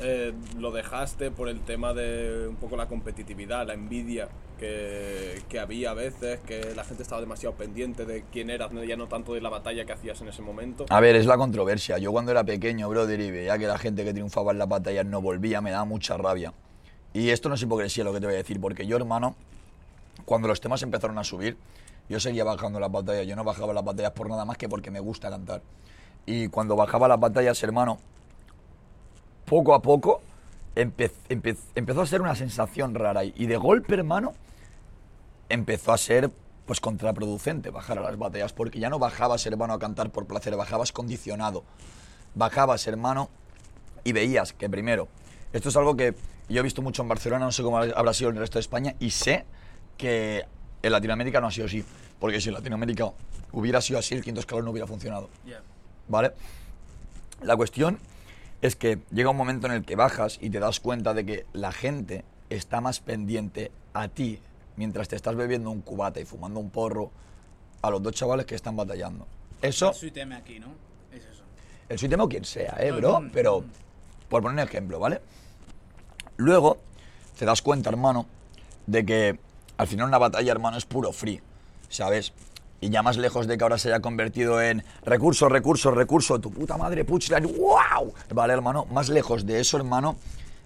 eh, 0.00 0.32
lo 0.58 0.70
dejaste 0.72 1.30
por 1.30 1.48
el 1.48 1.60
tema 1.60 1.92
de 1.92 2.46
un 2.48 2.56
poco 2.56 2.76
la 2.76 2.86
competitividad, 2.88 3.66
la 3.66 3.74
envidia 3.74 4.28
que, 4.58 5.42
que 5.48 5.58
había 5.60 5.90
a 5.90 5.94
veces, 5.94 6.40
que 6.40 6.74
la 6.74 6.84
gente 6.84 7.02
estaba 7.02 7.20
demasiado 7.20 7.54
pendiente 7.56 8.06
de 8.06 8.24
quién 8.32 8.48
eras, 8.48 8.70
ya 8.88 8.96
no 8.96 9.06
tanto 9.08 9.34
de 9.34 9.40
la 9.40 9.48
batalla 9.50 9.84
que 9.84 9.92
hacías 9.92 10.20
en 10.22 10.28
ese 10.28 10.40
momento. 10.40 10.86
A 10.88 11.00
ver, 11.00 11.16
es 11.16 11.26
la 11.26 11.36
controversia. 11.36 11.98
Yo 11.98 12.10
cuando 12.12 12.30
era 12.30 12.42
pequeño, 12.44 12.88
brother, 12.88 13.20
y 13.20 13.30
veía 13.30 13.58
que 13.58 13.66
la 13.66 13.76
gente 13.76 14.04
que 14.04 14.12
triunfaba 14.12 14.52
en 14.52 14.58
las 14.58 14.68
batallas 14.68 15.04
no 15.04 15.20
volvía, 15.20 15.60
me 15.60 15.70
daba 15.72 15.84
mucha 15.84 16.16
rabia. 16.16 16.54
Y 17.14 17.30
esto 17.30 17.48
no 17.48 17.54
es 17.56 17.62
hipocresía 17.62 18.04
lo 18.04 18.12
que 18.12 18.20
te 18.20 18.26
voy 18.26 18.34
a 18.34 18.38
decir, 18.38 18.60
porque 18.60 18.86
yo, 18.86 18.96
hermano, 18.96 19.34
cuando 20.24 20.48
los 20.48 20.60
temas 20.60 20.82
empezaron 20.82 21.18
a 21.18 21.24
subir, 21.24 21.56
yo 22.08 22.18
seguía 22.20 22.44
bajando 22.44 22.80
las 22.80 22.90
batallas. 22.90 23.26
Yo 23.26 23.36
no 23.36 23.44
bajaba 23.44 23.72
las 23.72 23.84
batallas 23.84 24.12
por 24.12 24.28
nada 24.28 24.44
más 24.44 24.56
que 24.56 24.68
porque 24.68 24.90
me 24.90 25.00
gusta 25.00 25.30
cantar. 25.30 25.62
Y 26.26 26.48
cuando 26.48 26.76
bajaba 26.76 27.08
las 27.08 27.20
batallas, 27.20 27.62
hermano, 27.62 27.98
poco 29.44 29.74
a 29.74 29.82
poco 29.82 30.20
empe- 30.74 31.10
empe- 31.28 31.56
empezó 31.74 32.02
a 32.02 32.06
ser 32.06 32.22
una 32.22 32.34
sensación 32.34 32.94
rara. 32.94 33.24
Y 33.24 33.34
y 33.36 33.46
de 33.46 33.56
golpe, 33.56 33.94
hermano, 33.94 34.32
empezó 35.48 35.92
a 35.92 35.98
ser 35.98 36.30
pues 36.66 36.80
contraproducente 36.80 37.70
bajar 37.70 37.98
a 37.98 38.02
las 38.02 38.16
batallas, 38.16 38.52
porque 38.52 38.78
ya 38.78 38.88
no 38.88 38.98
bajabas, 38.98 39.44
hermano, 39.46 39.74
a 39.74 39.78
cantar 39.78 40.10
por 40.10 40.26
placer, 40.26 40.56
bajabas 40.56 40.92
condicionado. 40.92 41.64
Bajabas, 42.34 42.86
hermano, 42.86 43.28
y 44.04 44.12
veías 44.12 44.52
que 44.52 44.70
primero, 44.70 45.08
esto 45.52 45.68
es 45.68 45.76
algo 45.76 45.96
que 45.96 46.14
yo 46.48 46.60
he 46.60 46.62
visto 46.62 46.82
mucho 46.82 47.02
en 47.02 47.08
Barcelona, 47.08 47.44
no 47.44 47.52
sé 47.52 47.62
cómo 47.62 47.78
habrá 47.78 48.12
sido 48.12 48.30
en 48.30 48.36
el 48.36 48.40
resto 48.40 48.58
de 48.58 48.60
España, 48.60 48.94
y 49.00 49.10
sé 49.10 49.44
que 49.96 50.44
en 50.82 50.92
Latinoamérica 50.92 51.40
no 51.40 51.46
ha 51.46 51.50
sido 51.50 51.66
así, 51.66 51.84
porque 52.18 52.40
si 52.40 52.48
en 52.48 52.54
Latinoamérica 52.54 53.12
hubiera 53.52 53.80
sido 53.80 53.98
así, 53.98 54.14
el 54.14 54.22
quinto 54.22 54.40
escalón 54.40 54.64
no 54.64 54.70
hubiera 54.70 54.86
funcionado. 54.86 55.28
¿Vale? 56.08 56.32
La 57.42 57.56
cuestión 57.56 57.98
es 58.60 58.76
que 58.76 58.98
llega 59.10 59.30
un 59.30 59.36
momento 59.36 59.66
en 59.66 59.72
el 59.72 59.84
que 59.84 59.96
bajas 59.96 60.38
y 60.40 60.50
te 60.50 60.60
das 60.60 60.80
cuenta 60.80 61.14
de 61.14 61.26
que 61.26 61.46
la 61.52 61.72
gente 61.72 62.24
está 62.50 62.80
más 62.80 63.00
pendiente 63.00 63.72
a 63.92 64.08
ti 64.08 64.38
mientras 64.76 65.08
te 65.08 65.16
estás 65.16 65.34
bebiendo 65.36 65.70
un 65.70 65.80
cubata 65.82 66.20
y 66.20 66.24
fumando 66.24 66.60
un 66.60 66.70
porro 66.70 67.10
a 67.82 67.90
los 67.90 68.02
dos 68.02 68.12
chavales 68.14 68.46
que 68.46 68.54
están 68.54 68.76
batallando. 68.76 69.26
Eso, 69.60 69.92
Soy 69.92 70.10
teme 70.10 70.36
aquí, 70.36 70.58
¿no? 70.58 70.68
Es 71.12 71.24
eso. 71.24 71.42
el 71.88 71.98
suitemo 71.98 72.28
quien 72.28 72.44
sea, 72.44 72.76
¿eh, 72.80 72.90
bro? 72.92 73.22
Pero, 73.32 73.64
por 74.28 74.42
poner 74.42 74.62
un 74.62 74.68
ejemplo, 74.68 74.98
¿vale? 74.98 75.20
Luego, 76.36 76.78
te 77.38 77.44
das 77.44 77.62
cuenta, 77.62 77.90
hermano, 77.90 78.26
de 78.86 79.04
que 79.04 79.38
al 79.76 79.86
final 79.86 80.08
una 80.08 80.18
batalla, 80.18 80.52
hermano, 80.52 80.76
es 80.76 80.84
puro 80.84 81.12
free, 81.12 81.40
¿sabes? 81.88 82.32
Y 82.80 82.90
ya 82.90 83.02
más 83.02 83.16
lejos 83.16 83.46
de 83.46 83.56
que 83.56 83.62
ahora 83.62 83.78
se 83.78 83.88
haya 83.88 84.00
convertido 84.00 84.60
en 84.60 84.84
recurso, 85.04 85.48
recurso, 85.48 85.90
recurso, 85.92 86.40
tu 86.40 86.50
puta 86.50 86.76
madre, 86.76 87.04
punchline, 87.04 87.46
wow. 87.46 88.12
Vale, 88.34 88.52
hermano, 88.52 88.86
más 88.86 89.08
lejos 89.08 89.46
de 89.46 89.60
eso, 89.60 89.76
hermano, 89.76 90.16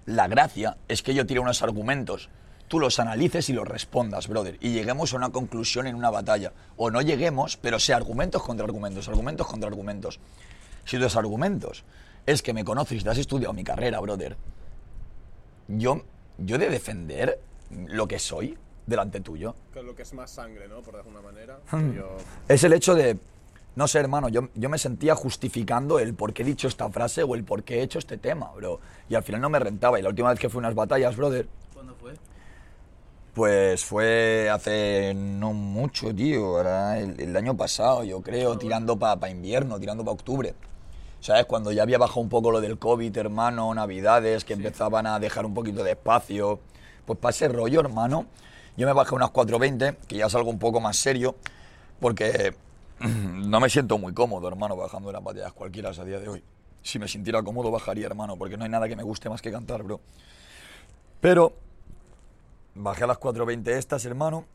la 0.05 0.27
gracia 0.27 0.77
es 0.87 1.03
que 1.03 1.13
yo 1.13 1.25
tire 1.25 1.39
unos 1.39 1.61
argumentos, 1.61 2.29
tú 2.67 2.79
los 2.79 2.99
analices 2.99 3.49
y 3.49 3.53
los 3.53 3.67
respondas, 3.67 4.27
brother, 4.27 4.57
y 4.61 4.71
lleguemos 4.71 5.13
a 5.13 5.17
una 5.17 5.29
conclusión 5.29 5.85
en 5.87 5.95
una 5.95 6.09
batalla. 6.09 6.53
O 6.75 6.89
no 6.91 7.01
lleguemos, 7.01 7.57
pero 7.57 7.79
sea 7.79 7.97
argumentos 7.97 8.41
contra 8.41 8.65
argumentos, 8.65 9.07
argumentos 9.07 9.47
contra 9.47 9.69
argumentos. 9.69 10.19
Si 10.85 10.97
tus 10.97 11.15
argumentos 11.15 11.83
es 12.25 12.41
que 12.41 12.53
me 12.53 12.63
conoces 12.63 13.03
te 13.03 13.09
has 13.09 13.17
estudiado 13.17 13.53
mi 13.53 13.63
carrera, 13.63 13.99
brother, 13.99 14.37
yo, 15.67 16.03
yo 16.37 16.55
he 16.55 16.59
de 16.59 16.69
defender 16.69 17.39
lo 17.69 18.07
que 18.07 18.19
soy 18.19 18.57
delante 18.85 19.19
tuyo. 19.19 19.55
Que 19.73 19.83
lo 19.83 19.95
que 19.95 20.03
es 20.03 20.13
más 20.13 20.31
sangre, 20.31 20.67
¿no? 20.67 20.81
Por 20.81 20.93
de 20.93 20.99
alguna 20.99 21.21
manera. 21.21 21.59
Hmm. 21.71 21.93
Yo, 21.93 22.17
Es 22.47 22.63
el 22.63 22.73
hecho 22.73 22.95
de, 22.95 23.17
no 23.75 23.87
sé, 23.87 23.99
hermano, 23.99 24.29
yo, 24.29 24.49
yo 24.55 24.69
me 24.69 24.77
sentía 24.77 25.13
justificando 25.15 25.99
el 25.99 26.13
por 26.13 26.33
qué 26.33 26.43
he 26.43 26.45
dicho 26.45 26.67
esta 26.67 26.89
frase 26.89 27.23
o 27.23 27.35
el 27.35 27.43
por 27.43 27.63
qué 27.63 27.79
he 27.79 27.83
hecho 27.83 27.99
este 27.99 28.17
tema, 28.17 28.51
bro. 28.55 28.79
Y 29.09 29.15
al 29.15 29.23
final 29.23 29.41
no 29.41 29.49
me 29.49 29.59
rentaba. 29.59 29.99
Y 29.99 30.01
la 30.03 30.09
última 30.09 30.29
vez 30.29 30.39
que 30.39 30.49
fui 30.49 30.59
a 30.59 30.59
unas 30.59 30.75
batallas, 30.75 31.15
brother, 31.15 31.47
¿Cuándo 31.73 31.95
fue? 31.95 32.13
pues 33.33 33.85
fue 33.85 34.49
hace 34.49 35.13
no 35.13 35.53
mucho, 35.53 36.15
tío. 36.15 36.59
Era 36.59 36.97
el, 36.99 37.19
el 37.19 37.35
año 37.37 37.55
pasado, 37.55 38.03
yo 38.03 38.21
creo, 38.21 38.57
tirando 38.57 38.97
para 38.97 39.29
invierno, 39.29 39.79
tirando 39.79 40.03
para 40.03 40.13
octubre. 40.13 40.55
¿Sabes? 41.19 41.45
Cuando 41.45 41.71
ya 41.71 41.83
había 41.83 41.97
bajado 41.97 42.21
un 42.21 42.29
poco 42.29 42.51
lo 42.51 42.61
del 42.61 42.77
COVID, 42.77 43.15
hermano, 43.17 43.73
Navidades, 43.73 44.45
que 44.45 44.53
empezaban 44.53 45.07
a 45.07 45.19
dejar 45.19 45.45
un 45.45 45.53
poquito 45.53 45.83
de 45.83 45.91
espacio. 45.91 46.59
Pues 47.05 47.19
para 47.19 47.31
ese 47.31 47.47
rollo, 47.47 47.79
hermano, 47.79 48.27
yo 48.77 48.85
me 48.85 48.93
bajé 48.93 49.15
unas 49.15 49.31
420, 49.31 49.97
que 50.07 50.17
ya 50.17 50.27
es 50.27 50.35
algo 50.35 50.49
un 50.49 50.59
poco 50.59 50.79
más 50.79 50.97
serio, 50.97 51.35
porque 51.99 52.55
no 52.99 53.59
me 53.59 53.69
siento 53.69 53.97
muy 53.97 54.13
cómodo, 54.13 54.47
hermano, 54.47 54.75
bajando 54.75 55.11
las 55.11 55.23
batallas 55.23 55.53
cualquiera 55.53 55.89
a 55.89 56.03
día 56.03 56.19
de 56.19 56.29
hoy. 56.29 56.43
Si 56.83 56.99
me 56.99 57.07
sintiera 57.07 57.41
cómodo, 57.43 57.71
bajaría, 57.71 58.05
hermano, 58.05 58.37
porque 58.37 58.55
no 58.55 58.63
hay 58.63 58.69
nada 58.69 58.87
que 58.87 58.95
me 58.95 59.03
guste 59.03 59.29
más 59.29 59.41
que 59.41 59.51
cantar, 59.51 59.83
bro. 59.83 59.99
Pero 61.19 61.53
bajé 62.75 63.03
a 63.05 63.07
las 63.07 63.19
4.20 63.19 63.67
estas, 63.69 64.05
hermano, 64.05 64.45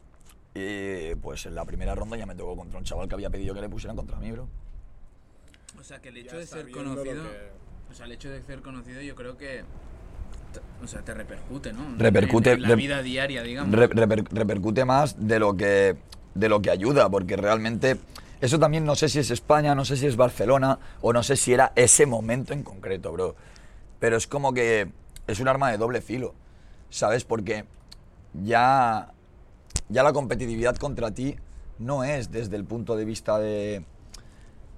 y 0.55 1.15
pues 1.17 1.47
en 1.47 1.55
la 1.55 1.65
primera 1.65 1.95
ronda 1.95 2.17
ya 2.17 2.27
me 2.27 2.35
tocó 2.35 2.57
contra 2.57 2.79
un 2.79 2.85
chaval 2.85 3.09
que 3.09 3.15
había 3.15 3.31
pedido 3.31 3.55
que 3.55 3.61
le 3.61 3.69
pusieran 3.69 3.97
contra 3.97 4.19
mí, 4.19 4.31
bro. 4.31 4.47
O 5.83 5.85
sea, 5.85 5.99
que 6.01 6.11
el 6.11 6.17
hecho 6.19 6.35
Ya 6.35 6.39
de 6.39 6.47
ser 6.47 6.71
conocido. 6.71 7.25
que- 7.25 7.51
O 7.91 7.95
sea, 7.95 8.07
el 8.07 8.13
hecho 8.13 8.31
de 8.31 8.41
ser 8.45 8.63
conocido, 8.63 9.01
yo 9.03 9.17
creo 9.17 9.37
que. 9.37 9.65
O 10.81 10.87
sea, 10.87 11.03
te 11.03 11.13
repercute, 11.13 11.73
¿no? 11.73 11.99
Repercute- 11.99 12.51
En, 12.53 12.57
en 12.59 12.63
la 12.63 12.69
re- 12.69 12.77
vida 12.77 13.03
diaria, 13.03 13.43
digamos. 13.43 13.75
Re- 13.75 13.91
reper- 13.91 14.29
repercute 14.31 14.85
más 14.85 15.17
de 15.19 15.41
lo 15.41 15.57
que 15.57 15.97
de 16.37 16.49
lo 16.49 16.63
que 16.63 16.71
ayuda, 16.71 17.11
porque 17.11 17.37
realmente 17.37 17.97
eso 18.41 18.61
también 18.61 18.85
no 18.85 18.95
sé 18.95 19.09
si 19.09 19.19
es 19.19 19.33
España, 19.33 19.75
no 19.75 19.85
sé 19.85 19.97
si 19.97 20.07
es 20.07 20.15
Barcelona 20.17 20.79
o 21.01 21.13
no 21.13 21.25
sé 21.25 21.35
si 21.37 21.53
era 21.53 21.73
ese 21.75 22.07
momento 22.07 22.53
en 22.53 22.63
concreto, 22.63 23.11
bro. 23.13 23.35
Pero 23.99 24.17
es 24.17 24.29
como 24.29 24.55
que 24.55 24.89
es 25.27 25.41
un 25.41 25.49
arma 25.49 25.73
de 25.73 25.79
doble 25.79 26.01
filo, 26.01 26.33
¿sabes? 26.91 27.25
Porque 27.25 27.65
ya 28.45 29.13
ya 29.89 30.03
la 30.05 30.13
competitividad 30.13 30.77
contra 30.77 31.11
ti 31.11 31.35
no 31.81 32.05
es 32.05 32.31
desde 32.31 32.55
el 32.57 32.65
punto 32.65 32.97
de 32.97 33.05
vista 33.05 33.39
de 33.41 33.85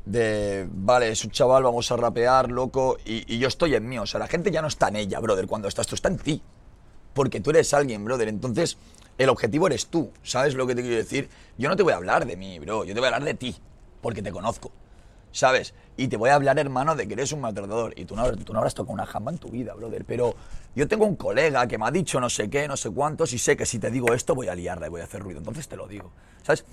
de, 0.05 0.69
vale, 0.71 1.09
es 1.11 1.25
un 1.25 1.31
chaval, 1.31 1.63
vamos 1.63 1.91
a 1.91 1.97
rapear, 1.97 2.51
loco, 2.51 2.99
y, 3.05 3.35
y 3.35 3.39
yo 3.39 3.49
estoy 3.49 3.75
en 3.75 3.89
mí. 3.89 3.99
O 3.99 4.07
sea, 4.07 4.21
la 4.21 4.27
gente 4.27 4.51
ya 4.51 4.63
no 4.63 4.69
está 4.69 4.89
en 4.89 4.97
ella, 4.97 5.21
brother, 5.21 5.47
cuando 5.47 5.69
estás, 5.69 5.87
tú 5.87 5.95
está 5.95 6.09
en 6.09 6.19
ti. 6.19 6.43
Porque 7.15 7.41
tú 7.41 7.51
eres 7.51 7.73
alguien, 7.73 8.05
brother. 8.05 8.29
Entonces, 8.29 8.77
el 9.17 9.29
objetivo 9.29 9.69
eres 9.69 9.87
tú. 9.87 10.11
¿Sabes 10.23 10.55
lo 10.55 10.67
que 10.67 10.75
te 10.75 10.83
quiero 10.83 10.97
decir? 10.97 11.29
Yo 11.57 11.69
no 11.69 11.77
te 11.77 11.83
voy 11.83 11.93
a 11.93 11.97
hablar 11.97 12.27
de 12.27 12.37
mí, 12.37 12.59
bro. 12.59 12.85
Yo 12.85 12.93
te 12.93 13.01
voy 13.01 13.05
a 13.05 13.15
hablar 13.15 13.25
de 13.25 13.35
ti. 13.35 13.57
Porque 14.03 14.21
te 14.21 14.33
conozco. 14.33 14.73
¿Sabes? 15.31 15.75
Y 15.97 16.09
te 16.09 16.17
voy 16.17 16.31
a 16.31 16.35
hablar, 16.35 16.59
hermano, 16.59 16.95
de 16.95 17.07
que 17.07 17.15
eres 17.15 17.33
un 17.33 17.41
maltratador. 17.41 17.95
Y 17.97 18.05
tú 18.05 18.17
no, 18.17 18.31
tú 18.37 18.53
no 18.53 18.59
habrás 18.59 18.75
tocado 18.75 18.93
una 18.93 19.07
jamba 19.07 19.33
en 19.33 19.39
tu 19.39 19.49
vida, 19.49 19.75
brother. 19.75 20.05
Pero 20.05 20.35
yo 20.75 20.87
tengo 20.89 21.07
un 21.07 21.17
colega 21.17 21.67
que 21.67 21.79
me 21.79 21.87
ha 21.87 21.91
dicho 21.91 22.21
no 22.21 22.29
sé 22.29 22.51
qué, 22.51 22.69
no 22.69 22.77
sé 22.77 22.91
cuántos, 22.91 23.33
y 23.33 23.39
sé 23.39 23.57
que 23.57 23.67
si 23.67 23.79
te 23.79 23.91
digo 23.91 24.13
esto 24.13 24.35
voy 24.35 24.49
a 24.49 24.55
liarla 24.55 24.89
y 24.89 24.91
voy 24.91 25.01
a 25.01 25.05
hacer 25.05 25.23
ruido. 25.23 25.39
Entonces 25.39 25.69
te 25.69 25.77
lo 25.77 25.87
digo. 25.87 26.11
¿Sabes? 26.43 26.65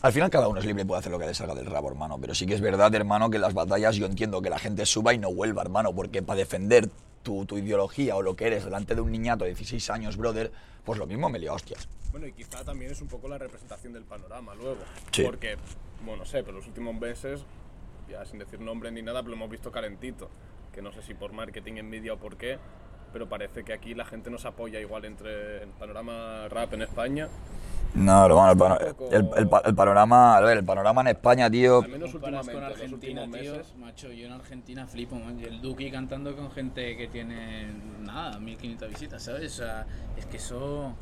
Al 0.00 0.12
final 0.12 0.30
cada 0.30 0.46
uno 0.46 0.60
es 0.60 0.64
libre 0.64 0.82
y 0.82 0.86
puede 0.86 1.00
hacer 1.00 1.10
lo 1.10 1.18
que 1.18 1.26
le 1.26 1.34
salga 1.34 1.54
del 1.54 1.66
rabo, 1.66 1.88
hermano. 1.88 2.18
Pero 2.20 2.34
sí 2.34 2.46
que 2.46 2.54
es 2.54 2.60
verdad, 2.60 2.94
hermano, 2.94 3.30
que 3.30 3.36
en 3.36 3.42
las 3.42 3.54
batallas 3.54 3.96
yo 3.96 4.06
entiendo 4.06 4.40
que 4.40 4.48
la 4.48 4.58
gente 4.58 4.86
suba 4.86 5.12
y 5.12 5.18
no 5.18 5.32
vuelva, 5.34 5.62
hermano. 5.62 5.92
Porque 5.92 6.22
para 6.22 6.38
defender 6.38 6.88
tu, 7.24 7.44
tu 7.46 7.58
ideología 7.58 8.14
o 8.14 8.22
lo 8.22 8.36
que 8.36 8.46
eres 8.46 8.64
delante 8.64 8.94
de 8.94 9.00
un 9.00 9.10
niñato 9.10 9.44
de 9.44 9.50
16 9.50 9.90
años, 9.90 10.16
brother, 10.16 10.52
pues 10.84 11.00
lo 11.00 11.06
mismo 11.06 11.28
me 11.28 11.40
lía 11.40 11.52
hostias. 11.52 11.88
Bueno, 12.12 12.28
y 12.28 12.32
quizá 12.32 12.64
también 12.64 12.92
es 12.92 13.00
un 13.00 13.08
poco 13.08 13.28
la 13.28 13.38
representación 13.38 13.92
del 13.92 14.04
panorama 14.04 14.54
luego. 14.54 14.78
Sí. 15.10 15.24
Porque, 15.24 15.56
bueno, 16.04 16.18
no 16.18 16.24
sé, 16.24 16.44
pero 16.44 16.58
los 16.58 16.66
últimos 16.68 16.94
meses, 16.94 17.44
ya 18.08 18.24
sin 18.24 18.38
decir 18.38 18.60
nombre 18.60 18.92
ni 18.92 19.02
nada, 19.02 19.20
pero 19.20 19.30
lo 19.30 19.36
hemos 19.36 19.50
visto 19.50 19.72
calentito. 19.72 20.30
Que 20.72 20.80
no 20.80 20.92
sé 20.92 21.02
si 21.02 21.14
por 21.14 21.32
marketing, 21.32 21.74
envidia 21.74 22.12
o 22.12 22.18
por 22.18 22.36
qué, 22.36 22.58
pero 23.12 23.28
parece 23.28 23.64
que 23.64 23.72
aquí 23.72 23.94
la 23.94 24.04
gente 24.04 24.30
nos 24.30 24.44
apoya 24.44 24.78
igual 24.78 25.04
entre 25.06 25.64
el 25.64 25.70
panorama 25.70 26.48
rap 26.48 26.72
en 26.74 26.82
España. 26.82 27.28
No, 27.94 28.26
el, 28.26 28.56
pano- 28.56 28.78
Un 28.80 28.94
poco- 28.94 29.10
el- 29.10 29.28
el 29.36 29.48
pa- 29.48 29.62
el 29.64 29.74
panorama, 29.74 30.36
a 30.36 30.40
ver, 30.40 30.58
el 30.58 30.64
panorama 30.64 31.00
en 31.00 31.06
España, 31.08 31.50
tío. 31.50 31.82
Al 31.82 31.88
menos 31.90 32.14
últimamente, 32.14 32.52
con 32.52 32.60
los 32.62 32.70
Argentina, 32.72 33.22
últimos 33.22 33.40
tío, 33.40 33.52
meses. 33.56 33.74
macho, 33.78 34.12
yo 34.12 34.26
en 34.26 34.32
Argentina 34.32 34.86
flipo, 34.86 35.16
man. 35.16 35.40
Y 35.40 35.44
el 35.44 35.60
Duki 35.60 35.90
cantando 35.90 36.36
con 36.36 36.50
gente 36.50 36.96
que 36.96 37.08
tiene, 37.08 37.72
nada, 38.02 38.38
1500 38.38 38.88
visitas, 38.90 39.22
¿sabes? 39.22 39.52
O 39.54 39.56
sea, 39.64 39.86
es 40.16 40.26
que 40.26 40.36
eso... 40.36 40.92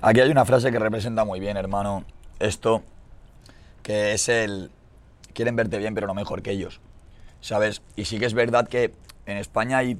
Aquí 0.00 0.20
hay 0.20 0.30
una 0.30 0.44
frase 0.44 0.70
que 0.70 0.78
representa 0.78 1.24
muy 1.24 1.40
bien, 1.40 1.56
hermano, 1.56 2.04
esto, 2.38 2.82
que 3.82 4.12
es 4.12 4.28
el, 4.28 4.70
quieren 5.32 5.56
verte 5.56 5.78
bien, 5.78 5.94
pero 5.94 6.06
no 6.06 6.14
mejor 6.14 6.42
que 6.42 6.50
ellos, 6.50 6.80
¿sabes? 7.40 7.82
Y 7.96 8.04
sí 8.04 8.18
que 8.18 8.26
es 8.26 8.34
verdad 8.34 8.68
que 8.68 8.92
en 9.26 9.36
España 9.38 9.78
hay 9.78 9.96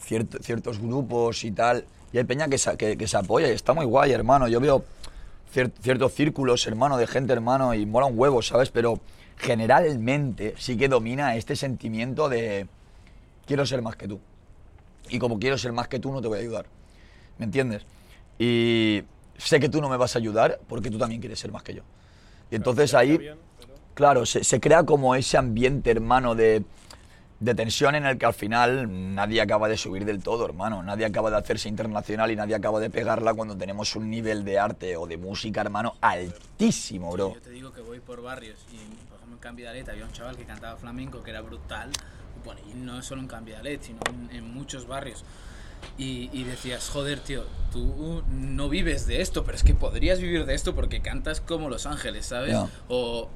ciert- 0.00 0.40
ciertos 0.40 0.78
grupos 0.80 1.44
y 1.44 1.50
tal, 1.50 1.84
y 2.14 2.18
hay 2.18 2.24
peña 2.24 2.46
que 2.48 2.58
se, 2.58 2.76
que, 2.76 2.96
que 2.96 3.08
se 3.08 3.16
apoya 3.16 3.48
y 3.48 3.50
está 3.50 3.74
muy 3.74 3.84
guay, 3.84 4.12
hermano. 4.12 4.46
Yo 4.46 4.60
veo 4.60 4.84
cier- 5.52 5.72
ciertos 5.80 6.12
círculos, 6.14 6.64
hermano, 6.68 6.96
de 6.96 7.08
gente, 7.08 7.32
hermano, 7.32 7.74
y 7.74 7.84
mola 7.86 8.06
un 8.06 8.16
huevo, 8.16 8.40
¿sabes? 8.40 8.70
Pero 8.70 9.00
generalmente 9.36 10.54
sí 10.56 10.76
que 10.76 10.86
domina 10.88 11.34
este 11.34 11.56
sentimiento 11.56 12.28
de 12.28 12.68
quiero 13.46 13.66
ser 13.66 13.82
más 13.82 13.96
que 13.96 14.06
tú. 14.06 14.20
Y 15.08 15.18
como 15.18 15.40
quiero 15.40 15.58
ser 15.58 15.72
más 15.72 15.88
que 15.88 15.98
tú, 15.98 16.12
no 16.12 16.22
te 16.22 16.28
voy 16.28 16.38
a 16.38 16.40
ayudar. 16.42 16.66
¿Me 17.38 17.46
entiendes? 17.46 17.82
Y 18.38 19.02
sé 19.36 19.58
que 19.58 19.68
tú 19.68 19.80
no 19.80 19.88
me 19.88 19.96
vas 19.96 20.14
a 20.14 20.20
ayudar 20.20 20.60
porque 20.68 20.90
tú 20.92 20.98
también 20.98 21.20
quieres 21.20 21.40
ser 21.40 21.50
más 21.50 21.64
que 21.64 21.74
yo. 21.74 21.82
Y 22.50 22.54
entonces 22.54 22.94
ahí, 22.94 23.16
claro, 23.94 24.24
se, 24.24 24.44
se 24.44 24.60
crea 24.60 24.84
como 24.84 25.16
ese 25.16 25.36
ambiente, 25.36 25.90
hermano, 25.90 26.36
de, 26.36 26.62
de 27.40 27.54
tensión 27.54 27.94
en 27.94 28.06
el 28.06 28.16
que 28.16 28.26
al 28.26 28.34
final 28.34 29.14
nadie 29.14 29.40
acaba 29.40 29.68
de 29.68 29.76
subir 29.76 30.04
del 30.04 30.22
todo, 30.22 30.44
hermano. 30.44 30.82
Nadie 30.82 31.04
acaba 31.04 31.30
de 31.30 31.36
hacerse 31.36 31.68
internacional 31.68 32.30
y 32.30 32.36
nadie 32.36 32.54
acaba 32.54 32.80
de 32.80 32.90
pegarla 32.90 33.34
cuando 33.34 33.56
tenemos 33.56 33.96
un 33.96 34.08
nivel 34.10 34.44
de 34.44 34.58
arte 34.58 34.96
o 34.96 35.06
de 35.06 35.16
música, 35.16 35.60
hermano, 35.60 35.94
altísimo, 36.00 37.10
bro. 37.12 37.34
Yo 37.34 37.40
te 37.40 37.50
digo 37.50 37.72
que 37.72 37.80
voy 37.80 38.00
por 38.00 38.22
barrios 38.22 38.64
y, 38.72 38.76
por 39.08 39.18
ejemplo, 39.18 39.36
en 39.36 39.40
Cambidalet 39.40 39.88
había 39.88 40.04
un 40.04 40.12
chaval 40.12 40.36
que 40.36 40.44
cantaba 40.44 40.76
flamenco 40.76 41.22
que 41.22 41.30
era 41.30 41.40
brutal. 41.40 41.90
Bueno, 42.44 42.60
y 42.70 42.74
no 42.74 43.02
solo 43.02 43.20
en 43.22 43.28
Cambidalet, 43.28 43.82
sino 43.82 44.00
en, 44.08 44.36
en 44.36 44.54
muchos 44.54 44.86
barrios. 44.86 45.24
Y, 45.98 46.30
y 46.32 46.44
decías, 46.44 46.88
joder, 46.88 47.20
tío, 47.20 47.44
tú 47.70 48.22
no 48.30 48.68
vives 48.68 49.06
de 49.06 49.20
esto, 49.20 49.44
pero 49.44 49.56
es 49.56 49.64
que 49.64 49.74
podrías 49.74 50.18
vivir 50.18 50.46
de 50.46 50.54
esto 50.54 50.74
porque 50.74 51.02
cantas 51.02 51.40
como 51.40 51.68
Los 51.68 51.86
Ángeles, 51.86 52.26
¿sabes? 52.26 52.52
Ya. 52.52 52.68
O, 52.88 53.28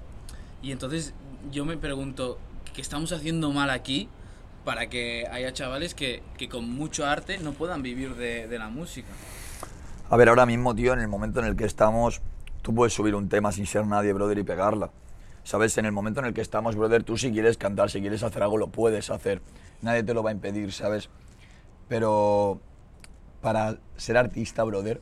y 0.62 0.72
entonces 0.72 1.12
yo 1.52 1.64
me 1.64 1.76
pregunto, 1.76 2.38
¿qué 2.74 2.80
estamos 2.80 3.12
haciendo 3.12 3.50
mal 3.52 3.70
aquí 3.70 4.08
para 4.64 4.88
que 4.88 5.26
haya 5.30 5.52
chavales 5.52 5.94
que, 5.94 6.22
que 6.36 6.48
con 6.48 6.70
mucho 6.70 7.06
arte 7.06 7.38
no 7.38 7.52
puedan 7.52 7.82
vivir 7.82 8.14
de, 8.16 8.46
de 8.46 8.58
la 8.58 8.68
música? 8.68 9.08
A 10.10 10.16
ver, 10.16 10.28
ahora 10.28 10.46
mismo, 10.46 10.74
tío, 10.74 10.92
en 10.92 11.00
el 11.00 11.08
momento 11.08 11.40
en 11.40 11.46
el 11.46 11.56
que 11.56 11.64
estamos, 11.64 12.22
tú 12.62 12.74
puedes 12.74 12.94
subir 12.94 13.14
un 13.14 13.28
tema 13.28 13.52
sin 13.52 13.66
ser 13.66 13.86
nadie, 13.86 14.12
brother, 14.12 14.38
y 14.38 14.42
pegarla. 14.42 14.90
¿Sabes? 15.44 15.76
En 15.78 15.86
el 15.86 15.92
momento 15.92 16.20
en 16.20 16.26
el 16.26 16.34
que 16.34 16.40
estamos, 16.40 16.76
brother, 16.76 17.02
tú 17.02 17.16
si 17.16 17.32
quieres 17.32 17.56
cantar, 17.56 17.90
si 17.90 18.00
quieres 18.00 18.22
hacer 18.22 18.42
algo, 18.42 18.58
lo 18.58 18.68
puedes 18.68 19.10
hacer. 19.10 19.40
Nadie 19.82 20.02
te 20.02 20.14
lo 20.14 20.22
va 20.22 20.30
a 20.30 20.32
impedir, 20.32 20.72
¿sabes? 20.72 21.08
Pero 21.88 22.60
para 23.40 23.78
ser 23.96 24.16
artista, 24.16 24.64
brother, 24.64 25.00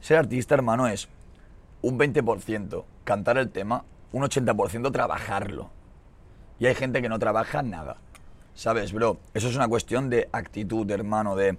ser 0.00 0.18
artista, 0.18 0.54
hermano, 0.54 0.86
es 0.86 1.08
un 1.82 1.98
20% 1.98 2.84
cantar 3.04 3.38
el 3.38 3.50
tema, 3.50 3.84
un 4.12 4.22
80% 4.22 4.92
trabajarlo. 4.92 5.70
Y 6.58 6.66
hay 6.66 6.74
gente 6.74 7.00
que 7.00 7.08
no 7.08 7.18
trabaja 7.18 7.62
nada. 7.62 7.96
¿Sabes, 8.54 8.92
bro? 8.92 9.18
Eso 9.34 9.48
es 9.48 9.56
una 9.56 9.68
cuestión 9.68 10.10
de 10.10 10.28
actitud, 10.32 10.90
hermano, 10.90 11.36
de 11.36 11.58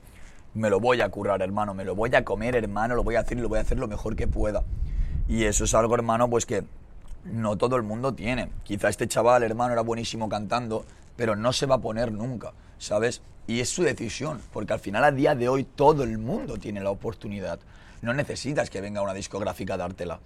me 0.53 0.69
lo 0.69 0.79
voy 0.79 1.01
a 1.01 1.09
currar, 1.09 1.41
hermano, 1.41 1.73
me 1.73 1.85
lo 1.85 1.95
voy 1.95 2.13
a 2.15 2.25
comer, 2.25 2.55
hermano, 2.55 2.95
lo 2.95 3.03
voy 3.03 3.15
a 3.15 3.21
hacer 3.21 3.37
y 3.37 3.41
lo 3.41 3.49
voy 3.49 3.59
a 3.59 3.61
hacer 3.61 3.77
lo 3.77 3.87
mejor 3.87 4.15
que 4.15 4.27
pueda. 4.27 4.63
Y 5.27 5.45
eso 5.45 5.63
es 5.63 5.73
algo, 5.73 5.95
hermano, 5.95 6.29
pues 6.29 6.45
que 6.45 6.63
no 7.23 7.57
todo 7.57 7.75
el 7.75 7.83
mundo 7.83 8.13
tiene. 8.13 8.49
Quizá 8.63 8.89
este 8.89 9.07
chaval, 9.07 9.43
hermano, 9.43 9.73
era 9.73 9.81
buenísimo 9.81 10.27
cantando, 10.27 10.85
pero 11.15 11.35
no 11.35 11.53
se 11.53 11.65
va 11.65 11.75
a 11.75 11.81
poner 11.81 12.11
nunca, 12.11 12.51
¿sabes? 12.77 13.21
Y 13.47 13.61
es 13.61 13.69
su 13.69 13.83
decisión, 13.83 14.41
porque 14.51 14.73
al 14.73 14.79
final 14.79 15.03
a 15.03 15.11
día 15.11 15.35
de 15.35 15.47
hoy 15.47 15.63
todo 15.63 16.03
el 16.03 16.17
mundo 16.17 16.57
tiene 16.57 16.81
la 16.81 16.91
oportunidad. 16.91 17.59
No 18.01 18.13
necesitas 18.13 18.69
que 18.69 18.81
venga 18.81 19.01
una 19.01 19.13
discográfica 19.13 19.75
a 19.75 19.77
dártela. 19.77 20.19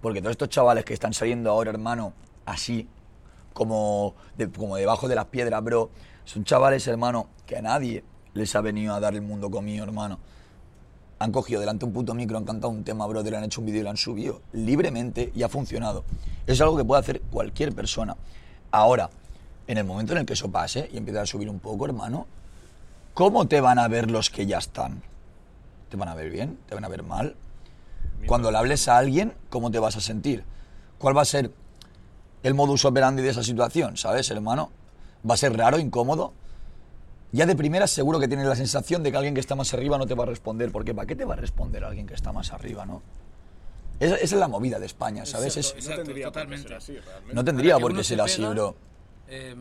Porque 0.00 0.20
todos 0.20 0.32
estos 0.32 0.48
chavales 0.48 0.84
que 0.84 0.94
están 0.94 1.14
saliendo 1.14 1.50
ahora, 1.50 1.70
hermano, 1.70 2.12
así, 2.44 2.88
como, 3.52 4.14
de- 4.36 4.50
como 4.50 4.76
debajo 4.76 5.08
de 5.08 5.14
las 5.14 5.26
piedras, 5.26 5.62
bro, 5.62 5.90
son 6.24 6.44
chavales, 6.44 6.86
hermano, 6.86 7.28
que 7.46 7.56
a 7.56 7.62
nadie 7.62 8.04
les 8.34 8.54
ha 8.56 8.60
venido 8.60 8.94
a 8.94 9.00
dar 9.00 9.14
el 9.14 9.22
mundo 9.22 9.50
conmigo, 9.50 9.84
hermano. 9.84 10.18
Han 11.18 11.30
cogido 11.32 11.60
delante 11.60 11.84
un 11.84 11.92
puto 11.92 12.14
micro, 12.14 12.36
han 12.38 12.44
cantado 12.44 12.72
un 12.72 12.82
tema, 12.82 13.06
bro, 13.06 13.20
han 13.20 13.44
hecho 13.44 13.60
un 13.60 13.66
vídeo 13.66 13.80
y 13.80 13.84
lo 13.84 13.90
han 13.90 13.96
subido 13.96 14.40
libremente 14.52 15.30
y 15.34 15.42
ha 15.42 15.48
funcionado. 15.48 16.04
Es 16.46 16.60
algo 16.60 16.76
que 16.76 16.84
puede 16.84 17.00
hacer 17.00 17.20
cualquier 17.30 17.72
persona. 17.74 18.16
Ahora, 18.72 19.10
en 19.66 19.78
el 19.78 19.84
momento 19.84 20.12
en 20.12 20.18
el 20.20 20.26
que 20.26 20.32
eso 20.32 20.50
pase 20.50 20.88
y 20.92 20.96
empieza 20.96 21.22
a 21.22 21.26
subir 21.26 21.48
un 21.48 21.60
poco, 21.60 21.84
hermano, 21.86 22.26
¿cómo 23.14 23.46
te 23.46 23.60
van 23.60 23.78
a 23.78 23.86
ver 23.86 24.10
los 24.10 24.30
que 24.30 24.46
ya 24.46 24.58
están? 24.58 25.02
¿Te 25.90 25.96
van 25.96 26.08
a 26.08 26.14
ver 26.14 26.30
bien? 26.30 26.58
¿Te 26.68 26.74
van 26.74 26.84
a 26.84 26.88
ver 26.88 27.02
mal? 27.04 27.36
Cuando 28.26 28.50
le 28.50 28.58
hables 28.58 28.88
a 28.88 28.98
alguien, 28.98 29.34
¿cómo 29.50 29.70
te 29.70 29.78
vas 29.78 29.96
a 29.96 30.00
sentir? 30.00 30.44
¿Cuál 30.98 31.16
va 31.16 31.22
a 31.22 31.26
ser 31.26 31.52
el 32.42 32.54
modus 32.54 32.84
operandi 32.84 33.22
de 33.22 33.30
esa 33.30 33.42
situación? 33.42 33.96
¿Sabes, 33.96 34.30
hermano? 34.30 34.70
¿Va 35.28 35.34
a 35.34 35.36
ser 35.36 35.56
raro, 35.56 35.78
incómodo? 35.78 36.32
Ya 37.32 37.46
de 37.46 37.56
primera 37.56 37.86
seguro 37.86 38.18
que 38.20 38.28
tienes 38.28 38.46
la 38.46 38.56
sensación 38.56 39.02
de 39.02 39.10
que 39.10 39.16
alguien 39.16 39.34
que 39.34 39.40
está 39.40 39.54
más 39.54 39.72
arriba 39.72 39.96
no 39.96 40.06
te 40.06 40.14
va 40.14 40.24
a 40.24 40.26
responder, 40.26 40.70
porque 40.70 40.94
¿para 40.94 41.06
qué 41.06 41.16
te 41.16 41.24
va 41.24 41.34
a 41.34 41.36
responder 41.36 41.84
alguien 41.84 42.06
que 42.06 42.14
está 42.14 42.32
más 42.32 42.52
arriba, 42.52 42.84
no? 42.84 43.00
Esa, 44.00 44.16
esa 44.16 44.24
es 44.34 44.40
la 44.40 44.48
movida 44.48 44.78
de 44.78 44.86
España, 44.86 45.24
¿sabes? 45.24 45.56
Exacto, 45.56 45.78
Es- 45.78 45.88
No 45.88 45.94
tendría 45.96 46.24
por 46.26 46.32
qué 46.32 46.38
totalmente. 46.40 46.68
ser 46.68 46.76
así, 46.76 46.96
realmente. 46.98 47.34
no 47.34 47.44
tendría 47.44 47.78
por 47.78 47.92
qué 47.94 47.98
se 48.04 48.08
ser 48.16 48.20
así, 48.20 48.44
bro. 48.44 48.76
eh, 49.28 49.54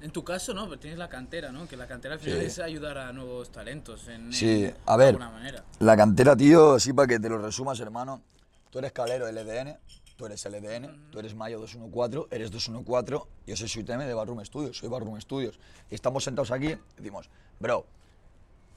en 0.00 0.10
tu 0.12 0.22
caso, 0.22 0.54
¿no? 0.54 0.68
Pero 0.68 0.78
tienes 0.78 0.98
la 0.98 1.08
cantera, 1.08 1.50
¿no? 1.50 1.66
Que 1.66 1.76
la 1.76 1.88
cantera 1.88 2.14
al 2.14 2.20
final 2.20 2.38
Sí. 2.38 2.46
es 2.46 2.58
ayudar 2.60 2.96
a 2.98 3.12
nuevos 3.12 3.50
talentos. 3.50 4.06
En, 4.06 4.32
Sí, 4.32 4.66
en- 4.66 4.74
a 4.86 4.96
ver. 4.96 5.16
De 5.16 5.22
alguna 5.24 5.30
manera. 5.30 5.64
La 5.80 5.96
cantera, 5.96 6.36
tío, 6.36 6.78
sí, 6.78 6.92
para 6.92 7.08
que 7.08 7.18
te 7.18 7.28
lo 7.28 7.38
resumas, 7.38 7.78
hermano. 7.80 8.22
Tú 8.70 8.78
eres 8.78 8.92
calero 8.92 9.26
LDN, 9.26 9.76
tú 10.18 10.26
eres 10.26 10.44
LDN, 10.44 11.10
tú 11.12 11.20
eres 11.20 11.34
Mayo 11.36 11.60
214, 11.60 12.34
eres 12.34 12.50
214, 12.50 13.24
yo 13.46 13.56
soy 13.56 13.68
Suiteme 13.68 14.04
de 14.04 14.12
Barroom 14.12 14.44
Studios, 14.44 14.76
soy 14.76 14.88
Barroom 14.88 15.18
Studios. 15.20 15.60
Y 15.88 15.94
estamos 15.94 16.24
sentados 16.24 16.50
aquí 16.50 16.76
decimos, 16.96 17.30
bro, 17.60 17.86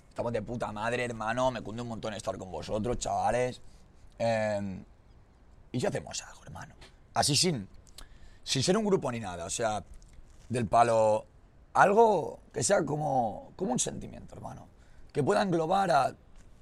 estamos 0.08 0.32
de 0.32 0.44
puta 0.44 0.72
madre, 0.72 1.04
hermano, 1.04 1.50
me 1.50 1.62
cunde 1.62 1.82
un 1.82 1.88
montón 1.88 2.14
estar 2.14 2.38
con 2.38 2.52
vosotros, 2.52 3.00
chavales. 3.00 3.60
Eh, 4.20 4.84
¿Y 5.72 5.80
si 5.80 5.88
hacemos 5.88 6.22
algo, 6.22 6.44
hermano? 6.44 6.76
Así 7.16 7.36
sin, 7.36 7.68
sin 8.44 8.62
ser 8.62 8.78
un 8.78 8.86
grupo 8.86 9.12
ni 9.12 9.20
nada, 9.20 9.46
o 9.46 9.50
sea, 9.50 9.84
del 10.48 10.68
palo, 10.68 11.26
algo 11.74 12.40
que 12.54 12.62
sea 12.62 12.86
como, 12.86 13.52
como 13.56 13.72
un 13.72 13.80
sentimiento, 13.80 14.36
hermano, 14.36 14.68
que 15.12 15.24
pueda 15.24 15.42
englobar 15.42 15.90
a, 15.90 16.16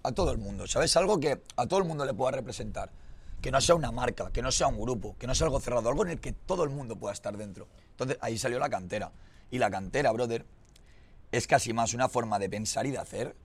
a 0.03 0.11
todo 0.13 0.31
el 0.31 0.37
mundo, 0.37 0.67
¿sabes? 0.67 0.95
Algo 0.95 1.19
que 1.19 1.41
a 1.57 1.67
todo 1.67 1.79
el 1.79 1.85
mundo 1.85 2.05
le 2.05 2.13
pueda 2.13 2.31
representar, 2.31 2.89
que 3.41 3.51
no 3.51 3.61
sea 3.61 3.75
una 3.75 3.91
marca, 3.91 4.31
que 4.31 4.41
no 4.41 4.51
sea 4.51 4.67
un 4.67 4.79
grupo, 4.79 5.15
que 5.17 5.27
no 5.27 5.35
sea 5.35 5.45
algo 5.45 5.59
cerrado, 5.59 5.89
algo 5.89 6.03
en 6.05 6.11
el 6.11 6.19
que 6.19 6.33
todo 6.33 6.63
el 6.63 6.69
mundo 6.69 6.95
pueda 6.97 7.13
estar 7.13 7.37
dentro. 7.37 7.67
Entonces 7.91 8.17
ahí 8.21 8.37
salió 8.37 8.59
la 8.59 8.69
cantera. 8.69 9.11
Y 9.51 9.57
la 9.57 9.71
cantera, 9.71 10.11
brother, 10.11 10.45
es 11.31 11.47
casi 11.47 11.73
más 11.73 11.93
una 11.93 12.09
forma 12.09 12.39
de 12.39 12.49
pensar 12.49 12.85
y 12.85 12.91
de 12.91 12.97
hacer 12.97 13.35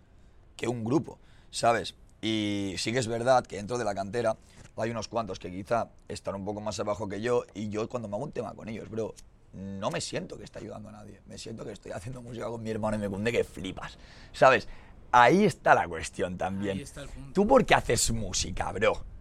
que 0.56 0.68
un 0.68 0.84
grupo, 0.84 1.18
¿sabes? 1.50 1.94
Y 2.20 2.74
sí 2.78 2.92
que 2.92 2.98
es 2.98 3.06
verdad 3.06 3.44
que 3.44 3.56
dentro 3.56 3.78
de 3.78 3.84
la 3.84 3.94
cantera 3.94 4.36
hay 4.76 4.90
unos 4.90 5.08
cuantos 5.08 5.38
que 5.38 5.50
quizá 5.50 5.90
están 6.08 6.34
un 6.34 6.44
poco 6.44 6.60
más 6.60 6.78
abajo 6.80 7.08
que 7.08 7.20
yo 7.20 7.44
y 7.54 7.68
yo 7.68 7.88
cuando 7.88 8.08
me 8.08 8.16
hago 8.16 8.24
un 8.24 8.32
tema 8.32 8.54
con 8.54 8.68
ellos, 8.68 8.88
bro, 8.88 9.14
no 9.52 9.90
me 9.90 10.00
siento 10.00 10.36
que 10.36 10.44
está 10.44 10.58
ayudando 10.58 10.88
a 10.88 10.92
nadie. 10.92 11.20
Me 11.26 11.38
siento 11.38 11.64
que 11.64 11.72
estoy 11.72 11.92
haciendo 11.92 12.22
música 12.22 12.46
con 12.46 12.62
mi 12.62 12.70
hermano 12.70 12.96
y 12.96 13.00
me 13.00 13.08
cunde 13.08 13.30
que 13.30 13.44
flipas, 13.44 13.98
¿sabes? 14.32 14.68
Ahí 15.12 15.44
está 15.44 15.74
la 15.74 15.86
cuestión 15.86 16.36
también. 16.36 16.76
Ahí 16.76 16.82
está 16.82 17.02
el 17.02 17.08
punto. 17.08 17.32
¿Tú 17.32 17.46
por 17.46 17.64
qué 17.64 17.74
haces 17.74 18.10
música, 18.10 18.72
bro? 18.72 19.13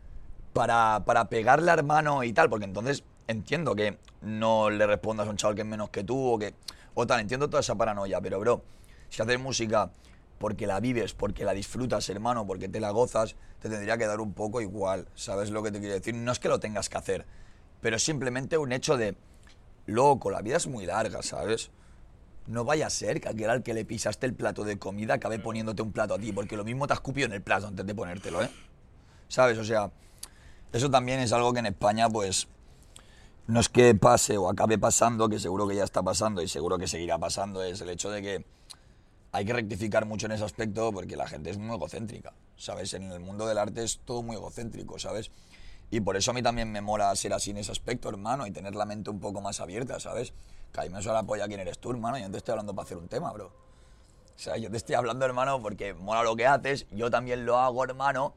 Para, 0.53 1.03
para 1.05 1.29
pegarle 1.29 1.71
a 1.71 1.73
hermano 1.73 2.23
y 2.23 2.31
tal, 2.31 2.49
porque 2.49 2.65
entonces 2.65 3.03
entiendo 3.27 3.75
que 3.75 3.97
no 4.21 4.69
le 4.69 4.85
respondas 4.85 5.27
a 5.27 5.31
un 5.31 5.37
chaval 5.37 5.55
que 5.55 5.61
es 5.61 5.67
menos 5.67 5.89
que 5.89 6.03
tú 6.03 6.33
o 6.33 6.39
que... 6.39 6.53
O 6.93 7.07
tal, 7.07 7.21
entiendo 7.21 7.49
toda 7.49 7.61
esa 7.61 7.75
paranoia, 7.75 8.21
pero 8.21 8.39
bro, 8.39 8.63
si 9.09 9.21
haces 9.21 9.39
música 9.39 9.91
porque 10.37 10.67
la 10.67 10.79
vives, 10.79 11.13
porque 11.13 11.45
la 11.45 11.53
disfrutas, 11.53 12.09
hermano, 12.09 12.45
porque 12.45 12.67
te 12.67 12.79
la 12.79 12.91
gozas, 12.91 13.35
te 13.59 13.69
tendría 13.69 13.97
que 13.97 14.05
dar 14.05 14.19
un 14.19 14.33
poco 14.33 14.59
igual, 14.59 15.07
¿sabes 15.15 15.51
lo 15.51 15.63
que 15.63 15.71
te 15.71 15.79
quiero 15.79 15.93
decir? 15.93 16.13
No 16.13 16.33
es 16.33 16.39
que 16.39 16.49
lo 16.49 16.59
tengas 16.59 16.89
que 16.89 16.97
hacer, 16.97 17.25
pero 17.81 17.95
es 17.95 18.03
simplemente 18.03 18.57
un 18.57 18.73
hecho 18.73 18.97
de, 18.97 19.15
loco, 19.85 20.31
la 20.31 20.41
vida 20.41 20.57
es 20.57 20.67
muy 20.67 20.85
larga, 20.85 21.21
¿sabes? 21.23 21.71
No 22.47 22.65
vaya 22.65 22.87
a 22.87 22.89
ser 22.89 23.21
que 23.21 23.29
aquel 23.29 23.49
al 23.49 23.63
que 23.63 23.73
le 23.73 23.85
pisaste 23.85 24.25
el 24.25 24.33
plato 24.33 24.65
de 24.65 24.77
comida 24.77 25.13
acabe 25.13 25.39
poniéndote 25.39 25.81
un 25.81 25.93
plato 25.93 26.13
a 26.13 26.19
ti, 26.19 26.33
porque 26.33 26.57
lo 26.57 26.65
mismo 26.65 26.87
te 26.87 26.93
has 26.93 26.97
escupido 26.97 27.27
en 27.27 27.33
el 27.33 27.41
plato 27.41 27.67
antes 27.67 27.85
de 27.85 27.95
ponértelo, 27.95 28.43
¿eh? 28.43 28.49
¿Sabes? 29.29 29.57
O 29.57 29.63
sea, 29.63 29.91
eso 30.73 30.89
también 30.89 31.19
es 31.19 31.31
algo 31.31 31.53
que 31.53 31.59
en 31.59 31.67
España, 31.67 32.09
pues, 32.09 32.47
no 33.47 33.59
es 33.59 33.69
que 33.69 33.93
pase 33.95 34.37
o 34.37 34.49
acabe 34.49 34.77
pasando, 34.77 35.29
que 35.29 35.39
seguro 35.39 35.67
que 35.67 35.75
ya 35.75 35.83
está 35.83 36.01
pasando 36.01 36.41
y 36.41 36.47
seguro 36.47 36.77
que 36.77 36.87
seguirá 36.87 37.17
pasando, 37.17 37.63
es 37.63 37.79
el 37.81 37.89
hecho 37.89 38.09
de 38.09 38.21
que 38.21 38.45
hay 39.31 39.45
que 39.45 39.53
rectificar 39.53 40.05
mucho 40.05 40.25
en 40.25 40.33
ese 40.33 40.43
aspecto 40.43 40.91
porque 40.91 41.15
la 41.15 41.27
gente 41.27 41.49
es 41.49 41.57
muy 41.57 41.75
egocéntrica, 41.75 42.33
¿sabes? 42.57 42.93
En 42.93 43.11
el 43.11 43.19
mundo 43.19 43.47
del 43.47 43.57
arte 43.57 43.83
es 43.83 43.99
todo 44.05 44.23
muy 44.23 44.35
egocéntrico, 44.35 44.97
¿sabes? 44.97 45.31
Y 45.91 46.01
por 46.01 46.17
eso 46.17 46.31
a 46.31 46.33
mí 46.33 46.41
también 46.41 46.71
me 46.71 46.81
mola 46.81 47.15
ser 47.15 47.33
así 47.33 47.51
en 47.51 47.57
ese 47.57 47.71
aspecto, 47.71 48.09
hermano, 48.09 48.47
y 48.47 48.51
tener 48.51 48.73
la 48.73 48.85
mente 48.85 49.11
un 49.11 49.19
poco 49.19 49.41
más 49.41 49.59
abierta, 49.59 49.99
¿sabes? 49.99 50.33
Que 50.71 50.81
a 50.81 50.83
mí 50.83 50.89
me 50.89 51.01
la 51.01 51.23
polla 51.23 51.47
quién 51.47 51.59
eres 51.59 51.77
tú, 51.77 51.91
hermano, 51.91 52.17
yo 52.17 52.31
te 52.31 52.37
estoy 52.37 52.53
hablando 52.53 52.73
para 52.73 52.85
hacer 52.85 52.97
un 52.97 53.07
tema, 53.07 53.31
bro. 53.31 53.47
O 53.47 54.39
sea, 54.39 54.57
yo 54.57 54.71
te 54.71 54.77
estoy 54.77 54.95
hablando, 54.95 55.23
hermano, 55.25 55.61
porque 55.61 55.93
mola 55.93 56.23
lo 56.23 56.35
que 56.35 56.47
haces, 56.47 56.87
yo 56.89 57.11
también 57.11 57.45
lo 57.45 57.59
hago, 57.59 57.83
hermano. 57.83 58.33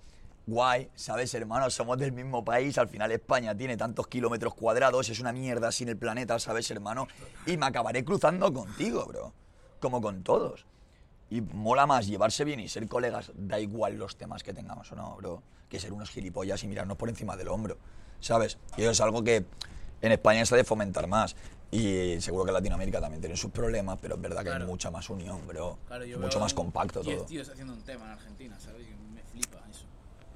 Guay, 0.48 0.88
¿sabes, 0.94 1.34
hermano? 1.34 1.68
Somos 1.70 1.98
del 1.98 2.12
mismo 2.12 2.44
país, 2.44 2.78
al 2.78 2.88
final 2.88 3.10
España 3.10 3.56
tiene 3.56 3.76
tantos 3.76 4.06
kilómetros 4.06 4.54
cuadrados, 4.54 5.08
es 5.08 5.18
una 5.18 5.32
mierda 5.32 5.72
sin 5.72 5.88
el 5.88 5.96
planeta, 5.96 6.38
¿sabes, 6.38 6.70
hermano? 6.70 7.08
Y 7.46 7.56
me 7.56 7.66
acabaré 7.66 8.04
cruzando 8.04 8.52
contigo, 8.52 9.04
bro. 9.06 9.32
Como 9.80 10.00
con 10.00 10.22
todos. 10.22 10.64
Y 11.30 11.40
mola 11.40 11.86
más 11.86 12.06
llevarse 12.06 12.44
bien 12.44 12.60
y 12.60 12.68
ser 12.68 12.86
colegas, 12.86 13.32
da 13.34 13.58
igual 13.58 13.96
los 13.96 14.16
temas 14.16 14.44
que 14.44 14.54
tengamos 14.54 14.92
o 14.92 14.94
no, 14.94 15.16
bro, 15.16 15.42
que 15.68 15.80
ser 15.80 15.92
unos 15.92 16.10
gilipollas 16.10 16.62
y 16.62 16.68
mirarnos 16.68 16.96
por 16.96 17.08
encima 17.08 17.36
del 17.36 17.48
hombro, 17.48 17.76
¿sabes? 18.20 18.58
Y 18.76 18.82
eso 18.82 18.92
es 18.92 19.00
algo 19.00 19.24
que 19.24 19.44
en 20.00 20.12
España 20.12 20.46
se 20.46 20.54
ha 20.54 20.58
de 20.58 20.64
fomentar 20.64 21.08
más. 21.08 21.34
Y 21.72 22.20
seguro 22.20 22.44
que 22.44 22.50
en 22.50 22.54
Latinoamérica 22.54 23.00
también 23.00 23.20
tienen 23.20 23.36
sus 23.36 23.50
problemas, 23.50 23.98
pero 24.00 24.14
es 24.14 24.20
verdad 24.20 24.44
que 24.44 24.50
hay 24.50 24.56
Claro. 24.58 24.70
mucha 24.70 24.92
más 24.92 25.10
unión, 25.10 25.44
bro. 25.48 25.76
Claro, 25.88 26.04
yo 26.04 26.20
mucho 26.20 26.38
más 26.38 26.54
compacto 26.54 27.02
10 27.02 27.16
todo. 27.16 27.26
tíos 27.26 27.48
haciendo 27.48 27.72
un 27.72 27.82
tema 27.82 28.04
en 28.04 28.10
Argentina, 28.12 28.56
¿sabes? 28.60 28.86
Y 28.86 28.94
me 29.12 29.22
flipa 29.24 29.58
eso. 29.68 29.84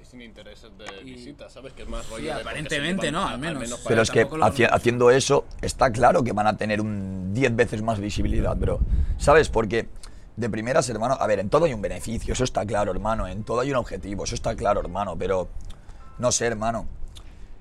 sin 0.11 0.21
intereses 0.21 0.69
de 0.77 0.85
Y- 1.09 1.13
visita, 1.15 1.49
¿sabes? 1.49 1.71
Que 1.73 1.83
es 1.83 1.87
más 1.89 2.07
rollo 2.09 2.19
Sí, 2.19 2.25
de 2.25 2.41
aparentemente, 2.41 3.07
llevan 3.07 3.23
¿no? 3.23 3.27
Al 3.29 3.39
menos. 3.39 3.81
Pero 3.87 4.01
es 4.01 4.11
que 4.11 4.27
haciendo 4.69 5.09
eso, 5.09 5.45
está 5.61 5.89
claro 5.91 6.21
que 6.23 6.33
van 6.33 6.47
a 6.47 6.57
tener 6.57 6.81
un 6.81 7.33
10 7.33 7.55
veces 7.55 7.81
más 7.81 7.99
visibilidad, 7.99 8.55
bro. 8.57 8.79
¿Sabes? 9.17 9.47
Porque 9.49 9.87
de 10.35 10.49
primeras, 10.49 10.89
hermano, 10.89 11.15
a 11.19 11.25
ver, 11.27 11.39
en 11.39 11.49
todo 11.49 11.65
hay 11.65 11.73
un 11.73 11.81
beneficio, 11.81 12.33
eso 12.33 12.43
está 12.43 12.65
claro, 12.65 12.91
hermano. 12.91 13.25
En 13.27 13.43
todo 13.43 13.61
hay 13.61 13.71
un 13.71 13.77
objetivo, 13.77 14.25
eso 14.25 14.35
está 14.35 14.53
claro, 14.55 14.81
hermano. 14.81 15.15
Pero, 15.17 15.47
no 16.19 16.31
sé, 16.31 16.45
hermano. 16.47 16.87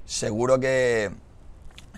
Seguro 0.05 0.59
que. 0.59 1.11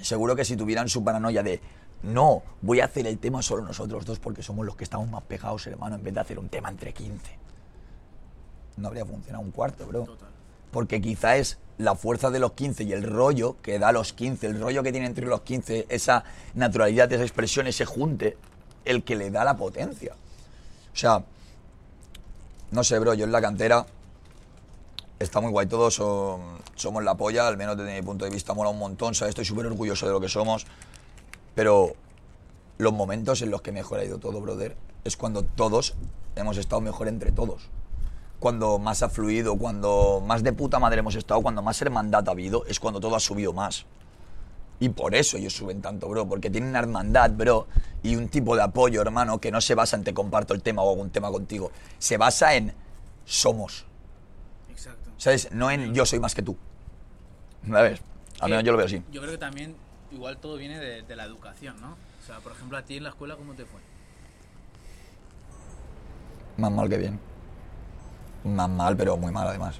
Seguro 0.03 0.37
que 0.37 0.45
si 0.45 0.57
tuvieran 0.57 0.89
su 0.89 1.03
paranoia 1.03 1.43
de. 1.43 1.61
No, 2.03 2.43
voy 2.61 2.81
a 2.81 2.87
hacer 2.87 3.07
el 3.07 3.19
tema 3.19 3.41
solo 3.43 3.63
nosotros 3.63 4.05
dos 4.05 4.19
porque 4.19 4.43
somos 4.43 4.67
los 4.67 4.77
que 4.77 4.85
estamos 4.85 5.09
más 5.09 5.23
pegados, 5.23 5.67
hermano, 5.69 5.95
en 5.97 6.03
vez 6.03 6.13
de 6.13 6.21
hacer 6.21 6.39
un 6.39 6.49
tema 6.49 6.69
entre 6.69 6.93
15. 6.93 7.39
No 8.77 8.89
habría 8.89 9.07
funcionado 9.07 9.45
un 9.45 9.53
cuarto, 9.53 9.87
bro 9.87 10.03
Total. 10.05 10.29
Porque 10.73 11.01
quizá 11.01 11.37
es 11.37 11.59
la 11.79 11.95
fuerza 11.95 12.31
de 12.31 12.41
los 12.41 12.53
15 12.53 12.85
y 12.85 12.93
el 12.93 13.03
rollo 13.05 13.57
que 13.63 13.79
da 13.79 13.93
los 13.93 14.13
15, 14.13 14.47
el 14.47 14.61
rollo 14.61 14.83
que 14.83 14.91
tiene 14.91 15.07
entre 15.07 15.27
los 15.27 15.43
15, 15.43 15.87
esa 15.89 16.25
naturalidad, 16.55 17.13
esa 17.13 17.23
expresión, 17.23 17.67
ese 17.67 17.85
junte, 17.85 18.37
el 18.85 19.05
que 19.05 19.15
le 19.15 19.31
da 19.31 19.45
la 19.45 19.57
potencia. 19.57 20.15
O 20.93 20.97
sea, 20.97 21.25
no 22.71 22.83
sé, 22.83 22.99
bro, 22.99 23.15
yo 23.15 23.25
en 23.25 23.33
la 23.33 23.41
cantera 23.41 23.87
está 25.19 25.41
muy 25.41 25.51
guay, 25.51 25.67
todos 25.67 25.95
somos 25.95 27.05
la 27.05 27.15
polla, 27.17 27.47
al 27.47 27.57
menos 27.57 27.77
desde 27.77 27.95
mi 27.95 28.03
punto 28.03 28.25
de 28.25 28.31
vista 28.31 28.55
mola 28.55 28.71
un 28.71 28.79
montón, 28.79 29.15
¿sabes? 29.15 29.31
Estoy 29.31 29.45
súper 29.45 29.67
orgulloso 29.67 30.07
de 30.07 30.13
lo 30.13 30.21
que 30.21 30.29
somos, 30.29 30.67
pero 31.55 31.95
los 32.79 32.93
momentos 32.93 33.43
en 33.43 33.51
los 33.51 33.61
que 33.61 33.73
mejor 33.73 34.01
ha 34.01 34.05
ido 34.05 34.19
todo, 34.19 34.41
brother, 34.41 34.77
es 35.05 35.17
cuando 35.17 35.45
todos 35.45 35.95
hemos 36.35 36.57
estado 36.57 36.81
mejor 36.81 37.09
entre 37.09 37.31
todos 37.31 37.69
cuando 38.43 38.81
más 38.81 39.05
ha 39.05 39.09
fluido, 39.09 39.57
cuando 39.57 40.21
más 40.27 40.43
de 40.43 40.53
puta 40.53 40.81
madre 40.81 40.99
hemos 40.99 41.15
estado, 41.15 41.41
cuando 41.43 41.63
más 41.63 41.81
hermandad 41.81 42.29
ha 42.29 42.33
habido, 42.33 42.67
es 42.67 42.81
cuando 42.81 42.99
todo 42.99 43.15
ha 43.15 43.21
subido 43.21 43.53
más. 43.53 43.87
Y 44.81 44.89
por 44.89 45.15
eso 45.15 45.37
ellos 45.37 45.55
suben 45.55 45.81
tanto, 45.81 46.09
bro, 46.09 46.29
porque 46.29 46.51
tienen 46.51 46.71
una 46.71 46.81
hermandad, 46.81 47.31
bro, 47.31 47.69
y 48.03 48.17
un 48.17 48.27
tipo 48.29 48.57
de 48.57 48.63
apoyo, 48.63 49.01
hermano, 49.01 49.39
que 49.39 49.53
no 49.53 49.61
se 49.61 49.77
basa 49.77 49.95
en 49.95 50.03
te 50.03 50.13
comparto 50.13 50.55
el 50.55 50.61
tema 50.61 50.83
o 50.83 50.91
hago 50.91 51.01
un 51.01 51.11
tema 51.11 51.31
contigo. 51.31 51.71
Se 52.01 52.17
basa 52.17 52.57
en 52.57 52.75
somos, 53.25 53.87
Exacto. 54.73 55.13
¿sabes? 55.19 55.53
No 55.53 55.71
en 55.71 55.95
yo 55.95 56.05
soy 56.05 56.19
más 56.19 56.35
que 56.35 56.43
tú. 56.43 56.57
¿Sabes? 57.71 58.01
Al 58.41 58.51
menos 58.51 58.65
yo 58.65 58.73
lo 58.73 58.79
veo 58.79 58.87
así. 58.87 59.05
Yo 59.13 59.21
creo 59.21 59.31
que 59.31 59.39
también, 59.39 59.77
igual 60.11 60.39
todo 60.39 60.57
viene 60.57 60.81
de, 60.81 61.03
de 61.03 61.15
la 61.15 61.27
educación, 61.27 61.81
¿no? 61.81 61.93
O 61.93 62.27
sea, 62.27 62.41
por 62.41 62.51
ejemplo, 62.51 62.77
a 62.77 62.83
ti 62.83 62.97
en 62.97 63.05
la 63.05 63.11
escuela, 63.11 63.37
¿cómo 63.37 63.55
te 63.55 63.65
fue? 63.67 63.79
Más 66.57 66.73
mal 66.73 66.89
que 66.89 66.99
bien. 66.99 67.32
Más 68.45 68.69
mal, 68.69 68.97
pero 68.97 69.17
muy 69.17 69.33
mal 69.33 69.47
además. 69.47 69.77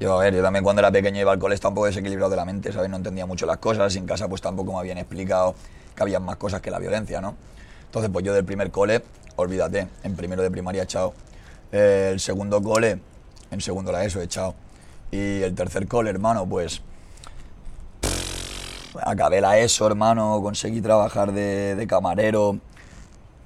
Yo, 0.00 0.18
a 0.18 0.24
ver, 0.24 0.34
yo 0.34 0.42
también 0.42 0.64
cuando 0.64 0.80
era 0.80 0.90
pequeño 0.90 1.20
iba 1.20 1.30
al 1.30 1.38
cole 1.38 1.54
estaba 1.54 1.70
un 1.70 1.74
poco 1.74 1.86
desequilibrado 1.86 2.30
de 2.30 2.36
la 2.36 2.46
mente, 2.46 2.72
¿sabes? 2.72 2.88
No 2.88 2.96
entendía 2.96 3.26
mucho 3.26 3.44
las 3.44 3.58
cosas 3.58 3.94
en 3.96 4.06
casa 4.06 4.28
pues 4.28 4.40
tampoco 4.40 4.72
me 4.72 4.78
habían 4.78 4.96
explicado 4.96 5.54
que 5.94 6.02
había 6.02 6.18
más 6.20 6.36
cosas 6.36 6.62
que 6.62 6.70
la 6.70 6.78
violencia, 6.78 7.20
¿no? 7.20 7.36
Entonces 7.84 8.10
pues 8.10 8.24
yo 8.24 8.32
del 8.32 8.46
primer 8.46 8.70
cole, 8.70 9.02
olvídate, 9.36 9.88
en 10.02 10.16
primero 10.16 10.42
de 10.42 10.50
primaria 10.50 10.84
echado. 10.84 11.12
Eh, 11.70 12.10
el 12.12 12.20
segundo 12.20 12.62
cole, 12.62 12.98
en 13.50 13.60
segundo 13.60 13.92
la 13.92 14.02
ESO 14.02 14.22
echado. 14.22 14.54
Y 15.10 15.42
el 15.42 15.54
tercer 15.54 15.86
cole, 15.86 16.08
hermano, 16.08 16.46
pues 16.46 16.80
acabé 19.02 19.42
la 19.42 19.58
ESO, 19.58 19.86
hermano, 19.86 20.40
conseguí 20.42 20.80
trabajar 20.80 21.32
de 21.32 21.86
camarero. 21.86 22.58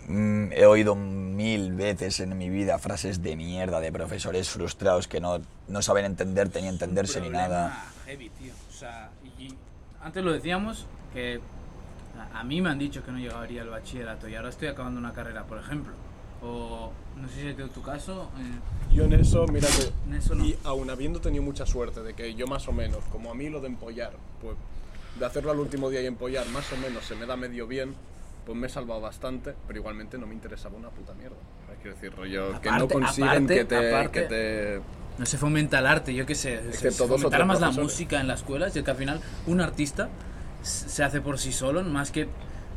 Mm, 0.08 0.52
he 0.52 0.66
oído 0.66 0.94
mil 0.94 1.72
veces 1.72 2.20
en 2.20 2.36
mi 2.36 2.50
vida 2.50 2.78
frases 2.78 3.22
de 3.22 3.36
mierda 3.36 3.80
de 3.80 3.90
profesores 3.90 4.50
frustrados 4.50 5.08
que 5.08 5.20
no, 5.20 5.40
no 5.68 5.82
saben 5.82 6.04
entenderte 6.04 6.60
ni 6.60 6.68
entenderse 6.68 7.20
ni 7.20 7.30
nada. 7.30 7.86
heavy, 8.06 8.28
tío. 8.30 8.52
O 8.68 8.72
sea, 8.72 9.10
y, 9.38 9.54
antes 10.02 10.22
lo 10.22 10.32
decíamos 10.32 10.86
que 11.12 11.40
a, 12.32 12.44
mí 12.44 12.60
me 12.60 12.70
han 12.70 12.78
dicho 12.78 13.02
que 13.04 13.10
no 13.12 13.18
llegaría 13.18 13.62
al 13.62 13.70
bachillerato 13.70 14.28
y 14.28 14.34
ahora 14.34 14.50
estoy 14.50 14.68
acabando 14.68 15.00
una 15.00 15.12
carrera, 15.12 15.44
por 15.44 15.58
ejemplo. 15.58 15.92
O 16.42 16.92
no 17.16 17.28
sé 17.28 17.54
si 17.54 17.62
es 17.62 17.72
tu 17.72 17.80
caso. 17.82 18.30
eh, 18.38 18.94
Yo 18.94 19.04
en 19.04 19.14
eso, 19.14 19.46
mira 19.46 19.66
que. 19.68 20.16
Eso 20.16 20.34
no. 20.34 20.44
Y 20.44 20.58
aún 20.64 20.90
habiendo 20.90 21.20
tenido 21.20 21.42
mucha 21.42 21.64
suerte 21.64 22.02
de 22.02 22.12
que 22.12 22.34
yo 22.34 22.46
más 22.46 22.68
o 22.68 22.72
menos, 22.72 23.02
como 23.10 23.30
a 23.30 23.34
mí 23.34 23.48
lo 23.48 23.60
de 23.60 23.68
empollar, 23.68 24.12
pues 24.42 24.56
de 25.18 25.24
hacerlo 25.24 25.52
al 25.52 25.60
último 25.60 25.88
día 25.88 26.02
y 26.02 26.06
empollar 26.06 26.46
más 26.48 26.70
o 26.72 26.76
menos 26.76 27.04
se 27.04 27.14
me 27.14 27.24
da 27.24 27.36
medio 27.36 27.66
bien, 27.66 27.94
pues 28.44 28.56
me 28.58 28.66
he 28.66 28.70
salvado 28.70 29.00
bastante, 29.00 29.54
pero 29.66 29.78
igualmente 29.78 30.18
no 30.18 30.26
me 30.26 30.34
interesaba 30.34 30.76
una 30.76 30.90
puta 30.90 31.14
mierda. 31.14 31.36
Quiero 31.80 31.96
decir, 31.96 32.14
rollo, 32.14 32.60
que 32.60 32.68
no 32.70 32.76
Aparte- 32.76 32.94
consiguen 32.94 33.28
aparte- 33.30 33.54
que, 33.54 33.64
te, 33.64 33.76
aparte- 33.94 34.10
que 34.12 34.22
te... 34.22 34.80
no 35.18 35.26
se 35.26 35.38
fomenta 35.38 35.78
el 35.78 35.86
arte, 35.86 36.14
yo 36.14 36.24
qué 36.26 36.34
sé. 36.34 36.54
Es 36.70 36.76
se, 36.76 36.88
que 36.88 36.90
se 36.92 37.06
fomentara 37.06 37.44
más 37.44 37.60
la 37.60 37.66
profesores. 37.68 37.92
música 37.92 38.20
en 38.20 38.28
la 38.28 38.34
escuela, 38.34 38.66
es 38.66 38.72
que 38.72 38.90
al 38.90 38.96
final 38.96 39.20
un 39.46 39.60
artista 39.60 40.08
se 40.62 41.02
hace 41.04 41.20
por 41.20 41.38
sí 41.38 41.52
solo, 41.52 41.82
más 41.82 42.10
que 42.10 42.28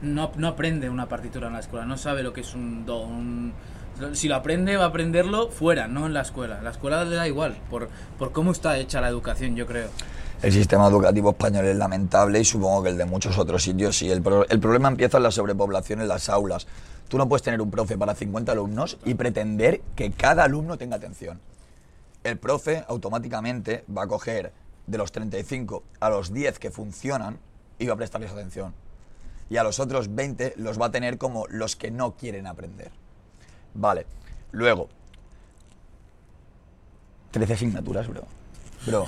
no, 0.01 0.31
no 0.35 0.47
aprende 0.49 0.89
una 0.89 1.07
partitura 1.07 1.47
en 1.47 1.53
la 1.53 1.59
escuela, 1.59 1.85
no 1.85 1.97
sabe 1.97 2.21
lo 2.23 2.33
que 2.33 2.41
es 2.41 2.53
un 2.53 2.85
do, 2.85 3.01
un- 3.01 3.53
si 4.13 4.27
lo 4.27 4.35
aprende 4.35 4.77
va 4.77 4.83
a 4.85 4.87
aprenderlo 4.89 5.49
fuera, 5.49 5.87
no 5.87 6.05
en 6.05 6.13
la 6.13 6.21
escuela. 6.21 6.61
La 6.61 6.69
escuela 6.71 7.03
le 7.03 7.15
da 7.15 7.27
igual, 7.27 7.57
por, 7.69 7.89
por 8.19 8.31
cómo 8.31 8.51
está 8.51 8.77
hecha 8.77 9.01
la 9.01 9.07
educación, 9.07 9.55
yo 9.55 9.65
creo. 9.65 9.89
El 10.41 10.53
sistema 10.53 10.87
educativo 10.87 11.31
español 11.31 11.65
es 11.65 11.75
lamentable 11.75 12.39
y 12.39 12.45
supongo 12.45 12.83
que 12.83 12.89
el 12.89 12.97
de 12.97 13.05
muchos 13.05 13.39
otros 13.39 13.63
sitios 13.63 13.97
sí. 13.97 14.11
El, 14.11 14.23
el 14.49 14.59
problema 14.59 14.87
empieza 14.87 15.17
en 15.17 15.23
la 15.23 15.31
sobrepoblación 15.31 15.99
en 15.99 16.07
las 16.07 16.29
aulas. 16.29 16.67
Tú 17.07 17.17
no 17.17 17.27
puedes 17.27 17.41
tener 17.41 17.59
un 17.59 17.71
profe 17.71 17.97
para 17.97 18.13
50 18.13 18.51
alumnos 18.51 18.99
y 19.03 19.15
pretender 19.15 19.81
que 19.95 20.11
cada 20.11 20.43
alumno 20.43 20.77
tenga 20.77 20.97
atención. 20.97 21.39
El 22.23 22.37
profe 22.37 22.83
automáticamente 22.87 23.83
va 23.95 24.03
a 24.03 24.07
coger 24.07 24.51
de 24.85 24.97
los 24.99 25.11
35 25.11 25.83
a 25.99 26.09
los 26.09 26.31
10 26.31 26.59
que 26.59 26.69
funcionan 26.69 27.39
y 27.79 27.87
va 27.87 27.95
a 27.95 27.97
prestarles 27.97 28.31
atención. 28.31 28.75
Y 29.49 29.57
a 29.57 29.63
los 29.63 29.79
otros 29.79 30.13
20 30.13 30.53
los 30.57 30.79
va 30.79 30.87
a 30.87 30.91
tener 30.91 31.17
como 31.17 31.47
los 31.47 31.75
que 31.75 31.89
no 31.89 32.15
quieren 32.15 32.45
aprender. 32.45 32.91
Vale. 33.73 34.05
Luego, 34.51 34.89
13 37.31 37.53
asignaturas, 37.53 38.07
bro. 38.07 38.23
Bro, 38.85 39.07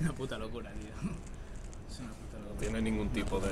una 0.00 0.12
puta 0.12 0.38
locura, 0.38 0.70
tío. 0.72 1.10
Es 1.90 2.00
una 2.00 2.10
puta 2.10 2.38
locura. 2.38 2.54
No 2.54 2.60
tiene 2.60 2.82
ningún 2.82 3.08
tipo 3.10 3.38
de... 3.40 3.48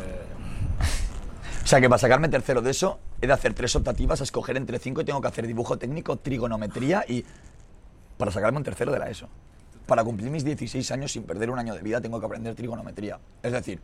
O 1.62 1.66
sea 1.66 1.80
que 1.80 1.88
para 1.88 1.98
sacarme 1.98 2.28
tercero 2.28 2.62
de 2.62 2.70
eso, 2.70 2.98
he 3.20 3.26
de 3.26 3.32
hacer 3.32 3.52
tres 3.52 3.76
optativas 3.76 4.20
a 4.22 4.24
escoger 4.24 4.56
entre 4.56 4.78
cinco 4.78 5.02
y 5.02 5.04
tengo 5.04 5.20
que 5.20 5.28
hacer 5.28 5.46
dibujo 5.46 5.76
técnico, 5.76 6.16
trigonometría 6.16 7.04
y. 7.06 7.26
Para 8.16 8.30
sacarme 8.30 8.56
un 8.56 8.64
tercero 8.64 8.90
de 8.90 8.98
la 8.98 9.10
ESO. 9.10 9.28
Para 9.86 10.02
cumplir 10.02 10.30
mis 10.30 10.44
16 10.44 10.90
años 10.92 11.12
sin 11.12 11.24
perder 11.24 11.50
un 11.50 11.58
año 11.58 11.74
de 11.74 11.82
vida, 11.82 12.00
tengo 12.00 12.18
que 12.18 12.26
aprender 12.26 12.54
trigonometría. 12.54 13.18
Es 13.42 13.52
decir, 13.52 13.80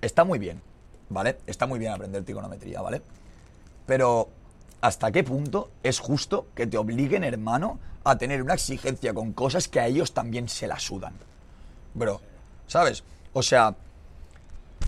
está 0.00 0.24
muy 0.24 0.38
bien, 0.38 0.60
¿vale? 1.08 1.38
Está 1.46 1.66
muy 1.66 1.78
bien 1.78 1.92
aprender 1.92 2.24
trigonometría, 2.24 2.82
¿vale? 2.82 3.00
Pero, 3.86 4.28
¿hasta 4.82 5.10
qué 5.10 5.24
punto 5.24 5.70
es 5.82 5.98
justo 5.98 6.48
que 6.54 6.66
te 6.66 6.76
obliguen, 6.76 7.24
hermano, 7.24 7.78
a 8.04 8.18
tener 8.18 8.42
una 8.42 8.54
exigencia 8.54 9.14
con 9.14 9.32
cosas 9.32 9.66
que 9.66 9.80
a 9.80 9.86
ellos 9.86 10.12
también 10.12 10.48
se 10.48 10.66
la 10.66 10.78
sudan? 10.78 11.14
Bro, 11.96 12.20
¿sabes? 12.66 13.02
O 13.32 13.42
sea, 13.42 13.74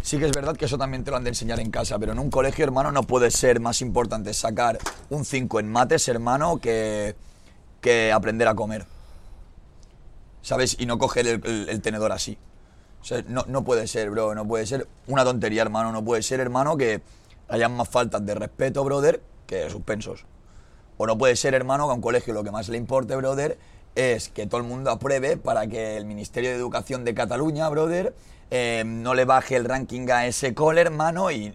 Sí 0.02 0.18
que 0.18 0.26
es 0.26 0.32
verdad 0.32 0.56
que 0.56 0.66
eso 0.66 0.78
también 0.78 1.02
te 1.02 1.10
lo 1.10 1.16
han 1.16 1.24
de 1.24 1.30
enseñar 1.30 1.58
en 1.60 1.70
casa, 1.70 1.98
pero 1.98 2.12
en 2.12 2.18
un 2.18 2.30
colegio, 2.30 2.64
hermano, 2.64 2.92
no 2.92 3.02
puede 3.02 3.30
ser 3.30 3.58
más 3.58 3.80
importante 3.82 4.32
sacar 4.32 4.78
un 5.10 5.24
5 5.24 5.60
en 5.60 5.70
mates, 5.70 6.06
hermano, 6.08 6.58
que, 6.58 7.16
que 7.80 8.12
aprender 8.12 8.46
a 8.48 8.54
comer. 8.54 8.86
¿Sabes? 10.40 10.76
Y 10.78 10.86
no 10.86 10.98
coger 10.98 11.26
el, 11.26 11.82
tenedor 11.82 12.12
así. 12.12 12.38
No, 13.26 13.44
no 13.48 13.64
puede 13.64 13.86
ser, 13.86 14.10
bro, 14.10 14.34
no 14.34 14.46
puede 14.46 14.66
ser 14.66 14.86
una 15.08 15.24
tontería, 15.24 15.62
hermano. 15.62 15.90
No 15.90 16.04
puede 16.04 16.22
ser, 16.22 16.40
hermano, 16.40 16.76
que 16.76 17.02
hayan 17.48 17.76
más 17.76 17.88
faltas 17.88 18.24
de 18.24 18.34
respeto, 18.34 18.84
brother, 18.84 19.20
que 19.46 19.68
suspensos. 19.68 20.24
O 20.96 21.06
no 21.06 21.18
puede 21.18 21.34
ser, 21.36 21.54
hermano, 21.54 21.86
que 21.86 21.92
a 21.92 21.94
un 21.94 22.00
colegio 22.00 22.34
lo 22.34 22.44
que 22.44 22.50
más 22.50 22.68
le 22.68 22.76
importe, 22.76 23.16
brother, 23.16 23.58
es 23.98 24.28
que 24.28 24.46
todo 24.46 24.60
el 24.60 24.66
mundo 24.66 24.90
apruebe 24.90 25.36
para 25.36 25.66
que 25.66 25.96
el 25.96 26.04
Ministerio 26.04 26.50
de 26.50 26.56
Educación 26.56 27.04
de 27.04 27.14
Cataluña, 27.14 27.68
brother, 27.68 28.14
eh, 28.50 28.84
no 28.86 29.14
le 29.14 29.24
baje 29.24 29.56
el 29.56 29.64
ranking 29.64 30.08
a 30.10 30.26
ese 30.26 30.54
cole, 30.54 30.80
hermano, 30.80 31.30
y... 31.30 31.52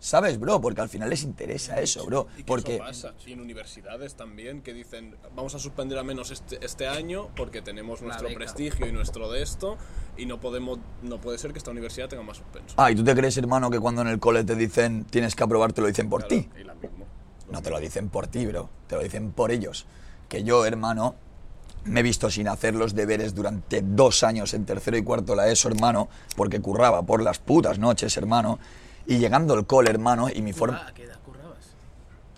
¿Sabes, 0.00 0.38
bro? 0.38 0.60
Porque 0.60 0.82
al 0.82 0.90
final 0.90 1.08
les 1.08 1.22
interesa 1.22 1.80
eso, 1.80 2.04
bro. 2.04 2.26
Y 2.34 2.38
que 2.38 2.44
Porque... 2.44 2.74
eso 2.74 2.84
pasa, 2.84 3.14
y 3.24 3.32
en 3.32 3.40
universidades 3.40 4.14
también, 4.16 4.60
que 4.60 4.74
dicen, 4.74 5.16
vamos 5.34 5.54
a 5.54 5.58
suspender 5.58 5.96
al 5.96 6.04
menos 6.04 6.30
este, 6.30 6.62
este 6.62 6.86
año 6.86 7.30
porque 7.34 7.62
tenemos 7.62 8.02
nuestro 8.02 8.28
prestigio 8.34 8.86
y 8.86 8.92
nuestro 8.92 9.30
de 9.30 9.40
esto, 9.40 9.78
y 10.18 10.26
no 10.26 10.40
podemos 10.40 10.78
no 11.00 11.22
puede 11.22 11.38
ser 11.38 11.52
que 11.52 11.58
esta 11.58 11.70
universidad 11.70 12.10
tenga 12.10 12.22
más 12.22 12.36
suspenso. 12.36 12.74
Ah, 12.76 12.90
¿y 12.90 12.96
tú 12.96 13.02
te 13.02 13.14
crees, 13.14 13.38
hermano, 13.38 13.70
que 13.70 13.80
cuando 13.80 14.02
en 14.02 14.08
el 14.08 14.18
cole 14.18 14.44
te 14.44 14.56
dicen 14.56 15.04
tienes 15.04 15.34
que 15.34 15.42
aprobar, 15.42 15.72
te 15.72 15.80
lo 15.80 15.86
dicen 15.86 16.10
por 16.10 16.26
Claro, 16.26 16.42
ti? 16.42 16.50
Mismo. 16.82 17.06
No 17.50 17.62
te 17.62 17.70
lo 17.70 17.80
dicen 17.80 18.10
por 18.10 18.26
ti, 18.26 18.44
bro. 18.44 18.68
Te 18.88 18.96
lo 18.96 19.02
dicen 19.02 19.32
por 19.32 19.52
ellos. 19.52 19.86
Que 20.28 20.44
yo, 20.44 20.66
hermano, 20.66 21.14
me 21.84 22.00
he 22.00 22.02
visto 22.02 22.30
sin 22.30 22.48
hacer 22.48 22.74
los 22.74 22.94
deberes 22.94 23.34
durante 23.34 23.82
dos 23.82 24.22
años 24.22 24.54
en 24.54 24.64
tercero 24.64 24.96
y 24.96 25.02
cuarto 25.02 25.34
la 25.34 25.48
ESO, 25.48 25.68
hermano, 25.68 26.08
porque 26.36 26.60
curraba 26.60 27.02
por 27.02 27.22
las 27.22 27.38
putas 27.38 27.78
noches, 27.78 28.16
hermano. 28.16 28.58
Y 29.06 29.18
llegando 29.18 29.54
al 29.54 29.66
cole, 29.66 29.90
hermano, 29.90 30.28
y 30.30 30.40
mi 30.40 30.52
forma... 30.52 30.82
Ah, 30.84 30.88
¿A 30.88 30.94
qué 30.94 31.04
edad 31.04 31.18
currabas? 31.24 31.58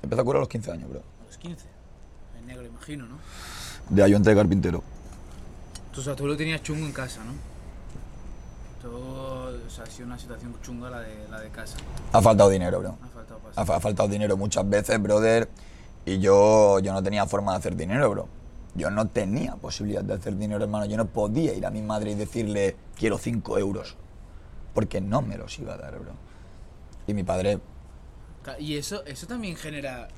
Empecé 0.03 0.21
a 0.21 0.25
currar 0.25 0.39
a 0.39 0.41
los 0.41 0.49
15 0.49 0.73
años, 0.73 0.91
bro. 0.91 1.01
A 1.23 1.27
los 1.27 1.39
15. 1.39 1.65
En 2.41 2.47
negro, 2.47 2.67
imagino, 2.67 3.07
¿no? 3.07 3.19
De 3.89 4.03
ahí 4.03 4.11
yo 4.11 4.17
entré 4.17 4.35
carpintero. 4.35 4.83
Tú, 5.93 6.01
o 6.01 6.05
sea, 6.05 6.17
tú 6.17 6.27
lo 6.27 6.37
tenías 6.37 6.61
chungo 6.63 6.85
en 6.85 6.93
casa, 6.93 7.21
¿no? 7.25 7.33
Todo, 8.83 9.57
o 9.67 9.71
sea, 9.71 9.85
ha 9.85 9.87
sido 9.87 10.07
una 10.07 10.19
situación 10.19 10.55
chunga 10.63 10.91
la 10.91 11.01
de, 11.01 11.29
la 11.31 11.41
de 11.41 11.49
casa. 11.51 11.77
Ha 12.13 12.21
faltado 12.21 12.51
dinero, 12.51 12.79
bro. 12.81 12.97
Ha 13.03 13.09
faltado 13.09 13.39
Ha, 13.41 13.43
pasar. 13.49 13.67
fa- 13.67 13.77
ha 13.77 13.81
faltado 13.81 14.09
dinero 14.09 14.37
muchas 14.37 14.69
veces, 14.69 15.01
brother. 15.01 15.49
Y 16.05 16.19
yo, 16.19 16.79
yo 16.81 16.93
no 16.93 17.03
tenía 17.03 17.27
forma 17.27 17.53
de 17.53 17.59
hacer 17.59 17.77
dinero, 17.77 18.11
bro. 18.11 18.29
Yo 18.77 18.91
no 18.91 19.09
tenía 19.09 19.57
posibilidad 19.57 20.05
de 20.05 20.15
hacer 20.15 20.37
dinero, 20.37 20.63
hermano. 20.65 20.87
Yo 20.87 20.97
no 20.97 21.07
podía 21.07 21.55
ir 21.55 21.65
a 21.65 21.71
mi 21.71 21.83
madre 21.83 22.13
y 22.13 22.15
decirle, 22.15 22.77
quiero 22.95 23.19
5 23.19 23.59
euros. 23.59 23.97
Porque 24.75 25.01
no 25.01 25.23
me 25.23 25.39
los 25.39 25.59
iba 25.59 25.75
a 25.75 25.77
dar, 25.79 25.99
bro. 25.99 26.13
Y 27.07 27.15
mi 27.15 27.25
padre, 27.25 27.61
Y 28.59 28.77
eso, 28.77 29.05
eso 29.07 29.27
también 29.27 29.57
genera. 29.57 30.09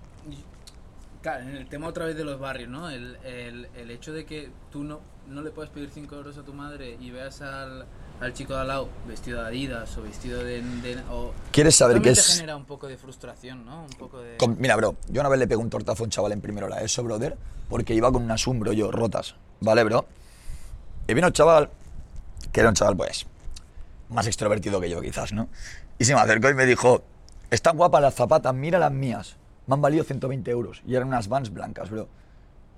Claro, 1.23 1.43
en 1.49 1.57
el 1.57 1.69
tema 1.69 1.89
otra 1.89 2.05
vez 2.05 2.17
de 2.17 2.25
los 2.25 2.39
barrios, 2.39 2.69
¿no? 2.69 2.91
El, 2.91 3.17
el, 3.25 3.69
el 3.77 3.91
hecho 3.91 4.13
de 4.13 4.25
que 4.25 4.51
tú 4.71 4.85
no, 4.85 5.01
no 5.29 5.43
le 5.43 5.51
puedes 5.51 5.71
pedir 5.71 5.91
5 5.91 6.15
euros 6.15 6.39
a 6.39 6.43
tu 6.43 6.53
madre 6.53 6.97
y 7.01 7.11
veas 7.11 7.43
al, 7.43 7.87
al 8.21 8.33
chico 8.35 8.55
de 8.55 8.61
al 8.61 8.69
lado 8.69 8.89
vestido 9.07 9.41
de 9.43 9.49
Adidas 9.49 9.97
o 9.97 10.03
vestido 10.03 10.43
de. 10.43 10.61
de- 10.63 11.01
o, 11.11 11.33
¿Quieres 11.53 11.77
saber 11.77 12.01
qué 12.03 12.11
es? 12.11 12.27
genera 12.37 12.57
un 12.57 12.65
poco 12.65 12.89
de 12.89 12.97
frustración, 12.97 13.65
¿no? 13.65 13.83
Un 13.85 13.91
poco 13.99 14.21
de. 14.21 14.37
Con- 14.37 14.57
mira, 14.61 14.77
bro, 14.77 14.97
yo 15.09 15.21
una 15.21 15.29
vez 15.29 15.39
le 15.39 15.47
pegué 15.47 15.61
un 15.61 15.71
tortazo 15.71 16.03
a 16.03 16.05
un 16.05 16.11
chaval 16.11 16.33
en 16.33 16.41
primero 16.41 16.69
la 16.69 16.81
ESO, 16.83 17.05
brother, 17.05 17.37
porque 17.69 17.95
iba 17.95 18.11
con 18.11 18.23
unas 18.23 18.47
umbro 18.47 18.73
yo 18.73 18.91
rotas, 18.91 19.37
¿vale, 19.61 19.85
bro? 19.85 20.07
Y 21.07 21.15
vino 21.15 21.27
el 21.29 21.33
chaval, 21.33 21.71
que 22.53 22.61
era 22.61 22.69
un 22.69 22.75
chaval, 22.75 22.97
pues, 22.97 23.27
más 24.11 24.27
extrovertido 24.27 24.81
que 24.81 24.91
yo, 24.91 25.01
quizás, 25.01 25.33
¿no? 25.33 25.49
Y 25.99 26.05
se 26.05 26.15
me 26.15 26.21
acercó 26.21 26.51
y 26.51 26.55
me 26.55 26.67
dijo, 26.67 27.03
están 27.51 27.77
guapas 27.77 28.03
las 28.03 28.15
zapatas, 28.15 28.55
mira 28.55 28.79
las 28.79 28.93
mías. 28.93 29.37
Me 29.67 29.75
han 29.75 29.83
valido 29.83 30.03
120 30.05 30.51
euros. 30.51 30.83
Y 30.87 30.95
eran 30.95 31.09
unas 31.09 31.29
Vans 31.29 31.53
blancas, 31.53 31.91
bro. 31.91 32.09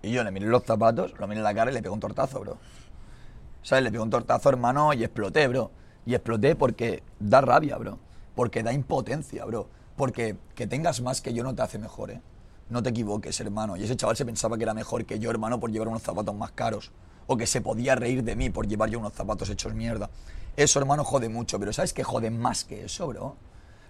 Y 0.03 0.11
yo 0.13 0.25
le 0.25 0.31
miré 0.31 0.47
los 0.47 0.65
zapatos, 0.65 1.13
lo 1.19 1.27
miré 1.29 1.39
en 1.41 1.45
la 1.45 1.55
cara 1.55 1.71
y 1.71 1.75
le 1.75 1.83
pegué 1.83 1.93
un 1.93 2.01
tortazo, 2.01 2.41
bro. 2.41 2.59
¿Sabes? 3.63 3.85
Le 3.85 3.91
pegué 3.91 4.03
un 4.03 4.11
tortazo, 4.11 4.49
hermano, 4.49 4.93
y 4.93 5.05
exploté, 5.05 5.49
bro. 5.49 5.71
Y 6.07 6.15
exploté 6.15 6.55
porque 6.57 7.03
da 7.19 7.41
rabia, 7.41 7.77
bro. 7.77 7.99
Porque 8.35 8.63
da 8.63 8.73
impotencia, 8.73 9.45
bro. 9.45 9.69
Porque 9.97 10.37
que 10.55 10.67
tengas 10.67 11.01
más 11.03 11.21
que 11.21 11.35
yo 11.35 11.43
no 11.45 11.55
te 11.55 11.63
hace 11.63 11.79
mejor, 11.79 12.11
¿eh? 12.11 12.21
No 12.71 12.83
te 12.83 12.91
equivoques, 12.91 13.39
hermano. 13.41 13.77
Y 13.77 13.85
ese 13.85 13.97
chaval 13.97 14.17
se 14.17 14.25
pensaba 14.25 14.57
que 14.57 14.63
era 14.63 14.75
mejor 14.75 15.05
que 15.05 15.19
yo, 15.19 15.31
hermano, 15.31 15.61
por 15.61 15.71
llevar 15.71 15.89
unos 15.89 16.03
zapatos 16.03 16.35
más 16.35 16.53
caros. 16.53 16.93
o 17.27 17.37
que 17.37 17.47
se 17.47 17.61
podía 17.61 17.95
reír 17.95 18.25
de 18.25 18.35
mí 18.35 18.51
por 18.51 18.67
llevar 18.67 18.91
yo 18.91 18.99
unos 18.99 19.13
zapatos 19.13 19.49
hechos 19.51 19.73
mierda. 19.73 20.11
Eso, 20.57 20.81
hermano, 20.81 21.05
jode 21.05 21.29
mucho, 21.29 21.61
pero 21.61 21.73
¿sabes 21.73 21.93
qué 21.93 22.03
jode 22.03 22.29
más 22.29 22.65
que 22.65 22.87
eso, 22.87 23.07
bro? 23.07 23.37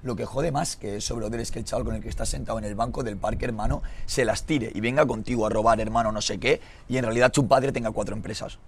Lo 0.03 0.15
que 0.15 0.27
jode 0.27 0.53
más 0.53 0.77
que 0.77 0.97
eso, 0.97 1.17
brother, 1.17 1.41
es 1.41 1.51
que 1.51 1.59
el 1.59 1.65
chaval 1.65 1.87
con 1.87 1.95
el 1.95 2.03
que 2.03 2.11
está 2.11 2.27
sentado 2.27 2.59
en 2.59 2.67
el 2.67 2.75
banco 2.75 3.03
del 3.03 3.17
parque, 3.17 3.47
hermano, 3.47 3.83
se 4.05 4.27
las 4.27 4.45
tire 4.45 4.71
y 4.75 4.81
venga 4.83 5.07
contigo 5.07 5.47
a 5.47 5.49
robar, 5.49 5.81
hermano, 5.81 6.13
no 6.13 6.21
sé 6.21 6.39
qué, 6.39 6.61
y 6.87 6.99
en 6.99 7.05
realidad 7.05 7.33
su 7.35 7.49
padre 7.49 7.73
tenga 7.73 7.93
cuatro 7.93 8.15
empresas. 8.15 8.59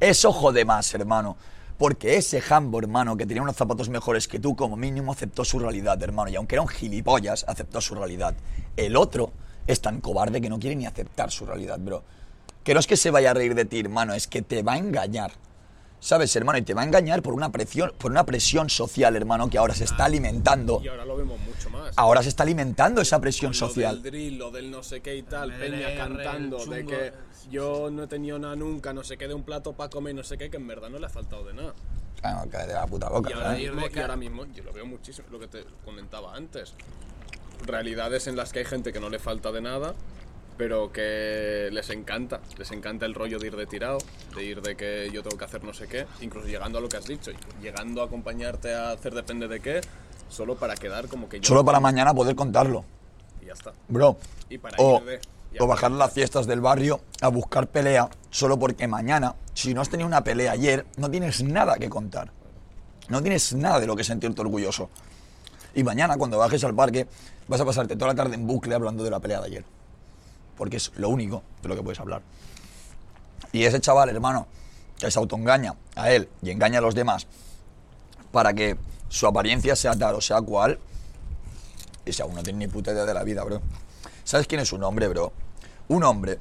Eso 0.00 0.32
jode 0.32 0.64
más, 0.64 0.92
hermano. 0.94 1.36
Porque 1.78 2.16
ese 2.16 2.42
Hambo, 2.48 2.78
hermano, 2.78 3.16
que 3.16 3.26
tenía 3.26 3.42
unos 3.42 3.56
zapatos 3.56 3.88
mejores 3.88 4.28
que 4.28 4.38
tú, 4.38 4.56
como 4.56 4.76
mínimo 4.76 5.12
aceptó 5.12 5.44
su 5.44 5.58
realidad, 5.58 6.02
hermano. 6.02 6.30
Y 6.30 6.36
aunque 6.36 6.54
era 6.54 6.62
un 6.62 6.68
gilipollas, 6.68 7.44
aceptó 7.46 7.80
su 7.80 7.94
realidad. 7.94 8.34
El 8.76 8.96
otro 8.96 9.32
es 9.66 9.80
tan 9.80 10.00
cobarde 10.00 10.40
que 10.40 10.48
no 10.48 10.58
quiere 10.58 10.76
ni 10.76 10.86
aceptar 10.86 11.30
su 11.30 11.44
realidad, 11.44 11.78
bro. 11.78 12.02
Que 12.64 12.72
no 12.72 12.80
es 12.80 12.86
que 12.86 12.96
se 12.96 13.10
vaya 13.10 13.30
a 13.30 13.34
reír 13.34 13.54
de 13.54 13.64
ti, 13.64 13.80
hermano, 13.80 14.14
es 14.14 14.26
que 14.26 14.42
te 14.42 14.62
va 14.62 14.74
a 14.74 14.78
engañar. 14.78 15.32
¿Sabes, 16.06 16.36
hermano? 16.36 16.56
Y 16.58 16.62
te 16.62 16.72
va 16.72 16.82
a 16.82 16.84
engañar 16.84 17.20
por 17.20 17.34
una 17.34 17.50
presión, 17.50 17.92
por 17.98 18.12
una 18.12 18.24
presión 18.24 18.70
social, 18.70 19.16
hermano, 19.16 19.50
que 19.50 19.58
ahora 19.58 19.74
se 19.74 19.82
está 19.82 20.04
alimentando. 20.04 20.80
Y 20.80 20.86
ahora 20.86 21.04
lo 21.04 21.16
vemos 21.16 21.40
mucho 21.40 21.68
más. 21.68 21.92
Ahora 21.96 22.22
se 22.22 22.28
está 22.28 22.44
alimentando 22.44 23.00
esa 23.00 23.20
presión 23.20 23.50
Lo 23.50 23.58
social. 23.58 24.00
del 24.00 24.12
drill, 24.12 24.38
lo 24.38 24.52
del 24.52 24.70
no 24.70 24.84
sé 24.84 25.00
qué 25.00 25.16
y 25.16 25.24
tal, 25.24 25.50
El 25.50 25.58
Peña 25.58 25.96
cantando 25.96 26.62
el 26.62 26.70
de 26.70 26.86
que 26.86 27.12
yo 27.50 27.90
no 27.90 28.04
he 28.04 28.06
tenido 28.06 28.38
nada 28.38 28.54
nunca, 28.54 28.92
no 28.92 29.02
sé 29.02 29.18
qué, 29.18 29.26
de 29.26 29.34
un 29.34 29.42
plato 29.42 29.72
para 29.72 29.90
comer, 29.90 30.14
no 30.14 30.22
sé 30.22 30.38
qué, 30.38 30.48
que 30.48 30.58
en 30.58 30.68
verdad 30.68 30.90
no 30.90 31.00
le 31.00 31.06
ha 31.06 31.08
faltado 31.08 31.44
de 31.44 31.54
nada. 31.54 31.74
Ah, 32.22 32.40
no, 32.44 32.50
cállate 32.52 32.74
la 32.74 32.86
puta 32.86 33.08
boca, 33.08 33.30
Y 33.30 33.32
ahora, 33.32 33.54
mismo, 33.54 33.82
y 33.92 33.98
ahora 33.98 34.16
mismo 34.16 34.46
yo 34.54 34.62
lo 34.62 34.72
veo 34.72 34.86
muchísimo, 34.86 35.26
lo 35.32 35.40
que 35.40 35.48
te 35.48 35.64
comentaba 35.84 36.36
antes. 36.36 36.74
Realidades 37.66 38.28
en 38.28 38.36
las 38.36 38.52
que 38.52 38.60
hay 38.60 38.64
gente 38.64 38.92
que 38.92 39.00
no 39.00 39.10
le 39.10 39.18
falta 39.18 39.50
de 39.50 39.60
nada, 39.60 39.96
pero 40.56 40.90
que 40.92 41.68
les 41.72 41.90
encanta. 41.90 42.40
Les 42.58 42.70
encanta 42.72 43.06
el 43.06 43.14
rollo 43.14 43.38
de 43.38 43.46
ir 43.48 43.56
de 43.56 43.66
tirado, 43.66 43.98
de 44.34 44.44
ir 44.44 44.62
de 44.62 44.76
que 44.76 45.10
yo 45.12 45.22
tengo 45.22 45.36
que 45.36 45.44
hacer 45.44 45.62
no 45.64 45.74
sé 45.74 45.86
qué, 45.88 46.06
incluso 46.20 46.46
llegando 46.48 46.78
a 46.78 46.80
lo 46.80 46.88
que 46.88 46.96
has 46.96 47.06
dicho, 47.06 47.30
llegando 47.62 48.02
a 48.02 48.06
acompañarte 48.06 48.74
a 48.74 48.92
hacer 48.92 49.14
depende 49.14 49.48
de 49.48 49.60
qué, 49.60 49.80
solo 50.28 50.56
para 50.56 50.74
quedar 50.74 51.08
como 51.08 51.28
que 51.28 51.40
yo. 51.40 51.46
Solo 51.46 51.64
para 51.64 51.80
mañana 51.80 52.14
poder 52.14 52.34
contarlo. 52.34 52.84
Y 53.42 53.46
ya 53.46 53.52
está. 53.52 53.72
Bro. 53.88 54.16
Y 54.48 54.58
para 54.58 54.76
o, 54.78 54.98
ir 54.98 55.04
de- 55.04 55.20
y 55.52 55.62
o 55.62 55.66
bajar 55.66 55.90
las 55.90 56.12
fiestas 56.12 56.46
del 56.46 56.60
barrio 56.60 57.00
a 57.20 57.28
buscar 57.28 57.68
pelea 57.68 58.08
solo 58.30 58.58
porque 58.58 58.86
mañana, 58.88 59.34
si 59.54 59.72
no 59.74 59.80
has 59.80 59.88
tenido 59.88 60.06
una 60.06 60.22
pelea 60.24 60.52
ayer, 60.52 60.86
no 60.96 61.10
tienes 61.10 61.42
nada 61.42 61.76
que 61.76 61.88
contar. 61.88 62.32
No 63.08 63.22
tienes 63.22 63.52
nada 63.54 63.78
de 63.78 63.86
lo 63.86 63.94
que 63.94 64.02
sentirte 64.04 64.40
orgulloso. 64.40 64.90
Y 65.74 65.84
mañana, 65.84 66.16
cuando 66.16 66.38
bajes 66.38 66.64
al 66.64 66.74
parque, 66.74 67.06
vas 67.46 67.60
a 67.60 67.64
pasarte 67.64 67.94
toda 67.94 68.08
la 68.08 68.14
tarde 68.14 68.34
en 68.34 68.46
bucle 68.46 68.74
hablando 68.74 69.04
de 69.04 69.10
la 69.10 69.20
pelea 69.20 69.40
de 69.40 69.46
ayer. 69.46 69.64
Porque 70.56 70.78
es 70.78 70.92
lo 70.96 71.08
único 71.08 71.42
de 71.62 71.68
lo 71.68 71.76
que 71.76 71.82
puedes 71.82 72.00
hablar. 72.00 72.22
Y 73.52 73.64
ese 73.64 73.80
chaval, 73.80 74.08
hermano, 74.08 74.46
que 74.98 75.10
se 75.10 75.18
autoengaña 75.18 75.74
a 75.94 76.10
él 76.10 76.28
y 76.42 76.50
engaña 76.50 76.78
a 76.78 76.82
los 76.82 76.94
demás 76.94 77.26
para 78.32 78.52
que 78.54 78.76
su 79.08 79.26
apariencia 79.26 79.76
sea 79.76 79.94
tal 79.94 80.16
o 80.16 80.20
sea 80.20 80.40
cual, 80.42 80.78
ese 82.04 82.22
aún 82.22 82.34
no 82.34 82.42
tiene 82.42 82.60
ni 82.60 82.68
puta 82.68 82.92
idea 82.92 83.04
de 83.04 83.14
la 83.14 83.22
vida, 83.24 83.42
bro. 83.44 83.60
¿Sabes 84.24 84.46
quién 84.46 84.60
es 84.60 84.72
un 84.72 84.82
hombre, 84.82 85.08
bro? 85.08 85.32
Un 85.88 86.04
hombre 86.04 86.38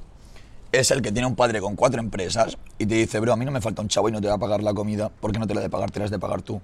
es 0.72 0.92
el 0.92 1.02
que 1.02 1.12
tiene 1.12 1.28
un 1.28 1.36
padre 1.36 1.62
con 1.62 1.76
cuatro 1.76 2.00
empresas 2.00 2.58
y 2.78 2.86
te 2.86 2.96
dice, 2.96 3.20
bro, 3.20 3.34
a 3.34 3.36
mí 3.36 3.46
no 3.46 3.52
me 3.52 3.62
falta 3.62 3.82
un 3.82 3.88
chavo 3.88 4.10
y 4.10 4.12
no 4.12 4.22
te 4.22 4.28
va 4.28 4.34
a 4.34 4.38
pagar 4.38 4.64
la 4.64 4.74
comida 4.74 5.10
porque 5.10 5.40
no 5.40 5.48
te 5.48 5.54
la 5.54 5.62
de 5.62 5.70
pagar, 5.70 5.92
te 5.92 6.00
la 6.00 6.06
has 6.06 6.12
de 6.12 6.20
pagar 6.20 6.42
tú. 6.42 6.62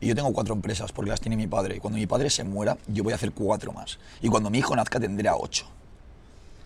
Y 0.00 0.06
yo 0.06 0.14
tengo 0.14 0.32
cuatro 0.32 0.54
empresas 0.54 0.92
porque 0.92 1.10
las 1.10 1.20
tiene 1.20 1.36
mi 1.36 1.46
padre. 1.46 1.76
Y 1.76 1.80
cuando 1.80 1.98
mi 1.98 2.06
padre 2.06 2.30
se 2.30 2.42
muera, 2.42 2.78
yo 2.86 3.04
voy 3.04 3.12
a 3.12 3.16
hacer 3.16 3.32
cuatro 3.32 3.72
más. 3.72 3.98
Y 4.22 4.28
cuando 4.28 4.48
mi 4.48 4.58
hijo 4.58 4.74
nazca, 4.74 4.98
tendrá 4.98 5.36
ocho. 5.36 5.66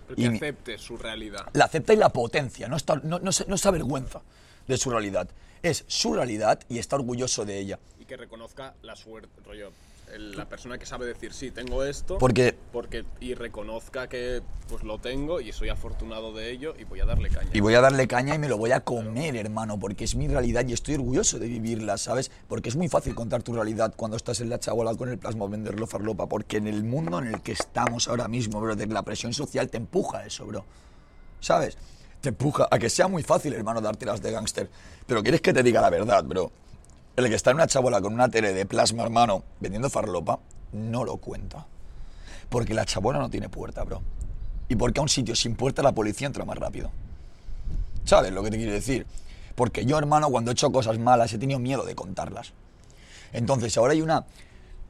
Que 0.06 0.20
Y 0.20 0.26
acepte 0.26 0.78
su 0.78 0.96
realidad. 0.96 1.46
La 1.52 1.64
acepta 1.66 1.92
y 1.92 1.96
la 1.96 2.08
potencia, 2.10 2.68
no, 2.68 2.76
está, 2.76 2.96
no, 3.02 3.18
no, 3.18 3.32
se, 3.32 3.46
no 3.46 3.56
se 3.56 3.68
avergüenza 3.68 4.22
de 4.66 4.76
su 4.76 4.90
realidad. 4.90 5.28
Es 5.62 5.84
su 5.86 6.14
realidad 6.14 6.60
y 6.68 6.78
está 6.78 6.96
orgulloso 6.96 7.44
de 7.44 7.58
ella. 7.58 7.78
y 7.98 8.04
que 8.04 8.16
reconozca 8.16 8.74
la 8.82 8.96
suerte, 8.96 9.30
rollo, 9.46 9.72
el- 10.14 10.36
la 10.36 10.48
persona 10.48 10.78
que 10.78 10.86
sabe 10.86 11.06
decir 11.06 11.32
sí, 11.32 11.50
tengo 11.50 11.84
esto, 11.84 12.18
Porque 12.18 12.56
porque 12.72 13.04
y 13.20 13.34
reconozca 13.34 14.08
que 14.08 14.42
pues 14.68 14.82
lo 14.82 14.98
tengo 14.98 15.40
y 15.40 15.52
soy 15.52 15.68
afortunado 15.68 16.32
de 16.32 16.50
ello 16.50 16.74
y 16.78 16.84
voy 16.84 17.00
a 17.00 17.04
darle 17.04 17.28
caña. 17.28 17.50
Y 17.52 17.60
voy 17.60 17.74
a 17.74 17.80
darle 17.80 18.06
caña 18.08 18.34
y 18.34 18.38
me 18.38 18.48
lo 18.48 18.56
voy 18.56 18.72
a 18.72 18.80
comer, 18.80 19.36
hermano, 19.36 19.78
porque 19.78 20.04
es 20.04 20.14
mi 20.14 20.26
realidad 20.28 20.66
y 20.66 20.72
estoy 20.72 20.94
orgulloso 20.94 21.38
de 21.38 21.46
vivirla, 21.48 21.98
¿sabes? 21.98 22.30
Porque 22.48 22.68
es 22.70 22.76
muy 22.76 22.88
fácil 22.88 23.14
contar 23.14 23.42
tu 23.42 23.52
realidad 23.52 23.92
cuando 23.96 24.16
estás 24.16 24.40
en 24.40 24.48
la 24.48 24.58
chabola 24.58 24.94
con 24.94 25.08
el 25.08 25.18
plasma 25.18 25.46
venderlo 25.46 25.86
farlopa, 25.86 26.26
porque 26.26 26.56
en 26.56 26.66
el 26.66 26.84
mundo 26.84 27.18
en 27.18 27.26
el 27.26 27.42
que 27.42 27.52
estamos 27.52 28.08
ahora 28.08 28.28
mismo, 28.28 28.60
bro, 28.60 28.74
la 28.74 29.02
presión 29.02 29.34
social 29.34 29.68
te 29.68 29.76
empuja 29.76 30.18
a 30.18 30.26
eso, 30.26 30.46
bro. 30.46 30.64
¿Sabes? 31.40 31.76
Te 32.20 32.30
empuja 32.30 32.68
a 32.70 32.78
que 32.78 32.88
sea 32.88 33.06
muy 33.08 33.22
fácil, 33.22 33.52
hermano, 33.52 33.82
darte 33.82 34.06
las 34.06 34.22
de 34.22 34.30
gángster. 34.30 34.70
Pero 35.06 35.22
quieres 35.22 35.42
que 35.42 35.52
te 35.52 35.62
diga 35.62 35.82
la 35.82 35.90
verdad, 35.90 36.24
bro. 36.24 36.50
El 37.16 37.28
que 37.28 37.34
está 37.34 37.50
en 37.50 37.56
una 37.56 37.66
chabola 37.66 38.00
con 38.00 38.12
una 38.12 38.28
tele 38.28 38.52
de 38.52 38.66
plasma, 38.66 39.04
hermano, 39.04 39.44
vendiendo 39.60 39.88
farlopa, 39.88 40.40
no 40.72 41.04
lo 41.04 41.16
cuenta. 41.18 41.66
Porque 42.48 42.74
la 42.74 42.84
chabola 42.84 43.18
no 43.18 43.30
tiene 43.30 43.48
puerta, 43.48 43.84
bro. 43.84 44.02
Y 44.68 44.76
porque 44.76 44.98
a 44.98 45.02
un 45.02 45.08
sitio 45.08 45.36
sin 45.36 45.54
puerta 45.54 45.82
la 45.82 45.92
policía 45.92 46.26
entra 46.26 46.44
más 46.44 46.58
rápido. 46.58 46.90
¿Sabes 48.04 48.32
lo 48.32 48.42
que 48.42 48.50
te 48.50 48.56
quiero 48.56 48.72
decir? 48.72 49.06
Porque 49.54 49.84
yo, 49.86 49.96
hermano, 49.98 50.28
cuando 50.30 50.50
he 50.50 50.52
hecho 50.52 50.72
cosas 50.72 50.98
malas 50.98 51.32
he 51.32 51.38
tenido 51.38 51.60
miedo 51.60 51.84
de 51.84 51.94
contarlas. 51.94 52.52
Entonces, 53.32 53.76
ahora 53.76 53.92
hay 53.92 54.02
una 54.02 54.24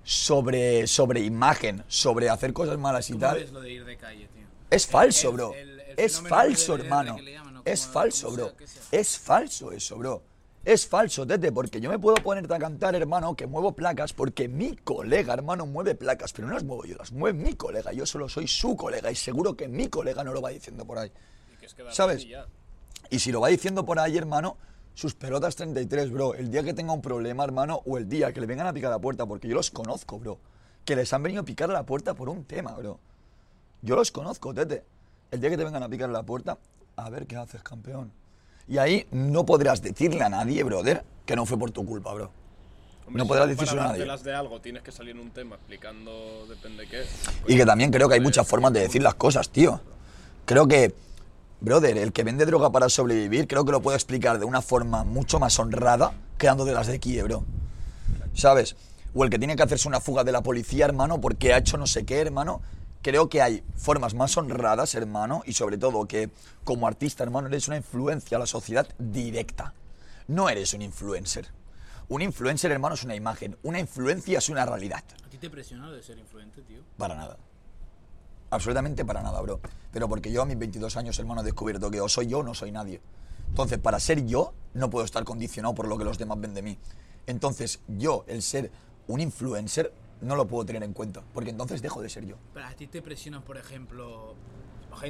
sobre, 0.03 0.87
sobre 0.87 1.21
imagen, 1.21 1.85
sobre 1.89 2.31
hacer 2.31 2.53
cosas 2.53 2.79
malas 2.79 3.09
y 3.11 3.15
¿Cómo 3.15 3.21
tal. 3.27 3.53
lo 3.53 3.61
de 3.61 3.73
ir 3.73 3.85
de 3.85 3.97
calle, 3.97 4.29
tío? 4.29 4.47
Es 4.71 4.87
falso, 4.87 5.29
El- 5.29 5.35
bro. 5.35 5.55
el- 5.55 5.81
el 5.81 5.95
es 5.99 6.21
falso, 6.21 6.75
hermano. 6.75 7.17
Es 7.65 7.87
falso, 7.87 8.31
bro. 8.33 8.53
Es 8.91 9.19
falso 9.19 9.73
eso, 9.73 9.97
bro. 9.97 10.23
Es 10.65 10.87
falso, 10.87 11.27
tete, 11.27 11.53
porque 11.53 11.79
yo 11.79 11.91
me 11.91 11.99
puedo 11.99 12.17
ponerte 12.17 12.55
a 12.55 12.59
cantar, 12.59 12.95
hermano, 12.95 13.37
que 13.37 13.47
muevo 13.47 13.73
placas, 13.73 14.15
porque 14.15 14.49
mi 14.49 14.75
colega, 14.77 15.35
hermano, 15.35 15.67
mueve 15.67 15.95
placas, 15.95 16.33
pero 16.33 16.49
no 16.49 16.55
las 16.55 16.65
muevo 16.65 16.87
yo, 16.87 16.97
las 16.97 17.13
mueve 17.13 17.39
mi 17.39 17.55
colega. 17.55 17.93
Yo 17.93 18.07
solo 18.07 18.31
soy 18.31 18.49
su 18.49 18.75
colega 18.75 19.11
y 19.11 19.15
seguro 19.15 19.55
que 19.55 19.69
mi 19.69 19.89
colega 19.89 20.25
no 20.25 20.33
lo 20.33 20.41
va 20.41 20.49
diciendo 20.51 20.87
por 20.87 20.99
ahí. 20.99 21.13
Y 21.53 21.59
que 21.59 21.67
es 21.67 21.75
quedar 21.75 21.93
¿sabes? 21.93 22.27
y 23.11 23.19
si 23.19 23.31
lo 23.31 23.43
va 23.43 23.49
diciendo 23.49 23.85
por 23.85 23.99
ahí, 23.99 24.17
hermano, 24.17 24.57
sus 24.95 25.15
pelotas 25.15 25.55
33, 25.55 26.11
bro. 26.11 26.33
El 26.33 26.51
día 26.51 26.63
que 26.63 26.73
tenga 26.73 26.95
un 26.95 27.03
problema, 27.03 27.45
hermano, 27.45 27.83
o 27.85 27.99
el 27.99 28.09
día 28.09 28.33
que 28.33 28.41
le 28.41 28.47
vengan 28.47 28.67
a 28.67 28.73
picar 28.73 28.91
la 28.91 28.99
puerta, 28.99 29.27
porque 29.27 29.47
yo 29.47 29.55
los 29.55 29.71
conozco, 29.71 30.19
bro. 30.19 30.39
Que 30.87 30.97
les 30.97 31.13
han 31.13 31.23
venido 31.23 31.43
a 31.43 31.45
picar 31.45 31.69
la 31.69 31.85
puerta 31.85 32.15
por 32.15 32.31
un 32.31 32.45
tema, 32.45 32.73
bro. 32.73 32.99
Yo 33.83 33.97
los 33.97 34.11
conozco, 34.11 34.55
tete. 34.55 34.83
El 35.31 35.41
día 35.41 35.51
que 35.51 35.59
te 35.59 35.65
vengan 35.65 35.83
a 35.83 35.91
picar 35.91 36.09
la 36.09 36.23
puerta, 36.23 36.57
a 36.97 37.11
ver 37.11 37.27
qué 37.27 37.37
haces, 37.37 37.63
campeón. 37.63 38.13
Y 38.69 38.79
ahí 38.79 39.07
no 39.11 39.45
podrás 39.45 39.83
decirle 39.83 40.23
a 40.23 40.29
nadie, 40.29 40.63
brother, 40.63 41.05
que 41.27 41.37
no 41.37 41.47
fue 41.47 41.59
por 41.59 41.71
tu 41.71 41.85
culpa, 41.85 42.13
bro. 42.15 42.31
Hombre, 43.07 43.19
no 43.19 43.25
si 43.25 43.29
podrás 43.29 43.49
decírselo 43.49 43.83
a 43.83 43.89
nadie. 43.89 44.05
de 44.05 44.35
algo 44.35 44.61
tienes 44.61 44.83
que 44.83 44.91
salir 44.91 45.15
en 45.15 45.21
un 45.21 45.31
tema 45.31 45.57
explicando 45.57 46.47
depende 46.49 46.87
qué. 46.87 47.05
Y 47.47 47.57
que 47.57 47.67
también 47.67 47.91
creo 47.91 48.09
que 48.09 48.15
hay 48.15 48.21
muchas 48.21 48.47
formas 48.47 48.73
de 48.73 48.81
decir 48.81 49.03
las 49.03 49.15
cosas, 49.15 49.51
tío. 49.51 49.81
Creo 50.47 50.67
que, 50.67 50.95
brother, 51.61 51.99
el 51.99 52.13
que 52.13 52.25
vende 52.25 52.47
droga 52.47 52.71
para 52.71 52.89
sobrevivir, 52.89 53.47
creo 53.47 53.67
que 53.67 53.73
lo 53.73 53.83
puedo 53.83 53.95
explicar 53.95 54.39
de 54.39 54.47
una 54.47 54.63
forma 54.63 55.05
mucho 55.05 55.39
más 55.39 55.59
honrada 55.59 56.15
que 56.39 56.47
dando 56.47 56.65
de 56.65 56.73
las 56.73 56.87
de 56.87 56.99
Kiev, 56.99 57.25
bro. 57.25 57.45
¿Sabes? 58.33 58.77
O 59.15 59.23
el 59.25 59.31
que 59.31 59.39
tiene 59.39 59.55
que 59.55 59.63
hacerse 59.63 59.87
una 59.87 60.01
fuga 60.01 60.25
de 60.25 60.33
la 60.33 60.43
policía, 60.43 60.87
hermano, 60.87 61.21
porque 61.21 61.53
ha 61.53 61.59
hecho 61.59 61.77
no 61.77 61.87
sé 61.87 62.07
qué, 62.07 62.21
hermano. 62.21 62.63
Creo 63.05 63.29
que 63.29 63.43
hay 63.43 63.63
formas 63.77 64.15
más 64.15 64.35
honradas, 64.39 64.95
hermano, 64.95 65.43
y 65.45 65.53
sobre 65.53 65.77
todo 65.77 66.09
que 66.09 66.31
como 66.65 66.87
artista, 66.87 67.23
hermano, 67.23 67.49
eres 67.49 67.69
una 67.69 67.77
influencia 67.77 68.39
a 68.39 68.41
la 68.41 68.47
sociedad 68.47 68.89
directa. 68.99 69.75
No 70.27 70.49
eres 70.49 70.73
un 70.73 70.81
influencer. 70.81 71.49
Un 72.09 72.23
influencer, 72.23 72.73
hermano, 72.73 72.95
es 72.95 73.05
una 73.05 73.15
imagen. 73.15 73.59
Una 73.63 73.79
influencia 73.79 74.39
es 74.39 74.49
una 74.49 74.65
realidad. 74.65 75.05
¿A 75.23 75.29
ti 75.29 75.37
te 75.37 75.51
presiona 75.51 75.89
lo 75.89 75.93
de 75.93 76.03
ser 76.03 76.17
influente, 76.17 76.63
tío? 76.63 76.81
Para 76.97 77.15
nada. 77.15 77.37
Absolutamente 78.49 79.05
para 79.05 79.23
nada, 79.23 79.39
bro. 79.43 79.61
Pero 79.93 80.09
porque 80.09 80.33
yo 80.33 80.41
a 80.41 80.47
mis 80.47 80.59
22 80.59 80.97
años, 80.97 81.19
hermano, 81.19 81.43
he 81.43 81.45
descubierto 81.45 81.91
que 81.91 82.01
o 82.01 82.09
soy 82.09 82.29
yo 82.29 82.39
o 82.39 82.43
no 82.43 82.55
soy 82.55 82.73
nadie. 82.73 83.03
Entonces, 83.49 83.79
para 83.79 84.01
ser 84.01 84.25
yo, 84.25 84.55
no 84.73 84.89
puedo 84.89 85.05
estar 85.05 85.25
condicionado 85.25 85.75
por 85.75 85.89
lo 85.89 85.99
que 85.99 86.05
los 86.05 86.17
demás 86.17 86.41
ven 86.41 86.55
de 86.55 86.63
mí. 86.63 86.79
Entonces, 87.27 87.81
yo, 87.87 88.25
el 88.29 88.41
ser 88.41 88.71
un 89.09 89.21
influencer, 89.21 89.93
no 90.21 90.37
lo 90.37 90.47
puedo 90.47 90.65
tener 90.65 90.83
en 90.83 90.93
cuenta. 90.93 91.23
Porque 91.33 91.51
entonces 91.51 91.83
dejo 91.83 92.03
de 92.03 92.09
ser 92.09 92.27
yo. 92.27 92.37
Pero 92.53 92.67
a 92.67 92.73
ti 92.73 92.87
te 92.87 93.03
presionan, 93.03 93.43
por 93.43 93.57
ejemplo, 93.57 94.35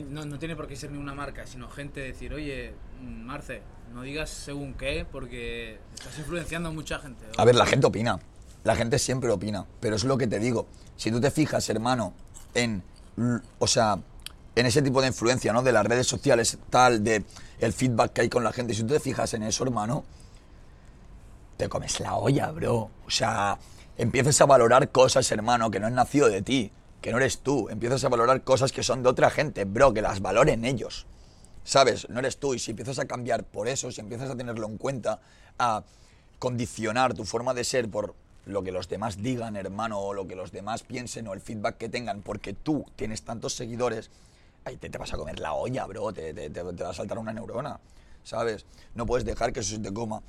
no, 0.08 0.24
no 0.24 0.38
tiene 0.38 0.56
por 0.56 0.66
qué 0.66 0.76
ser 0.76 0.90
ni 0.90 0.98
una 0.98 1.14
marca, 1.14 1.46
sino 1.46 1.68
gente 1.68 2.00
decir, 2.00 2.32
oye, 2.32 2.74
Marce, 3.00 3.62
no 3.92 4.02
digas 4.02 4.30
según 4.30 4.74
qué, 4.74 5.06
porque 5.10 5.78
estás 5.94 6.18
influenciando 6.18 6.68
a 6.68 6.72
mucha 6.72 6.98
gente. 6.98 7.24
A 7.36 7.44
ver, 7.44 7.54
la 7.54 7.66
gente 7.66 7.86
opina. 7.86 8.18
La 8.64 8.74
gente 8.74 8.98
siempre 8.98 9.30
opina. 9.30 9.66
Pero 9.80 9.96
es 9.96 10.04
lo 10.04 10.16
que 10.16 10.26
te 10.26 10.38
digo. 10.38 10.66
Si 10.96 11.10
tú 11.10 11.20
te 11.20 11.30
fijas, 11.30 11.68
hermano, 11.68 12.14
en. 12.54 12.82
O 13.58 13.66
sea, 13.66 13.98
en 14.56 14.66
ese 14.66 14.82
tipo 14.82 15.00
de 15.00 15.08
influencia, 15.08 15.52
¿no? 15.52 15.62
De 15.62 15.72
las 15.72 15.84
redes 15.84 16.06
sociales, 16.06 16.58
tal, 16.70 17.04
de 17.04 17.24
el 17.60 17.72
feedback 17.72 18.12
que 18.12 18.20
hay 18.22 18.28
con 18.28 18.42
la 18.42 18.52
gente. 18.52 18.74
Si 18.74 18.82
tú 18.82 18.94
te 18.94 19.00
fijas 19.00 19.34
en 19.34 19.42
eso, 19.42 19.64
hermano, 19.64 20.04
te 21.56 21.68
comes 21.68 22.00
la 22.00 22.16
olla, 22.16 22.50
bro. 22.50 22.90
O 23.06 23.10
sea, 23.10 23.58
empiezas 23.96 24.40
a 24.40 24.46
valorar 24.46 24.90
cosas, 24.90 25.30
hermano, 25.32 25.70
que 25.70 25.80
no 25.80 25.86
han 25.86 25.94
nacido 25.94 26.28
de 26.28 26.42
ti, 26.42 26.72
que 27.00 27.10
no 27.12 27.18
eres 27.18 27.38
tú. 27.40 27.68
Empiezas 27.68 28.04
a 28.04 28.08
valorar 28.08 28.42
cosas 28.42 28.72
que 28.72 28.82
son 28.82 29.02
de 29.02 29.08
otra 29.08 29.30
gente, 29.30 29.64
bro, 29.64 29.92
que 29.92 30.02
las 30.02 30.20
valoren 30.20 30.64
ellos. 30.64 31.06
¿sabes? 31.66 32.08
No 32.10 32.18
eres 32.18 32.36
tú. 32.38 32.54
Y 32.54 32.58
si 32.58 32.72
empiezas 32.72 32.98
a 32.98 33.06
cambiar 33.06 33.44
por 33.44 33.68
eso, 33.68 33.90
si 33.90 34.00
empiezas 34.00 34.30
a 34.30 34.36
tenerlo 34.36 34.66
en 34.66 34.76
cuenta, 34.76 35.20
a 35.58 35.82
condicionar 36.38 37.14
tu 37.14 37.24
forma 37.24 37.54
de 37.54 37.64
ser 37.64 37.88
por 37.88 38.14
lo 38.44 38.62
que 38.62 38.70
los 38.72 38.88
demás 38.88 39.22
digan, 39.22 39.56
hermano, 39.56 39.98
o 39.98 40.12
lo 40.12 40.28
que 40.28 40.36
los 40.36 40.52
demás 40.52 40.82
piensen, 40.82 41.26
o 41.26 41.32
el 41.32 41.40
feedback 41.40 41.78
que 41.78 41.88
tengan, 41.88 42.20
porque 42.20 42.52
tú 42.52 42.84
tienes 42.96 43.22
tantos 43.22 43.54
seguidores, 43.54 44.10
ahí 44.66 44.76
te, 44.76 44.90
te 44.90 44.98
vas 44.98 45.14
a 45.14 45.16
comer 45.16 45.38
la 45.40 45.54
olla, 45.54 45.86
bro, 45.86 46.12
te- 46.12 46.34
te- 46.34 46.50
te 46.50 46.62
va 46.62 46.90
a 46.90 46.92
saltar 46.92 47.16
una 47.18 47.32
neurona, 47.32 47.80
¿sabes? 48.22 48.66
No 48.94 49.06
puedes 49.06 49.24
dejar 49.24 49.54
que 49.54 49.60
eso 49.60 49.76
se 49.76 49.80
te 49.80 49.92
coma. 49.94 50.20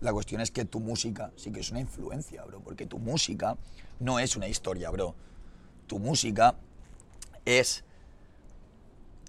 La 0.00 0.12
cuestión 0.12 0.40
es 0.40 0.50
que 0.50 0.64
tu 0.64 0.80
música 0.80 1.30
sí 1.36 1.50
que 1.50 1.60
es 1.60 1.70
una 1.70 1.80
influencia, 1.80 2.44
bro, 2.44 2.60
porque 2.60 2.86
tu 2.86 2.98
música 2.98 3.56
no 4.00 4.18
es 4.18 4.36
una 4.36 4.48
historia, 4.48 4.90
bro. 4.90 5.14
Tu 5.86 5.98
música 5.98 6.54
es... 7.44 7.84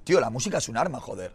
Tío, 0.03 0.19
la 0.19 0.29
música 0.29 0.57
es 0.57 0.69
un 0.69 0.77
arma, 0.77 0.99
joder. 0.99 1.33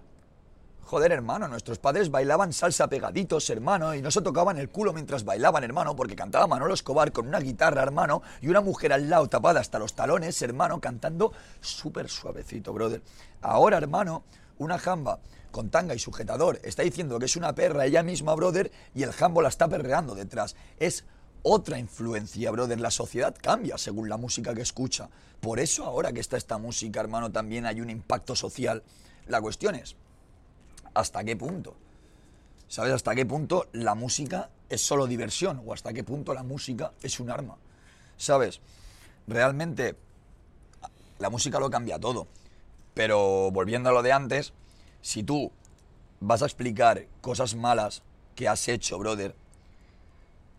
Joder, 0.90 1.12
hermano, 1.12 1.46
nuestros 1.46 1.78
padres 1.78 2.10
bailaban 2.10 2.52
salsa 2.52 2.88
pegaditos, 2.88 3.48
hermano, 3.48 3.94
y 3.94 4.02
no 4.02 4.10
se 4.10 4.22
tocaban 4.22 4.58
el 4.58 4.70
culo 4.70 4.92
mientras 4.92 5.24
bailaban, 5.24 5.62
hermano, 5.62 5.94
porque 5.94 6.16
cantaba 6.16 6.48
Manolo 6.48 6.74
Escobar 6.74 7.12
con 7.12 7.28
una 7.28 7.38
guitarra, 7.38 7.84
hermano, 7.84 8.22
y 8.40 8.48
una 8.48 8.60
mujer 8.60 8.92
al 8.92 9.08
lado 9.08 9.28
tapada 9.28 9.60
hasta 9.60 9.78
los 9.78 9.94
talones, 9.94 10.42
hermano, 10.42 10.80
cantando 10.80 11.32
súper 11.60 12.08
suavecito, 12.08 12.72
brother. 12.72 13.02
Ahora, 13.40 13.76
hermano, 13.78 14.24
una 14.58 14.78
jamba 14.78 15.20
con 15.50 15.70
tanga 15.70 15.94
y 15.94 15.98
sujetador 15.98 16.60
está 16.62 16.82
diciendo 16.82 17.18
que 17.18 17.26
es 17.26 17.36
una 17.36 17.54
perra 17.54 17.86
ella 17.86 18.02
misma, 18.02 18.34
brother, 18.34 18.70
y 18.94 19.02
el 19.02 19.12
jambo 19.12 19.42
la 19.42 19.48
está 19.48 19.68
perreando 19.68 20.14
detrás. 20.14 20.56
Es 20.78 21.04
otra 21.42 21.78
influencia, 21.78 22.50
brother. 22.50 22.80
La 22.80 22.90
sociedad 22.90 23.34
cambia 23.40 23.78
según 23.78 24.08
la 24.08 24.16
música 24.16 24.54
que 24.54 24.62
escucha. 24.62 25.08
Por 25.40 25.58
eso 25.58 25.84
ahora 25.84 26.12
que 26.12 26.20
está 26.20 26.36
esta 26.36 26.58
música, 26.58 27.00
hermano, 27.00 27.30
también 27.32 27.66
hay 27.66 27.80
un 27.80 27.90
impacto 27.90 28.36
social. 28.36 28.82
La 29.26 29.40
cuestión 29.40 29.74
es, 29.74 29.96
¿hasta 30.94 31.24
qué 31.24 31.36
punto? 31.36 31.76
¿Sabes 32.68 32.92
hasta 32.92 33.14
qué 33.14 33.26
punto 33.26 33.66
la 33.72 33.94
música 33.94 34.50
es 34.68 34.80
solo 34.80 35.06
diversión? 35.06 35.62
¿O 35.66 35.72
hasta 35.72 35.92
qué 35.92 36.04
punto 36.04 36.34
la 36.34 36.42
música 36.42 36.92
es 37.02 37.18
un 37.20 37.30
arma? 37.30 37.56
¿Sabes? 38.16 38.60
Realmente 39.26 39.96
la 41.18 41.30
música 41.30 41.58
lo 41.58 41.70
cambia 41.70 41.98
todo. 41.98 42.28
Pero 42.94 43.50
volviendo 43.50 43.88
a 43.88 43.92
lo 43.92 44.02
de 44.02 44.12
antes, 44.12 44.52
si 45.02 45.22
tú 45.22 45.50
vas 46.20 46.42
a 46.42 46.46
explicar 46.46 47.06
cosas 47.20 47.54
malas 47.54 48.02
que 48.34 48.48
has 48.48 48.68
hecho, 48.68 48.98
brother, 48.98 49.34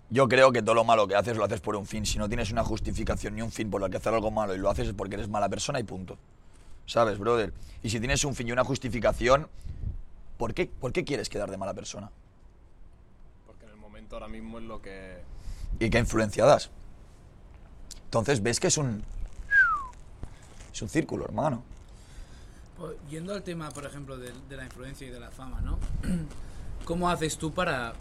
yo 0.09 0.27
creo 0.27 0.51
que 0.51 0.61
todo 0.61 0.75
lo 0.75 0.83
malo 0.83 1.07
que 1.07 1.15
haces 1.15 1.37
lo 1.37 1.45
haces 1.45 1.61
por 1.61 1.75
un 1.75 1.85
fin. 1.85 2.05
Si 2.05 2.17
no 2.17 2.27
tienes 2.27 2.51
una 2.51 2.63
justificación 2.63 3.35
ni 3.35 3.41
un 3.41 3.51
fin 3.51 3.69
por 3.69 3.81
el 3.81 3.89
que 3.89 3.97
hacer 3.97 4.13
algo 4.13 4.29
malo 4.29 4.53
y 4.53 4.57
lo 4.57 4.69
haces 4.69 4.89
es 4.89 4.93
porque 4.93 5.15
eres 5.15 5.29
mala 5.29 5.47
persona 5.47 5.79
y 5.79 5.83
punto. 5.83 6.17
¿Sabes, 6.85 7.17
brother? 7.17 7.53
Y 7.81 7.89
si 7.89 7.99
tienes 7.99 8.25
un 8.25 8.35
fin 8.35 8.49
y 8.49 8.51
una 8.51 8.65
justificación, 8.65 9.47
¿por 10.37 10.53
qué, 10.53 10.67
¿por 10.67 10.91
qué 10.91 11.05
quieres 11.05 11.29
quedar 11.29 11.49
de 11.49 11.57
mala 11.57 11.73
persona? 11.73 12.11
Porque 13.47 13.65
en 13.65 13.71
el 13.71 13.77
momento 13.77 14.15
ahora 14.17 14.27
mismo 14.27 14.59
es 14.59 14.65
lo 14.65 14.81
que... 14.81 15.21
¿Y 15.79 15.89
qué 15.89 15.99
influencia 15.99 16.45
das? 16.45 16.69
Entonces 18.03 18.43
ves 18.43 18.59
que 18.59 18.67
es 18.67 18.77
un... 18.77 19.03
Es 20.73 20.81
un 20.81 20.89
círculo, 20.89 21.23
hermano. 21.23 21.63
Yendo 23.09 23.33
al 23.33 23.43
tema, 23.43 23.69
por 23.71 23.85
ejemplo, 23.85 24.17
de, 24.17 24.31
de 24.49 24.57
la 24.57 24.65
influencia 24.65 25.07
y 25.07 25.09
de 25.09 25.19
la 25.19 25.31
fama, 25.31 25.61
¿no? 25.61 25.79
¿Cómo 26.85 27.09
haces 27.09 27.37
tú 27.37 27.53
para, 27.53 27.93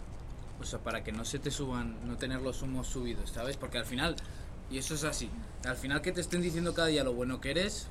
o 0.59 0.63
sea, 0.63 0.79
para 0.79 1.03
que 1.03 1.11
no 1.11 1.25
se 1.25 1.39
te 1.39 1.51
suban, 1.51 1.95
no 2.07 2.17
tener 2.17 2.41
los 2.41 2.61
humos 2.61 2.87
subidos, 2.87 3.31
¿sabes? 3.31 3.57
Porque 3.57 3.77
al 3.77 3.85
final, 3.85 4.15
y 4.69 4.77
eso 4.77 4.95
es 4.95 5.03
así, 5.03 5.29
al 5.65 5.75
final 5.75 6.01
que 6.01 6.11
te 6.11 6.21
estén 6.21 6.41
diciendo 6.41 6.73
cada 6.73 6.87
día 6.87 7.03
lo 7.03 7.13
bueno 7.13 7.39
que 7.39 7.51
eres, 7.51 7.87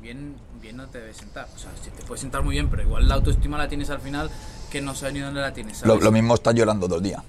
bien, 0.00 0.36
bien 0.60 0.76
no 0.76 0.86
te 0.88 0.98
debe 1.00 1.14
sentar. 1.14 1.48
O 1.54 1.58
sea, 1.58 1.70
se 1.82 1.90
te 1.90 2.02
puede 2.04 2.20
sentar 2.20 2.42
muy 2.42 2.54
bien, 2.54 2.68
pero 2.68 2.82
igual 2.82 3.08
la 3.08 3.14
autoestima 3.14 3.58
la 3.58 3.68
tienes 3.68 3.90
al 3.90 4.00
final 4.00 4.30
que 4.70 4.80
no 4.80 4.94
sabes 4.94 5.14
ni 5.14 5.20
dónde 5.20 5.40
la 5.40 5.52
tienes, 5.52 5.80
Lo, 5.82 5.88
¿sabes? 5.88 6.04
lo 6.04 6.12
mismo 6.12 6.34
estás 6.34 6.54
llorando 6.54 6.86
todo 6.86 6.98
el 6.98 7.04
día. 7.04 7.22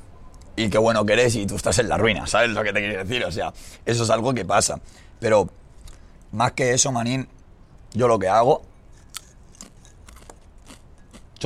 Y 0.58 0.70
qué 0.70 0.78
bueno 0.78 1.06
que 1.06 1.14
eres 1.14 1.36
y 1.36 1.46
tú 1.46 1.56
estás 1.56 1.78
en 1.80 1.90
la 1.90 1.98
ruina, 1.98 2.26
¿sabes 2.28 2.52
lo 2.52 2.64
que 2.64 2.72
te 2.72 2.80
quiero 2.80 3.04
decir? 3.04 3.26
O 3.26 3.32
sea, 3.32 3.54
eso 3.86 4.04
es 4.04 4.10
algo 4.10 4.34
que 4.34 4.46
pasa. 4.46 4.80
Pero 5.20 5.50
más 6.32 6.54
que 6.54 6.74
eso, 6.74 6.92
manín, 6.92 7.28
yo 7.94 8.08
lo 8.08 8.18
que 8.20 8.30
hago 8.30 8.62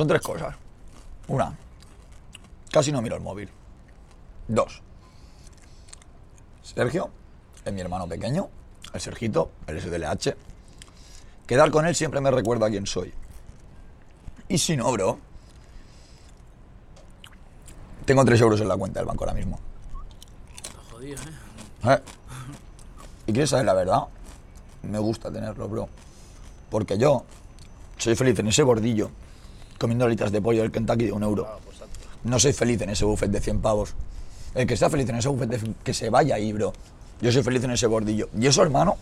son 0.00 0.08
tres 0.08 0.22
cosas. 0.22 0.56
Una, 1.28 1.54
casi 2.72 2.90
no 2.90 3.02
miro 3.02 3.16
el 3.16 3.22
móvil. 3.22 3.50
Dos, 4.48 4.80
Sergio 6.62 7.10
es 7.62 7.70
mi 7.70 7.82
hermano 7.82 8.08
pequeño, 8.08 8.48
el 8.94 9.00
Sergito, 9.02 9.50
el 9.66 9.78
SDLH. 9.78 10.34
Quedar 11.46 11.70
con 11.70 11.86
él 11.86 11.94
siempre 11.94 12.18
me 12.22 12.30
recuerda 12.30 12.70
quién 12.70 12.86
soy. 12.86 13.12
Y 14.48 14.56
si 14.56 14.74
no, 14.74 14.90
bro, 14.90 15.18
tengo 18.06 18.24
3 18.24 18.40
euros 18.40 18.60
en 18.62 18.68
la 18.68 18.78
cuenta 18.78 19.00
del 19.00 19.06
banco 19.06 19.24
ahora 19.24 19.34
mismo. 19.34 19.60
Está 20.56 20.78
jodido, 20.90 21.20
¿eh? 21.20 21.92
¿Eh? 21.92 21.98
¿Y 23.26 23.32
quieres 23.32 23.50
saber 23.50 23.66
la 23.66 23.74
verdad? 23.74 24.04
Me 24.82 24.98
gusta 24.98 25.30
tenerlo, 25.30 25.68
bro. 25.68 25.90
Porque 26.70 26.96
yo 26.96 27.26
soy 27.98 28.16
feliz 28.16 28.38
en 28.38 28.48
ese 28.48 28.62
bordillo, 28.62 29.10
comiendo 29.80 30.04
alitas 30.04 30.30
de 30.30 30.42
pollo 30.42 30.60
del 30.60 30.70
Kentucky 30.70 31.06
de 31.06 31.12
un 31.12 31.22
euro. 31.22 31.48
No 32.22 32.38
soy 32.38 32.52
feliz 32.52 32.78
en 32.82 32.90
ese 32.90 33.06
buffet 33.06 33.30
de 33.30 33.40
100 33.40 33.62
pavos. 33.62 33.94
El 34.54 34.66
que 34.66 34.74
está 34.74 34.90
feliz 34.90 35.08
en 35.08 35.16
ese 35.16 35.28
buffet, 35.30 35.48
de- 35.48 35.74
que 35.82 35.94
se 35.94 36.10
vaya 36.10 36.34
ahí, 36.34 36.52
bro. 36.52 36.74
Yo 37.22 37.32
soy 37.32 37.42
feliz 37.42 37.64
en 37.64 37.70
ese 37.70 37.86
bordillo. 37.86 38.28
Y 38.38 38.46
eso, 38.46 38.62
hermano, 38.62 38.98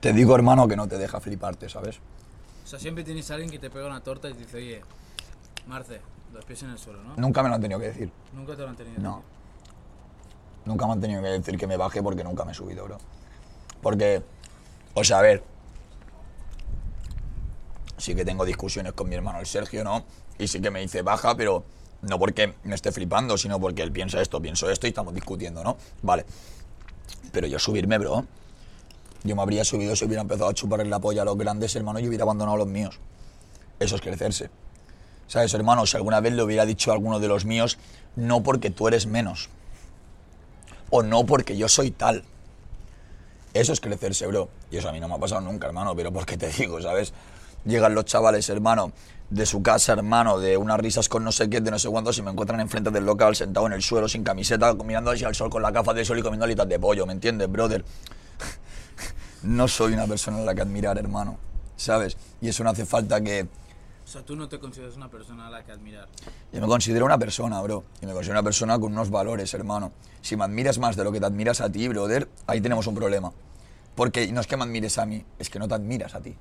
te 0.00 0.14
digo, 0.14 0.34
hermano, 0.34 0.66
que 0.66 0.76
no 0.76 0.88
te 0.88 0.96
deja 0.96 1.20
fliparte, 1.20 1.68
¿sabes? 1.68 1.98
O 2.64 2.66
sea, 2.66 2.78
siempre 2.78 3.04
tienes 3.04 3.30
a 3.30 3.34
alguien 3.34 3.50
que 3.50 3.58
te 3.58 3.68
pega 3.68 3.86
una 3.86 4.00
torta 4.00 4.30
y 4.30 4.32
te 4.32 4.38
dice, 4.40 4.56
oye, 4.56 4.80
Marce, 5.66 6.00
los 6.32 6.42
pies 6.46 6.62
en 6.62 6.70
el 6.70 6.78
suelo, 6.78 7.02
¿no? 7.02 7.16
Nunca 7.16 7.42
me 7.42 7.50
lo 7.50 7.56
han 7.56 7.60
tenido 7.60 7.78
que 7.80 7.88
decir. 7.88 8.10
Nunca 8.32 8.56
te 8.56 8.62
lo 8.62 8.68
han 8.70 8.76
tenido. 8.76 8.98
No. 9.02 9.22
Nunca 10.64 10.86
me 10.86 10.92
han 10.94 11.00
tenido 11.02 11.20
que 11.22 11.28
decir 11.28 11.58
que 11.58 11.66
me 11.66 11.76
baje 11.76 12.02
porque 12.02 12.24
nunca 12.24 12.46
me 12.46 12.52
he 12.52 12.54
subido, 12.54 12.84
bro. 12.84 12.96
Porque, 13.82 14.22
o 14.94 15.04
sea, 15.04 15.18
a 15.18 15.22
ver. 15.22 15.42
Sí 17.98 18.14
que 18.14 18.24
tengo 18.24 18.44
discusiones 18.44 18.92
con 18.92 19.08
mi 19.08 19.16
hermano 19.16 19.40
el 19.40 19.46
Sergio, 19.46 19.84
¿no? 19.84 20.04
Y 20.38 20.48
sí 20.48 20.60
que 20.60 20.70
me 20.70 20.80
dice 20.80 21.02
baja, 21.02 21.36
pero 21.36 21.64
no 22.02 22.18
porque 22.18 22.54
me 22.64 22.74
esté 22.74 22.92
flipando, 22.92 23.36
sino 23.36 23.60
porque 23.60 23.82
él 23.82 23.92
piensa 23.92 24.20
esto, 24.20 24.40
pienso 24.40 24.70
esto 24.70 24.86
y 24.86 24.90
estamos 24.90 25.14
discutiendo, 25.14 25.64
¿no? 25.64 25.76
Vale. 26.02 26.24
Pero 27.32 27.46
yo 27.46 27.58
subirme, 27.58 27.98
bro. 27.98 28.24
Yo 29.24 29.34
me 29.34 29.42
habría 29.42 29.64
subido 29.64 29.96
si 29.96 30.04
hubiera 30.04 30.22
empezado 30.22 30.48
a 30.48 30.54
chupar 30.54 30.86
la 30.86 31.00
polla 31.00 31.22
a 31.22 31.24
los 31.24 31.36
grandes 31.36 31.74
hermanos 31.74 32.02
y 32.02 32.08
hubiera 32.08 32.22
abandonado 32.22 32.54
a 32.54 32.58
los 32.58 32.68
míos. 32.68 33.00
Eso 33.80 33.96
es 33.96 34.00
crecerse. 34.00 34.50
¿Sabes, 35.26 35.52
hermano? 35.54 35.84
Si 35.86 35.96
alguna 35.96 36.20
vez 36.20 36.32
le 36.32 36.42
hubiera 36.42 36.64
dicho 36.64 36.90
a 36.90 36.94
alguno 36.94 37.18
de 37.18 37.28
los 37.28 37.44
míos, 37.44 37.78
no 38.16 38.42
porque 38.42 38.70
tú 38.70 38.88
eres 38.88 39.06
menos. 39.06 39.50
O 40.90 41.02
no 41.02 41.26
porque 41.26 41.56
yo 41.56 41.68
soy 41.68 41.90
tal. 41.90 42.24
Eso 43.54 43.72
es 43.72 43.80
crecerse, 43.80 44.26
bro. 44.26 44.48
Y 44.70 44.76
eso 44.76 44.88
a 44.88 44.92
mí 44.92 45.00
no 45.00 45.08
me 45.08 45.16
ha 45.16 45.18
pasado 45.18 45.40
nunca, 45.40 45.66
hermano. 45.66 45.94
Pero 45.96 46.12
porque 46.12 46.36
te 46.36 46.48
digo, 46.48 46.80
¿sabes? 46.80 47.12
Llegan 47.68 47.94
los 47.94 48.06
chavales, 48.06 48.48
hermano, 48.48 48.92
de 49.28 49.44
su 49.44 49.62
casa, 49.62 49.92
hermano, 49.92 50.38
de 50.38 50.56
unas 50.56 50.80
risas 50.80 51.06
con 51.06 51.22
no 51.22 51.30
sé 51.30 51.50
qué, 51.50 51.60
de 51.60 51.70
no 51.70 51.78
sé 51.78 51.90
cuántos, 51.90 52.16
y 52.16 52.22
me 52.22 52.30
encuentran 52.30 52.60
enfrente 52.60 52.90
del 52.90 53.04
local, 53.04 53.36
sentado 53.36 53.66
en 53.66 53.74
el 53.74 53.82
suelo, 53.82 54.08
sin 54.08 54.24
camiseta, 54.24 54.72
mirando 54.72 55.10
hacia 55.10 55.28
el 55.28 55.34
sol 55.34 55.50
con 55.50 55.60
la 55.60 55.70
gafa 55.70 55.92
de 55.92 56.02
sol 56.02 56.18
y 56.18 56.22
comiendo 56.22 56.46
alitas 56.46 56.66
de 56.66 56.78
pollo, 56.78 57.04
¿me 57.04 57.12
entiendes, 57.12 57.50
brother? 57.50 57.84
No 59.42 59.68
soy 59.68 59.92
una 59.92 60.06
persona 60.06 60.38
a 60.38 60.40
la 60.40 60.54
que 60.54 60.62
admirar, 60.62 60.98
hermano. 60.98 61.38
¿Sabes? 61.76 62.16
Y 62.40 62.48
eso 62.48 62.64
no 62.64 62.70
hace 62.70 62.86
falta 62.86 63.20
que, 63.20 63.42
O 63.42 64.08
sea, 64.08 64.22
tú 64.22 64.34
no 64.34 64.48
te 64.48 64.58
consideras 64.58 64.96
una 64.96 65.10
persona 65.10 65.46
a 65.46 65.50
la 65.50 65.62
que 65.62 65.70
admirar. 65.70 66.08
Yo 66.50 66.60
me 66.62 66.66
considero 66.66 67.04
una 67.04 67.18
persona, 67.18 67.60
bro. 67.60 67.84
Y 68.00 68.06
me 68.06 68.14
considero 68.14 68.40
una 68.40 68.42
persona 68.42 68.78
con 68.80 68.92
unos 68.92 69.10
valores, 69.10 69.52
hermano. 69.52 69.92
Si 70.22 70.36
me 70.36 70.44
admiras 70.44 70.78
más 70.78 70.96
de 70.96 71.04
lo 71.04 71.12
que 71.12 71.20
te 71.20 71.26
admiras 71.26 71.60
a 71.60 71.70
ti, 71.70 71.86
brother, 71.86 72.28
ahí 72.46 72.62
tenemos 72.62 72.86
un 72.86 72.94
problema. 72.94 73.30
Porque 73.94 74.32
no 74.32 74.40
es 74.40 74.46
que 74.46 74.56
me 74.56 74.64
admires 74.64 74.96
a 74.96 75.04
mí, 75.04 75.22
es 75.38 75.50
que 75.50 75.58
no 75.58 75.68
te 75.68 75.74
admiras 75.74 76.14
a 76.14 76.20
ti. 76.20 76.34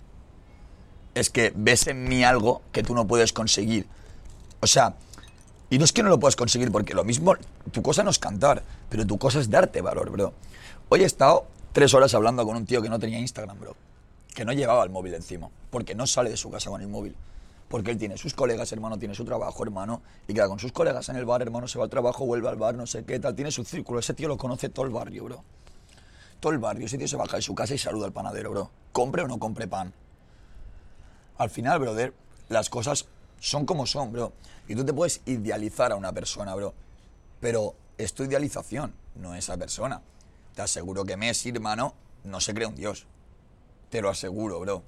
Es 1.18 1.32
que 1.32 1.51
ves 1.55 1.88
en 1.88 2.03
mí 2.03 2.24
algo 2.24 2.61
que 2.72 2.84
tú 2.84 2.93
no 2.93 3.07
puedes 3.07 3.34
conseguir. 3.34 3.88
O 4.59 4.68
sea, 4.68 4.93
y 5.68 5.80
no 5.80 5.84
es 5.84 5.91
que 5.91 6.03
no 6.03 6.09
lo 6.09 6.20
puedas 6.20 6.36
conseguir, 6.36 6.72
porque 6.72 6.93
lo 6.93 7.03
mismo, 7.03 7.34
tu 7.72 7.82
cosa 7.82 8.03
no 8.03 8.11
es 8.11 8.20
cantar, 8.20 8.61
pero 8.88 9.03
tu 9.03 9.18
cosa 9.18 9.39
es 9.39 9.49
darte 9.49 9.82
valor, 9.82 10.11
bro. 10.11 10.34
Hoy 10.89 11.01
he 11.01 11.05
estado 11.05 11.47
tres 11.74 11.95
horas 11.95 12.13
hablando 12.13 12.45
con 12.45 12.55
un 12.55 12.68
tío 12.68 12.84
que 12.84 12.89
no 12.89 12.99
tenía 12.99 13.18
Instagram, 13.18 13.59
bro. 13.59 13.76
Que 14.36 14.45
no 14.45 14.53
llevaba 14.53 14.84
el 14.84 14.91
móvil 14.91 15.15
encima, 15.15 15.49
porque 15.72 15.95
no 15.95 16.05
sale 16.05 16.30
de 16.30 16.38
su 16.38 16.51
casa 16.51 16.70
con 16.70 16.82
el 16.82 16.88
móvil. 16.88 17.15
Porque 17.68 17.89
él 17.89 17.97
tiene 17.97 18.15
sus 18.20 18.36
colegas, 18.36 18.72
hermano, 18.72 18.99
tiene 18.99 19.15
su 19.15 19.26
trabajo, 19.26 19.63
hermano, 19.63 20.03
y 20.28 20.36
queda 20.36 20.47
con 20.47 20.59
sus 20.59 20.72
colegas 20.72 21.09
en 21.09 21.15
el 21.15 21.26
bar, 21.26 21.41
hermano, 21.41 21.68
se 21.68 21.80
va 21.80 21.86
al 21.86 21.89
trabajo, 21.89 22.28
vuelve 22.28 22.47
al 22.47 22.57
bar, 22.57 22.76
no 22.76 22.86
sé 22.86 23.03
qué 23.05 23.20
tal, 23.20 23.34
tiene 23.34 23.49
su 23.49 23.63
círculo. 23.63 23.99
Ese 23.99 24.13
tío 24.13 24.28
lo 24.28 24.38
conoce 24.38 24.70
todo 24.70 24.86
el 24.86 24.91
barrio, 24.91 25.24
bro. 25.24 25.43
Todo 26.39 26.53
el 26.53 26.59
barrio. 26.59 26.86
Ese 26.86 26.99
tío 26.99 27.07
se 27.07 27.18
baja 27.18 27.38
de 27.38 27.41
su 27.41 27.55
casa 27.55 27.74
y 27.74 27.80
saluda 27.80 28.05
al 28.05 28.13
panadero, 28.13 28.51
bro. 28.51 28.70
Compre 28.91 29.24
o 29.24 29.28
no 29.28 29.39
compre 29.39 29.68
pan. 29.68 29.91
Al 31.38 31.49
final, 31.49 31.79
brother, 31.79 32.13
las 32.49 32.69
cosas 32.69 33.07
son 33.39 33.65
como 33.65 33.85
son, 33.85 34.11
bro. 34.11 34.33
Y 34.67 34.75
tú 34.75 34.83
te 34.83 34.93
puedes 34.93 35.21
idealizar 35.25 35.91
a 35.91 35.95
una 35.95 36.11
persona, 36.11 36.55
bro. 36.55 36.73
Pero 37.39 37.75
es 37.97 38.13
tu 38.13 38.23
idealización, 38.23 38.93
no 39.15 39.35
esa 39.35 39.57
persona. 39.57 40.01
Te 40.55 40.61
aseguro 40.63 41.05
que 41.05 41.17
Messi, 41.17 41.49
hermano, 41.49 41.93
no 42.23 42.41
se 42.41 42.53
cree 42.53 42.67
un 42.67 42.75
dios. 42.75 43.05
Te 43.89 44.01
lo 44.01 44.09
aseguro, 44.09 44.59
bro. 44.59 44.83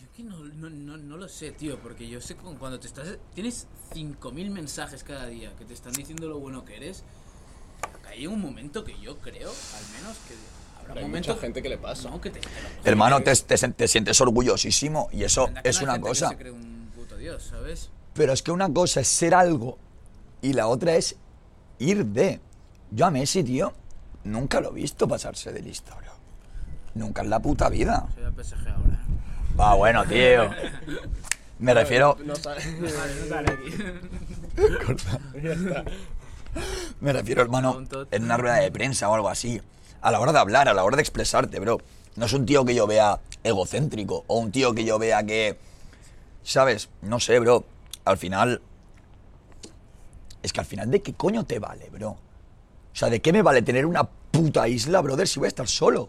Yo 0.00 0.12
que 0.12 0.22
no, 0.22 0.44
no, 0.44 0.70
no, 0.70 0.96
no 0.96 1.16
lo 1.16 1.28
sé, 1.28 1.50
tío, 1.50 1.78
porque 1.80 2.08
yo 2.08 2.20
sé 2.20 2.36
con 2.36 2.56
cuando 2.56 2.78
te 2.78 2.86
estás... 2.86 3.18
Tienes 3.34 3.66
5.000 3.92 4.50
mensajes 4.50 5.02
cada 5.02 5.26
día 5.26 5.54
que 5.56 5.64
te 5.64 5.74
están 5.74 5.92
diciendo 5.92 6.28
lo 6.28 6.38
bueno 6.38 6.64
que 6.64 6.76
eres. 6.76 7.02
Hay 8.10 8.26
un 8.26 8.40
momento 8.40 8.84
que 8.84 8.98
yo 9.00 9.16
creo, 9.18 9.50
al 9.50 10.00
menos, 10.00 10.16
que 10.28 10.34
habrá 10.80 10.94
Hay 11.00 11.04
un 11.04 11.10
mucha 11.10 11.20
momento... 11.30 11.36
gente 11.40 11.62
que 11.62 11.68
le 11.68 11.78
pasa. 11.78 12.10
No, 12.10 12.20
que 12.20 12.30
te... 12.30 12.40
te 12.40 12.48
lo- 12.48 12.52
Hermano, 12.90 13.22
te, 13.22 13.34
te, 13.34 13.56
te 13.56 13.88
sientes 13.88 14.20
orgullosísimo 14.20 15.08
y 15.12 15.22
eso 15.24 15.48
es 15.62 15.76
no 15.78 15.84
una 15.84 16.00
cosa. 16.00 16.28
se 16.30 16.36
cree 16.36 16.50
un 16.52 16.90
puto 16.94 17.16
dios, 17.16 17.42
¿sabes? 17.44 17.90
Pero 18.14 18.32
es 18.32 18.42
que 18.42 18.50
una 18.50 18.72
cosa 18.72 19.00
es 19.00 19.08
ser 19.08 19.34
algo 19.34 19.78
y 20.42 20.52
la 20.54 20.66
otra 20.66 20.96
es 20.96 21.16
ir 21.78 22.04
de. 22.06 22.40
Yo 22.90 23.06
a 23.06 23.10
Messi, 23.10 23.44
tío, 23.44 23.72
nunca 24.24 24.60
lo 24.60 24.70
he 24.70 24.74
visto 24.74 25.06
pasarse 25.06 25.52
de 25.52 25.62
lista, 25.62 25.94
bro. 25.94 26.10
Nunca 26.94 27.22
en 27.22 27.30
la 27.30 27.38
puta 27.40 27.68
vida. 27.68 28.08
Soy 28.14 28.24
del 28.24 28.32
PSG 28.44 28.68
ahora. 28.68 29.00
Va, 29.58 29.74
bueno, 29.74 30.04
tío. 30.06 30.50
Me 31.60 31.74
refiero, 31.74 32.16
No 32.24 32.32
Vale, 32.44 32.64
no 32.80 33.28
sale 33.28 33.52
aquí. 33.52 33.70
me 37.00 37.12
refiero, 37.12 37.42
hermano, 37.42 37.84
en 38.10 38.24
una 38.24 38.36
rueda 38.36 38.56
de 38.56 38.70
prensa 38.70 39.08
o 39.08 39.14
algo 39.14 39.28
así. 39.28 39.60
A 40.00 40.10
la 40.10 40.20
hora 40.20 40.32
de 40.32 40.38
hablar, 40.38 40.68
a 40.68 40.74
la 40.74 40.84
hora 40.84 40.96
de 40.96 41.02
expresarte, 41.02 41.60
bro. 41.60 41.78
No 42.16 42.26
es 42.26 42.32
un 42.32 42.46
tío 42.46 42.64
que 42.64 42.74
yo 42.74 42.86
vea 42.86 43.20
egocéntrico 43.44 44.24
o 44.26 44.38
un 44.38 44.50
tío 44.50 44.74
que 44.74 44.84
yo 44.84 44.98
vea 44.98 45.24
que, 45.24 45.58
¿sabes? 46.42 46.88
No 47.02 47.20
sé, 47.20 47.38
bro. 47.38 47.64
Al 48.04 48.16
final, 48.16 48.60
es 50.42 50.52
que 50.52 50.60
al 50.60 50.66
final, 50.66 50.90
¿de 50.90 51.02
qué 51.02 51.14
coño 51.14 51.44
te 51.44 51.58
vale, 51.58 51.88
bro? 51.90 52.10
O 52.10 52.96
sea, 52.96 53.08
¿de 53.08 53.20
qué 53.20 53.32
me 53.32 53.42
vale 53.42 53.62
tener 53.62 53.86
una 53.86 54.04
puta 54.04 54.66
isla, 54.68 55.00
brother, 55.00 55.28
si 55.28 55.38
voy 55.38 55.46
a 55.46 55.48
estar 55.48 55.68
solo? 55.68 56.08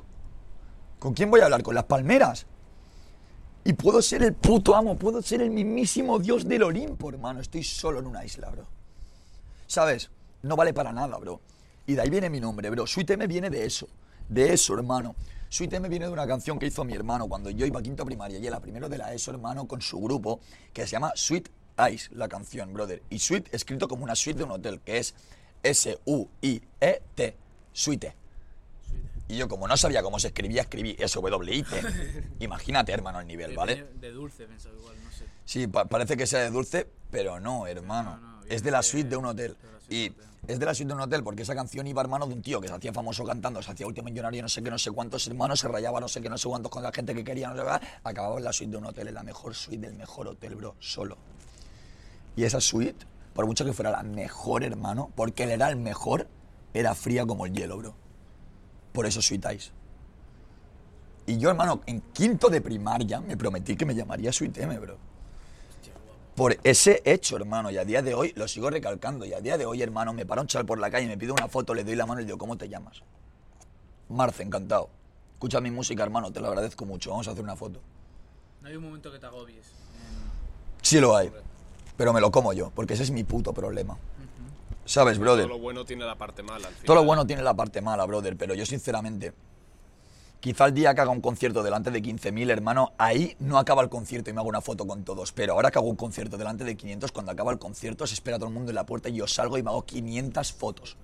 ¿Con 0.99 1.13
quién 1.13 1.29
voy 1.29 1.41
a 1.41 1.45
hablar? 1.45 1.63
¿Con 1.63 1.75
las 1.75 1.85
palmeras? 1.85 2.45
Y 3.63 3.73
puedo 3.73 4.01
ser 4.01 4.23
el 4.23 4.33
puto 4.33 4.75
amo, 4.75 4.97
puedo 4.97 5.21
ser 5.21 5.41
el 5.41 5.51
mismísimo 5.51 6.17
dios 6.17 6.47
del 6.47 6.63
Olimpo, 6.63 7.09
hermano. 7.09 7.41
Estoy 7.41 7.63
solo 7.63 7.99
en 7.99 8.07
una 8.07 8.25
isla, 8.25 8.49
bro. 8.49 8.65
¿Sabes? 9.67 10.09
No 10.43 10.55
vale 10.55 10.73
para 10.73 10.91
nada, 10.91 11.17
bro. 11.17 11.39
Y 11.85 11.95
de 11.95 12.01
ahí 12.01 12.09
viene 12.09 12.29
mi 12.29 12.39
nombre, 12.39 12.69
bro. 12.69 12.85
M 12.95 13.27
viene 13.27 13.49
de 13.49 13.65
eso. 13.65 13.87
De 14.29 14.53
eso, 14.53 14.73
hermano. 14.75 15.15
M 15.59 15.89
viene 15.89 16.05
de 16.05 16.11
una 16.11 16.25
canción 16.25 16.57
que 16.57 16.67
hizo 16.67 16.83
mi 16.85 16.93
hermano 16.93 17.27
cuando 17.27 17.49
yo 17.49 17.65
iba 17.65 17.79
a 17.79 17.83
quinto 17.83 18.05
primaria 18.05 18.39
y 18.39 18.47
era 18.47 18.59
primero 18.59 18.87
de 18.87 18.97
la 18.97 19.13
ESO, 19.13 19.31
hermano, 19.31 19.67
con 19.67 19.81
su 19.81 19.99
grupo, 19.99 20.39
que 20.73 20.83
se 20.85 20.91
llama 20.93 21.11
Sweet 21.15 21.49
Ice, 21.91 22.09
la 22.13 22.27
canción, 22.27 22.73
brother. 22.73 23.01
Y 23.09 23.19
Sweet 23.19 23.53
escrito 23.53 23.87
como 23.87 24.03
una 24.03 24.15
suite 24.15 24.37
de 24.39 24.43
un 24.45 24.51
hotel, 24.51 24.79
que 24.81 24.97
es 24.99 25.13
S-U-I-E-T. 25.63 27.35
Suite. 27.73 28.15
Y 29.27 29.37
yo, 29.37 29.47
como 29.47 29.67
no 29.67 29.77
sabía 29.77 30.03
cómo 30.03 30.19
se 30.19 30.27
escribía, 30.27 30.61
escribí 30.63 30.95
S-W-I-T. 30.99 31.81
Imagínate, 32.39 32.91
hermano, 32.91 33.19
el 33.21 33.27
nivel, 33.27 33.55
¿vale? 33.55 33.85
De, 33.99 34.11
dulce, 34.11 34.45
pensaba 34.45 34.75
igual, 34.77 34.95
no 35.03 35.11
sé. 35.11 35.25
Sí, 35.45 35.67
pa- 35.67 35.85
parece 35.85 36.17
que 36.17 36.27
sea 36.27 36.41
de 36.41 36.49
dulce, 36.51 36.87
pero 37.09 37.39
no, 37.39 37.65
hermano. 37.67 38.17
No, 38.17 38.31
no, 38.39 38.43
es 38.45 38.61
de 38.63 38.71
la 38.71 38.79
de- 38.79 38.83
suite 38.83 39.09
de 39.09 39.15
un 39.15 39.25
hotel. 39.25 39.55
Y 39.91 40.09
es 40.47 40.57
de 40.57 40.65
la 40.65 40.73
suite 40.73 40.87
de 40.87 40.93
un 40.93 41.01
hotel 41.01 41.21
porque 41.21 41.41
esa 41.41 41.53
canción 41.53 41.85
iba 41.85 42.01
hermano 42.01 42.25
de 42.25 42.33
un 42.33 42.41
tío 42.41 42.61
que 42.61 42.69
se 42.69 42.73
hacía 42.73 42.93
famoso 42.93 43.25
cantando, 43.25 43.61
se 43.61 43.71
hacía 43.71 43.85
último 43.85 44.05
millonario, 44.05 44.41
no 44.41 44.47
sé 44.47 44.63
qué, 44.63 44.71
no 44.71 44.79
sé 44.79 44.89
cuántos 44.89 45.27
hermanos, 45.27 45.59
se 45.59 45.67
rayaba 45.67 45.99
no 45.99 46.07
sé 46.07 46.21
qué, 46.21 46.29
no 46.29 46.37
sé 46.37 46.47
cuántos 46.47 46.71
con 46.71 46.81
la 46.81 46.93
gente 46.93 47.13
que 47.13 47.25
quería, 47.25 47.49
no 47.49 47.57
sé 47.57 47.63
qué, 47.63 47.87
acababa 48.05 48.37
en 48.37 48.45
la 48.45 48.53
suite 48.53 48.71
de 48.71 48.77
un 48.77 48.85
hotel, 48.85 49.09
en 49.09 49.15
la 49.15 49.23
mejor 49.23 49.53
suite 49.53 49.85
del 49.85 49.97
mejor 49.97 50.29
hotel, 50.29 50.55
bro, 50.55 50.75
solo. 50.79 51.17
Y 52.37 52.45
esa 52.45 52.61
suite, 52.61 53.05
por 53.33 53.45
mucho 53.45 53.65
que 53.65 53.73
fuera 53.73 53.91
la 53.91 54.01
mejor, 54.03 54.63
hermano, 54.63 55.11
porque 55.13 55.43
él 55.43 55.51
era 55.51 55.67
el 55.67 55.75
mejor, 55.75 56.29
era 56.73 56.95
fría 56.95 57.25
como 57.25 57.45
el 57.45 57.51
hielo, 57.51 57.77
bro. 57.77 57.93
Por 58.93 59.05
eso 59.05 59.21
Sweet 59.21 59.45
Ice. 59.53 59.71
Y 61.25 61.37
yo, 61.37 61.49
hermano, 61.49 61.81
en 61.85 61.99
quinto 62.13 62.47
de 62.47 62.61
primaria 62.61 63.19
me 63.19 63.35
prometí 63.35 63.75
que 63.75 63.85
me 63.85 63.93
llamaría 63.93 64.31
Sweet 64.31 64.57
M, 64.57 64.79
bro. 64.79 65.10
Por 66.35 66.57
ese 66.63 67.01
hecho, 67.05 67.35
hermano, 67.35 67.71
y 67.71 67.77
a 67.77 67.85
día 67.85 68.01
de 68.01 68.13
hoy 68.13 68.33
lo 68.35 68.47
sigo 68.47 68.69
recalcando. 68.69 69.25
Y 69.25 69.33
a 69.33 69.41
día 69.41 69.57
de 69.57 69.65
hoy, 69.65 69.81
hermano, 69.81 70.13
me 70.13 70.25
para 70.25 70.41
un 70.41 70.47
chaval 70.47 70.65
por 70.65 70.79
la 70.79 70.89
calle, 70.89 71.07
me 71.07 71.17
pide 71.17 71.31
una 71.31 71.47
foto, 71.47 71.73
le 71.73 71.83
doy 71.83 71.95
la 71.95 72.05
mano 72.05 72.21
y 72.21 72.23
le 72.23 72.27
digo, 72.27 72.37
¿cómo 72.37 72.57
te 72.57 72.69
llamas? 72.69 73.01
Marce, 74.09 74.43
encantado. 74.43 74.89
Escucha 75.33 75.59
mi 75.59 75.71
música, 75.71 76.03
hermano, 76.03 76.31
te 76.31 76.39
lo 76.39 76.47
agradezco 76.47 76.85
mucho. 76.85 77.09
Vamos 77.11 77.27
a 77.27 77.31
hacer 77.31 77.43
una 77.43 77.55
foto. 77.55 77.81
No 78.61 78.67
hay 78.69 78.75
un 78.75 78.83
momento 78.83 79.11
que 79.11 79.19
te 79.19 79.25
agobies. 79.25 79.65
Sí 80.81 80.99
lo 80.99 81.15
hay, 81.15 81.31
pero 81.97 82.13
me 82.13 82.21
lo 82.21 82.31
como 82.31 82.53
yo, 82.53 82.71
porque 82.71 82.93
ese 82.93 83.03
es 83.03 83.11
mi 83.11 83.23
puto 83.23 83.53
problema. 83.53 83.97
¿Sabes, 84.85 85.19
brother? 85.19 85.45
Todo 85.45 85.57
lo 85.57 85.63
bueno 85.63 85.85
tiene 85.85 86.05
la 86.05 86.15
parte 86.15 86.43
mala. 86.43 86.67
Al 86.67 86.73
final. 86.73 86.85
Todo 86.85 86.95
lo 86.95 87.03
bueno 87.03 87.25
tiene 87.25 87.43
la 87.43 87.53
parte 87.53 87.81
mala, 87.81 88.05
brother, 88.05 88.35
pero 88.37 88.53
yo 88.53 88.65
sinceramente, 88.65 89.33
quizá 90.41 90.65
el 90.65 90.73
día 90.73 90.95
que 90.95 91.01
haga 91.01 91.11
un 91.11 91.21
concierto 91.21 91.61
delante 91.61 91.91
de 91.91 92.01
15.000, 92.01 92.49
hermano, 92.49 92.93
ahí 92.97 93.35
no 93.39 93.59
acaba 93.59 93.83
el 93.83 93.89
concierto 93.89 94.31
y 94.31 94.33
me 94.33 94.39
hago 94.39 94.49
una 94.49 94.59
foto 94.59 94.87
con 94.87 95.03
todos, 95.03 95.31
pero 95.31 95.53
ahora 95.53 95.69
que 95.69 95.77
hago 95.77 95.87
un 95.87 95.95
concierto 95.95 96.35
delante 96.35 96.63
de 96.63 96.75
500, 96.75 97.11
cuando 97.11 97.31
acaba 97.31 97.51
el 97.51 97.59
concierto 97.59 98.07
se 98.07 98.15
espera 98.15 98.37
todo 98.37 98.47
el 98.47 98.53
mundo 98.55 98.71
en 98.71 98.75
la 98.75 98.85
puerta 98.85 99.07
y 99.07 99.13
yo 99.13 99.27
salgo 99.27 99.59
y 99.59 99.63
me 99.63 99.69
hago 99.69 99.85
500 99.85 100.51
fotos. 100.51 100.97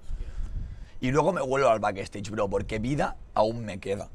Y 0.99 1.11
luego 1.11 1.31
me 1.31 1.41
vuelvo 1.41 1.69
al 1.69 1.79
backstage, 1.79 2.31
bro, 2.31 2.49
porque 2.49 2.79
vida 2.79 3.15
aún 3.35 3.63
me 3.63 3.79
queda. 3.79 4.09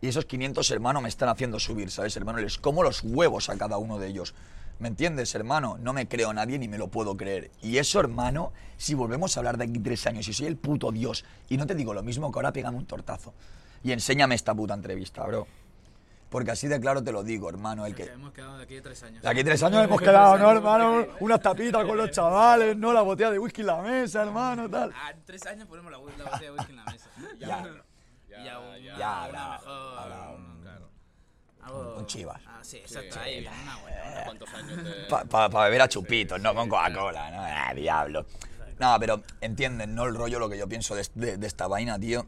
Y 0.00 0.06
esos 0.06 0.26
500, 0.26 0.70
hermano, 0.70 1.00
me 1.00 1.08
están 1.08 1.28
haciendo 1.28 1.58
subir, 1.58 1.90
¿sabes, 1.90 2.16
hermano? 2.16 2.38
Les 2.38 2.58
como 2.58 2.84
los 2.84 3.02
huevos 3.02 3.48
a 3.50 3.58
cada 3.58 3.78
uno 3.78 3.98
de 3.98 4.06
ellos. 4.06 4.32
¿Me 4.78 4.86
entiendes, 4.86 5.34
hermano? 5.34 5.78
No 5.80 5.92
me 5.92 6.06
creo 6.06 6.30
a 6.30 6.34
nadie 6.34 6.58
ni 6.60 6.68
me 6.68 6.78
lo 6.78 6.86
puedo 6.86 7.16
creer. 7.16 7.50
Y 7.62 7.78
eso, 7.78 7.98
hermano, 7.98 8.52
si 8.76 8.94
volvemos 8.94 9.36
a 9.36 9.40
hablar 9.40 9.56
de 9.56 9.64
aquí 9.64 9.80
tres 9.80 10.06
años 10.06 10.28
y 10.28 10.32
soy 10.32 10.46
el 10.46 10.56
puto 10.56 10.92
Dios, 10.92 11.24
y 11.48 11.56
no 11.56 11.66
te 11.66 11.74
digo 11.74 11.94
lo 11.94 12.04
mismo 12.04 12.30
que 12.30 12.38
ahora 12.38 12.52
pégame 12.52 12.76
un 12.76 12.86
tortazo. 12.86 13.32
Y 13.82 13.92
enséñame 13.92 14.34
esta 14.34 14.54
puta 14.54 14.74
entrevista, 14.74 15.24
bro. 15.24 15.46
Porque 16.28 16.50
así 16.50 16.66
de 16.66 16.80
claro 16.80 17.02
te 17.04 17.12
lo 17.12 17.22
digo, 17.22 17.48
hermano, 17.48 17.86
el 17.86 17.94
Que 17.94 18.02
hemos 18.04 18.32
quedado 18.32 18.58
de 18.58 18.64
aquí 18.64 18.76
a 18.78 18.82
tres 18.82 19.00
años. 19.04 19.22
De 19.22 19.28
aquí 19.28 19.44
tres 19.44 19.62
años 19.62 19.84
hemos 19.84 20.00
quedado, 20.02 20.36
¿no, 20.38 20.50
hermano? 20.50 21.06
Unas 21.20 21.40
tapitas 21.40 21.84
con 21.84 21.96
los 21.96 22.10
chavales, 22.10 22.76
¿no? 22.76 22.92
La 22.92 23.02
botella 23.02 23.30
de 23.30 23.38
whisky 23.38 23.60
en 23.60 23.66
la 23.68 23.76
mesa, 23.80 24.22
hermano, 24.22 24.68
tal. 24.68 24.92
Ah, 24.94 25.12
en 25.12 25.24
tres 25.24 25.46
años 25.46 25.68
ponemos 25.68 25.90
la, 25.92 25.98
la 25.98 26.04
botella 26.04 26.38
de 26.40 26.50
whisky 26.50 26.70
en 26.72 26.76
la 26.76 26.84
mesa. 26.84 27.10
Ya, 27.38 27.46
Ya, 28.28 28.44
ya. 28.44 28.58
una- 28.58 28.98
Ya, 28.98 29.28
una 29.30 29.58
mejor- 31.64 31.98
un 31.98 32.06
chivas. 32.06 32.40
Ah, 32.46 32.58
sí, 32.62 32.76
exacto. 32.78 33.18
Ahí 33.20 33.46
una 33.46 33.76
buena. 33.78 34.24
¿Cuántos 34.24 34.54
años 34.54 34.84
de.? 34.84 35.06
Para 35.30 35.64
beber 35.64 35.82
a 35.82 35.88
chupitos, 35.88 36.40
no 36.40 36.54
con 36.54 36.68
Coca-Cola, 36.68 37.30
¿no? 37.30 37.40
Ah, 37.40 37.72
diablo. 37.74 38.26
No, 38.78 38.96
pero 39.00 39.22
entienden, 39.40 39.94
¿no? 39.94 40.04
El 40.04 40.14
rollo, 40.14 40.38
lo 40.38 40.48
que 40.50 40.58
yo 40.58 40.68
pienso 40.68 40.94
de, 40.94 41.06
de- 41.14 41.36
de 41.38 41.46
esta 41.46 41.66
vaina, 41.66 41.98
tío. 41.98 42.26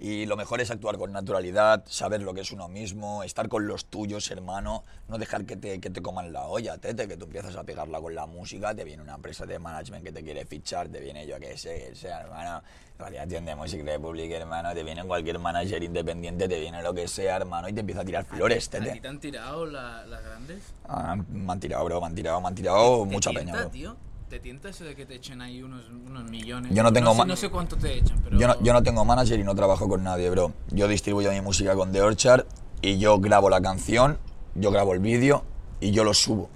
Y 0.00 0.26
lo 0.26 0.36
mejor 0.36 0.60
es 0.60 0.70
actuar 0.70 0.96
con 0.96 1.10
naturalidad, 1.10 1.82
saber 1.88 2.22
lo 2.22 2.32
que 2.32 2.42
es 2.42 2.52
uno 2.52 2.68
mismo, 2.68 3.24
estar 3.24 3.48
con 3.48 3.66
los 3.66 3.86
tuyos, 3.86 4.30
hermano, 4.30 4.84
no 5.08 5.18
dejar 5.18 5.44
que 5.44 5.56
te, 5.56 5.80
que 5.80 5.90
te 5.90 6.00
coman 6.00 6.32
la 6.32 6.44
olla, 6.46 6.78
tete, 6.78 7.08
que 7.08 7.16
tú 7.16 7.24
empiezas 7.24 7.56
a 7.56 7.64
pegarla 7.64 8.00
con 8.00 8.14
la 8.14 8.24
música, 8.26 8.72
te 8.76 8.84
viene 8.84 9.02
una 9.02 9.16
empresa 9.16 9.44
de 9.44 9.58
management 9.58 10.04
que 10.04 10.12
te 10.12 10.22
quiere 10.22 10.44
fichar, 10.46 10.88
te 10.88 11.00
viene 11.00 11.26
yo 11.26 11.40
que 11.40 11.58
sé, 11.58 11.88
que 11.90 11.96
sea, 11.96 12.20
hermano, 12.20 12.62
Radiación 12.96 13.44
de 13.44 13.56
Music 13.56 13.82
Republic, 13.84 14.30
hermano, 14.30 14.72
te 14.72 14.84
viene 14.84 15.04
cualquier 15.04 15.40
manager 15.40 15.82
independiente, 15.82 16.48
te 16.48 16.60
viene 16.60 16.80
lo 16.80 16.94
que 16.94 17.08
sea, 17.08 17.34
hermano, 17.36 17.68
y 17.68 17.72
te 17.72 17.80
empieza 17.80 18.02
a 18.02 18.04
tirar 18.04 18.24
flores, 18.24 18.68
¿A 18.68 18.70
ti 18.78 18.84
tete. 18.84 19.00
te 19.00 19.08
han 19.08 19.18
tirado 19.18 19.66
la- 19.66 20.06
las 20.06 20.22
grandes? 20.22 20.62
Ah, 20.88 21.16
me 21.28 21.52
han 21.52 21.58
tirado, 21.58 21.84
bro, 21.84 22.00
me 22.00 22.06
han 22.06 22.14
tirado, 22.14 22.40
me 22.40 22.46
han 22.48 22.54
tirado 22.54 23.00
¿Te 23.04 23.12
mucha 23.12 23.30
tienta, 23.30 23.52
peña, 23.52 23.60
bro. 23.62 23.70
tío? 23.70 23.96
¿Te 24.28 24.40
tienta 24.40 24.68
eso 24.68 24.84
de 24.84 24.94
que 24.94 25.06
te 25.06 25.14
echen 25.14 25.40
ahí 25.40 25.62
unos, 25.62 25.88
unos 25.88 26.24
millones? 26.24 26.74
Yo 26.74 26.82
no 26.82 26.92
tengo 26.92 27.14
sé, 27.14 27.24
no 27.24 27.36
sé 27.36 27.48
cuánto 27.48 27.76
te 27.76 27.96
echan, 27.96 28.20
pero... 28.22 28.38
Yo 28.38 28.46
no, 28.46 28.62
yo 28.62 28.74
no 28.74 28.82
tengo 28.82 29.02
manager 29.04 29.40
y 29.40 29.44
no 29.44 29.54
trabajo 29.54 29.88
con 29.88 30.04
nadie, 30.04 30.28
bro. 30.28 30.52
Yo 30.70 30.86
distribuyo 30.86 31.30
mi 31.32 31.40
música 31.40 31.74
con 31.74 31.92
The 31.92 32.02
Orchard 32.02 32.44
y 32.82 32.98
yo 32.98 33.18
grabo 33.20 33.48
la 33.48 33.62
canción, 33.62 34.18
yo 34.54 34.70
grabo 34.70 34.92
el 34.92 35.00
vídeo 35.00 35.44
y 35.80 35.92
yo 35.92 36.04
lo 36.04 36.12
subo. 36.12 36.50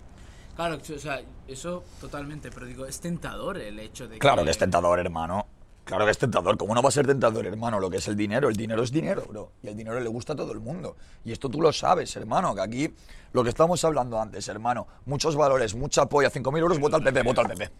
Claro, 0.54 0.76
o 0.76 0.98
sea, 0.98 1.22
eso 1.48 1.82
totalmente, 1.98 2.50
pero 2.50 2.66
digo, 2.66 2.84
es 2.84 3.00
tentador 3.00 3.56
el 3.56 3.78
hecho 3.78 4.06
de 4.06 4.18
Claro 4.18 4.44
que 4.44 4.50
es 4.50 4.58
tentador, 4.58 4.98
hermano. 4.98 5.46
Claro 5.84 6.04
que 6.04 6.12
es 6.12 6.18
tentador. 6.18 6.56
¿Cómo 6.56 6.74
no 6.74 6.82
va 6.82 6.88
a 6.88 6.92
ser 6.92 7.06
tentador, 7.06 7.44
hermano? 7.46 7.80
Lo 7.80 7.90
que 7.90 7.96
es 7.96 8.08
el 8.08 8.16
dinero. 8.16 8.48
El 8.48 8.56
dinero 8.56 8.82
es 8.82 8.92
dinero, 8.92 9.24
bro. 9.28 9.52
Y 9.62 9.68
el 9.68 9.76
dinero 9.76 9.98
le 9.98 10.08
gusta 10.08 10.32
a 10.32 10.36
todo 10.36 10.52
el 10.52 10.60
mundo. 10.60 10.96
Y 11.24 11.32
esto 11.32 11.48
tú 11.48 11.60
lo 11.60 11.72
sabes, 11.72 12.14
hermano. 12.16 12.54
Que 12.54 12.60
aquí, 12.60 12.94
lo 13.32 13.42
que 13.42 13.48
estábamos 13.50 13.84
hablando 13.84 14.20
antes, 14.20 14.46
hermano. 14.48 14.86
Muchos 15.06 15.34
valores, 15.34 15.74
mucha 15.74 16.02
apoyo. 16.02 16.30
5.000 16.30 16.58
euros, 16.58 16.78
vota 16.78 16.96
al 16.96 17.02
PP, 17.02 17.22
vota 17.22 17.40
al 17.40 17.48
PP. 17.48 17.70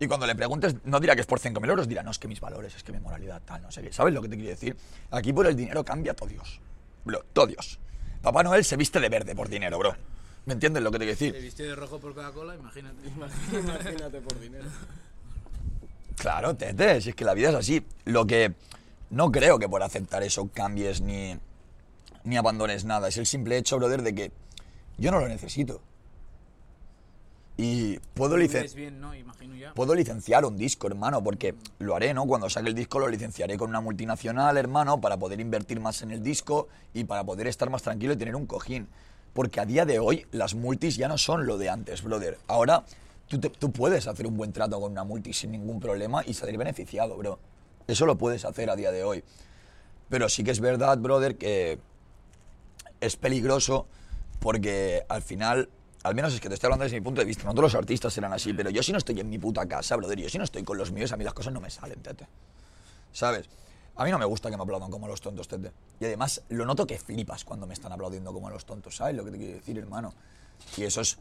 Y 0.00 0.08
cuando 0.08 0.26
le 0.26 0.34
preguntes, 0.34 0.74
no 0.84 0.98
dirá 0.98 1.14
que 1.14 1.20
es 1.20 1.26
por 1.26 1.38
5.000 1.38 1.68
euros, 1.70 1.86
dirá, 1.86 2.02
no, 2.02 2.10
es 2.10 2.18
que 2.18 2.26
mis 2.26 2.40
valores, 2.40 2.74
es 2.74 2.82
que 2.82 2.90
mi 2.90 2.98
moralidad, 2.98 3.40
tal, 3.44 3.62
no 3.62 3.70
sé 3.70 3.82
qué. 3.82 3.92
¿Sabes 3.92 4.12
lo 4.12 4.20
que 4.20 4.28
te 4.28 4.34
quiero 4.34 4.50
decir? 4.50 4.76
Aquí 5.12 5.32
por 5.32 5.46
el 5.46 5.54
dinero 5.54 5.84
cambia 5.84 6.12
todo 6.12 6.28
Dios. 6.28 6.60
Bro, 7.04 7.24
todo 7.32 7.46
Dios. 7.46 7.78
Papá 8.20 8.42
Noel 8.42 8.64
se 8.64 8.76
viste 8.76 8.98
de 8.98 9.08
verde 9.08 9.34
por 9.36 9.48
dinero, 9.48 9.78
bro. 9.78 9.94
¿Me 10.44 10.54
entiendes 10.54 10.82
lo 10.82 10.90
que 10.90 10.98
te 10.98 11.04
quiero 11.04 11.18
decir? 11.18 11.40
viste 11.40 11.62
de 11.62 11.76
rojo 11.76 12.00
por 12.00 12.14
Coca-Cola, 12.14 12.56
imagínate. 12.56 13.08
Imagínate 13.56 14.20
por 14.20 14.40
dinero. 14.40 14.64
Claro, 16.22 16.54
tete, 16.54 17.00
si 17.00 17.08
es 17.10 17.16
que 17.16 17.24
la 17.24 17.34
vida 17.34 17.48
es 17.48 17.56
así. 17.56 17.84
Lo 18.04 18.28
que 18.28 18.52
no 19.10 19.32
creo 19.32 19.58
que 19.58 19.68
por 19.68 19.82
aceptar 19.82 20.22
eso 20.22 20.48
cambies 20.54 21.00
ni, 21.00 21.36
ni 22.22 22.36
abandones 22.36 22.84
nada. 22.84 23.08
Es 23.08 23.16
el 23.16 23.26
simple 23.26 23.56
hecho, 23.56 23.76
brother, 23.76 24.02
de 24.02 24.14
que 24.14 24.30
yo 24.98 25.10
no 25.10 25.18
lo 25.18 25.26
necesito. 25.26 25.80
Y 27.56 27.98
puedo, 28.14 28.36
licen- 28.38 28.58
Vives 28.60 28.74
bien, 28.76 29.00
¿no? 29.00 29.16
Imagino 29.16 29.56
ya. 29.56 29.74
puedo 29.74 29.96
licenciar 29.96 30.44
un 30.44 30.56
disco, 30.56 30.86
hermano, 30.86 31.24
porque 31.24 31.56
lo 31.80 31.96
haré, 31.96 32.14
¿no? 32.14 32.24
Cuando 32.26 32.48
saque 32.48 32.68
el 32.68 32.74
disco 32.76 33.00
lo 33.00 33.08
licenciaré 33.08 33.58
con 33.58 33.70
una 33.70 33.80
multinacional, 33.80 34.56
hermano, 34.56 35.00
para 35.00 35.16
poder 35.16 35.40
invertir 35.40 35.80
más 35.80 36.02
en 36.02 36.12
el 36.12 36.22
disco 36.22 36.68
y 36.94 37.02
para 37.02 37.24
poder 37.24 37.48
estar 37.48 37.68
más 37.68 37.82
tranquilo 37.82 38.12
y 38.12 38.16
tener 38.16 38.36
un 38.36 38.46
cojín. 38.46 38.86
Porque 39.34 39.58
a 39.58 39.66
día 39.66 39.84
de 39.84 39.98
hoy 39.98 40.24
las 40.30 40.54
multis 40.54 40.96
ya 40.96 41.08
no 41.08 41.18
son 41.18 41.46
lo 41.46 41.58
de 41.58 41.68
antes, 41.68 42.04
brother. 42.04 42.38
Ahora 42.46 42.84
tú, 43.38 43.72
puedes 43.72 44.06
hacer 44.06 44.26
un 44.26 44.36
buen 44.36 44.52
trato 44.52 44.80
con 44.80 44.92
una 44.92 45.04
multi 45.04 45.32
sin 45.32 45.52
ningún 45.52 45.80
problema 45.80 46.22
y 46.26 46.34
salir 46.34 46.58
beneficiado, 46.58 47.16
bro. 47.16 47.38
Eso 47.86 48.06
lo 48.06 48.16
puedes 48.16 48.44
hacer 48.44 48.70
a 48.70 48.76
día 48.76 48.92
de 48.92 49.04
hoy. 49.04 49.24
Pero 50.08 50.28
sí 50.28 50.44
que 50.44 50.50
es 50.50 50.60
verdad, 50.60 50.98
brother, 50.98 51.36
que 51.36 51.78
es 53.00 53.16
peligroso 53.16 53.86
porque 54.38 55.04
al 55.08 55.22
final, 55.22 55.68
al 56.02 56.14
menos 56.14 56.34
es 56.34 56.40
que 56.40 56.48
te 56.48 56.54
estoy 56.54 56.66
hablando 56.66 56.84
desde 56.84 56.96
mi 56.96 57.04
punto 57.04 57.20
de 57.20 57.24
vista, 57.24 57.44
no 57.44 57.50
todos 57.50 57.72
los 57.72 57.74
artistas 57.74 58.12
serán 58.12 58.32
así, 58.32 58.52
pero 58.52 58.70
yo 58.70 58.82
si 58.82 58.92
no 58.92 58.98
estoy 58.98 59.20
en 59.20 59.30
mi 59.30 59.38
puta 59.38 59.66
casa, 59.66 59.96
brother, 59.96 60.18
yo 60.18 60.28
si 60.28 60.38
no 60.38 60.44
estoy 60.44 60.64
con 60.64 60.76
los 60.76 60.90
míos, 60.92 61.12
a 61.12 61.16
mí 61.16 61.24
las 61.24 61.34
cosas 61.34 61.52
no 61.52 61.60
me 61.60 61.70
salen, 61.70 62.02
tete. 62.02 62.26
¿Sabes? 63.12 63.48
A 63.94 64.04
mí 64.04 64.10
no 64.10 64.18
me 64.18 64.24
gusta 64.24 64.50
que 64.50 64.56
me 64.56 64.62
aplaudan 64.62 64.90
como 64.90 65.06
los 65.06 65.20
tontos, 65.20 65.46
tete. 65.48 65.72
Y 66.00 66.06
además 66.06 66.42
lo 66.48 66.64
noto 66.64 66.86
que 66.86 66.98
flipas 66.98 67.44
cuando 67.44 67.66
me 67.66 67.74
están 67.74 67.92
aplaudiendo 67.92 68.32
como 68.32 68.50
los 68.50 68.64
tontos, 68.64 68.96
¿sabes 68.96 69.14
lo 69.14 69.24
que 69.24 69.30
te 69.30 69.38
quiero 69.38 69.54
decir, 69.54 69.78
hermano? 69.78 70.12
Y 70.76 70.84
eso 70.84 71.00
es, 71.00 71.18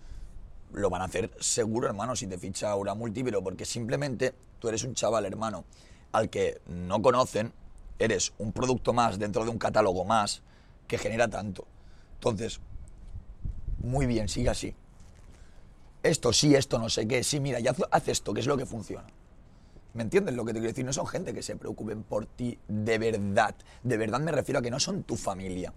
lo 0.74 0.90
van 0.90 1.02
a 1.02 1.06
hacer 1.06 1.32
seguro, 1.40 1.88
hermano, 1.88 2.16
si 2.16 2.28
te 2.28 2.38
ficha 2.38 2.76
una 2.76 2.94
multi, 2.94 3.24
pero 3.24 3.44
porque 3.44 3.66
simplemente 3.66 4.34
tú 4.60 4.70
eres 4.70 4.84
un 4.84 4.94
chaval, 4.94 5.26
hermano, 5.26 5.66
al 6.12 6.30
que 6.30 6.62
no 6.68 7.02
conocen, 7.02 7.54
eres 8.00 8.34
un 8.38 8.52
producto 8.52 8.94
más 8.94 9.20
dentro 9.20 9.44
de 9.44 9.52
un 9.52 9.58
catálogo 9.58 10.06
más 10.06 10.42
que 10.88 10.98
genera 10.98 11.28
tanto. 11.28 11.66
Entonces, 12.16 12.60
muy 13.84 14.06
bien, 14.06 14.28
sigue 14.30 14.50
así. 14.50 14.76
Esto 16.04 16.34
sí, 16.34 16.56
esto 16.56 16.80
no 16.80 16.90
sé 16.90 17.08
qué, 17.08 17.24
sí, 17.24 17.40
mira, 17.40 17.60
ya 17.60 17.76
haz 17.92 18.08
esto, 18.08 18.34
que 18.34 18.40
es 18.40 18.48
lo 18.48 18.58
que 18.58 18.66
funciona. 18.66 19.08
¿Me 19.94 20.04
entiendes 20.04 20.36
lo 20.36 20.46
que 20.46 20.54
te 20.54 20.60
quiero 20.60 20.72
decir? 20.72 20.86
No 20.86 20.94
son 20.94 21.06
gente 21.06 21.34
que 21.34 21.44
se 21.44 21.56
preocupen 21.58 22.04
por 22.04 22.26
ti 22.26 22.58
de 22.68 22.98
verdad. 22.98 23.56
De 23.84 23.98
verdad 23.98 24.20
me 24.20 24.32
refiero 24.32 24.60
a 24.60 24.62
que 24.62 24.72
no 24.72 24.80
son 24.80 25.04
tu 25.04 25.18
familia. 25.18 25.74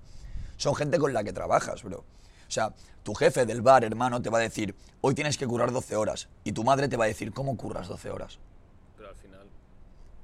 Son 0.57 0.75
gente 0.75 0.99
con 0.99 1.13
la 1.13 1.25
que 1.25 1.33
trabajas, 1.33 1.83
bro. 1.83 2.05
O 2.49 2.51
sea, 2.51 2.75
tu 3.03 3.15
jefe 3.15 3.47
del 3.47 3.63
bar, 3.63 3.85
hermano, 3.85 4.23
te 4.23 4.31
va 4.31 4.39
a 4.39 4.43
decir, 4.43 4.75
hoy 5.01 5.15
tienes 5.15 5.37
que 5.37 5.47
currar 5.47 5.73
12 5.73 5.97
horas. 5.97 6.29
Y 6.45 6.53
tu 6.53 6.65
madre 6.65 6.89
te 6.89 6.97
va 6.97 7.05
a 7.05 7.09
decir, 7.09 7.33
¿cómo 7.33 7.57
curras 7.57 7.89
12 7.89 8.11
horas? 8.11 8.39
Pero 8.97 9.09
al 9.09 9.17
final. 9.17 9.47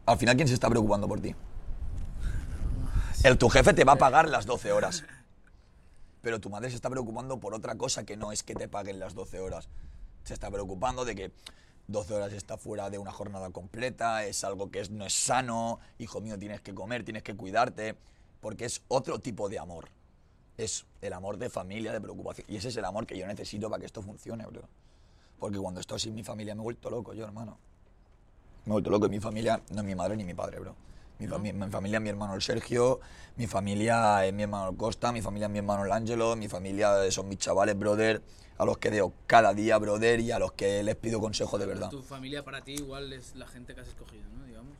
Al 0.06 0.18
final, 0.18 0.36
¿quién 0.36 0.48
se 0.48 0.54
está 0.54 0.68
preocupando 0.68 1.06
por 1.06 1.20
ti? 1.20 1.34
El 3.22 3.36
tu 3.36 3.48
jefe 3.48 3.74
te 3.74 3.84
va 3.84 3.92
a 3.92 3.96
pagar 3.98 4.28
las 4.28 4.46
12 4.46 4.72
horas. 4.72 5.04
Pero 6.22 6.40
tu 6.40 6.50
madre 6.50 6.70
se 6.70 6.76
está 6.76 6.90
preocupando 6.90 7.38
por 7.38 7.54
otra 7.54 7.76
cosa 7.76 8.04
que 8.04 8.16
no 8.16 8.32
es 8.32 8.42
que 8.42 8.54
te 8.54 8.68
paguen 8.68 8.98
las 8.98 9.14
12 9.14 9.40
horas. 9.40 9.68
Se 10.24 10.34
está 10.34 10.50
preocupando 10.50 11.04
de 11.04 11.14
que 11.14 11.32
12 11.88 12.14
horas 12.14 12.32
está 12.32 12.56
fuera 12.56 12.88
de 12.88 12.98
una 12.98 13.10
jornada 13.10 13.50
completa, 13.50 14.24
es 14.24 14.44
algo 14.44 14.70
que 14.70 14.80
es, 14.80 14.90
no 14.90 15.04
es 15.04 15.12
sano, 15.12 15.80
hijo 15.98 16.20
mío, 16.20 16.38
tienes 16.38 16.60
que 16.60 16.74
comer, 16.74 17.04
tienes 17.04 17.22
que 17.22 17.34
cuidarte, 17.34 17.96
porque 18.40 18.64
es 18.64 18.82
otro 18.88 19.18
tipo 19.18 19.48
de 19.48 19.58
amor. 19.58 19.88
Es 20.60 20.84
el 21.00 21.12
amor 21.14 21.38
de 21.38 21.48
familia, 21.48 21.90
de 21.92 22.00
preocupación. 22.02 22.46
Y 22.50 22.56
ese 22.56 22.68
es 22.68 22.76
el 22.76 22.84
amor 22.84 23.06
que 23.06 23.16
yo 23.16 23.26
necesito 23.26 23.70
para 23.70 23.80
que 23.80 23.86
esto 23.86 24.02
funcione, 24.02 24.44
bro. 24.46 24.62
Porque 25.38 25.58
cuando 25.58 25.80
estoy 25.80 25.98
sin 25.98 26.14
mi 26.14 26.22
familia 26.22 26.54
me 26.54 26.60
he 26.60 26.64
vuelto 26.64 26.90
loco 26.90 27.14
yo, 27.14 27.24
hermano. 27.24 27.58
Me 28.66 28.70
he 28.70 28.72
vuelto 28.72 28.90
loco. 28.90 29.06
Y 29.06 29.08
mi 29.08 29.20
familia 29.20 29.62
no 29.70 29.80
es 29.80 29.86
mi 29.86 29.94
madre 29.94 30.16
ni 30.16 30.24
mi 30.24 30.34
padre, 30.34 30.60
bro. 30.60 30.76
Mi, 31.18 31.26
fami- 31.26 31.54
mi 31.54 31.70
familia 31.70 31.96
es 31.96 32.02
mi 32.02 32.08
hermano 32.10 32.34
el 32.34 32.42
Sergio, 32.42 33.00
mi 33.36 33.46
familia 33.46 34.26
es 34.26 34.32
mi 34.34 34.42
hermano 34.42 34.70
el 34.70 34.76
Costa, 34.76 35.12
mi 35.12 35.22
familia 35.22 35.46
es 35.46 35.52
mi 35.52 35.58
hermano 35.58 35.84
el 35.84 35.92
Ángelo, 35.92 36.36
mi 36.36 36.48
familia 36.48 37.10
son 37.10 37.28
mis 37.28 37.38
chavales, 37.38 37.78
brother, 37.78 38.22
a 38.58 38.64
los 38.66 38.76
que 38.78 38.90
veo 38.90 39.12
cada 39.26 39.54
día, 39.54 39.78
brother, 39.78 40.20
y 40.20 40.30
a 40.30 40.38
los 40.38 40.52
que 40.52 40.82
les 40.82 40.96
pido 40.96 41.20
consejo 41.20 41.58
de 41.58 41.66
verdad. 41.66 41.88
Tu 41.90 42.02
familia 42.02 42.42
para 42.44 42.62
ti 42.62 42.72
igual 42.72 43.12
es 43.12 43.34
la 43.34 43.46
gente 43.46 43.74
que 43.74 43.80
has 43.80 43.88
escogido, 43.88 44.24
¿no? 44.38 44.44
Digamos. 44.46 44.72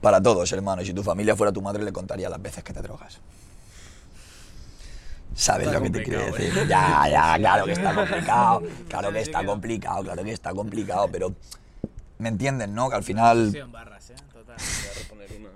Para 0.00 0.20
todos, 0.22 0.50
hermano. 0.52 0.82
Y 0.82 0.86
si 0.86 0.92
tu 0.94 1.02
familia 1.02 1.34
fuera 1.34 1.52
tu 1.52 1.62
madre, 1.62 1.82
le 1.84 1.92
contaría 1.92 2.28
las 2.28 2.40
veces 2.42 2.62
que 2.62 2.72
te 2.72 2.82
drogas. 2.82 3.20
¿Sabes 5.34 5.66
Está 5.66 5.78
lo 5.78 5.84
que 5.84 5.90
te 5.90 6.02
quiero 6.02 6.24
decir? 6.26 6.58
¿eh? 6.58 6.66
Ya, 6.68 7.08
ya, 7.10 7.36
claro 7.38 7.64
que 7.66 7.72
está 7.72 7.94
complicado. 7.94 8.62
Claro 8.88 9.12
que 9.12 9.20
está 9.20 9.44
complicado, 9.44 10.02
claro 10.02 10.24
que 10.24 10.32
está 10.32 10.54
complicado, 10.54 11.08
pero. 11.10 11.34
¿Me 12.18 12.30
entienden, 12.30 12.74
no? 12.74 12.88
Que 12.88 12.96
al 12.96 13.04
final. 13.04 13.52
Barras, 13.70 14.10
¿eh? 14.10 14.14
Total. 14.32 14.56
Voy 14.56 14.88
a 14.88 14.98
reponer 14.98 15.28
una. 15.38 15.50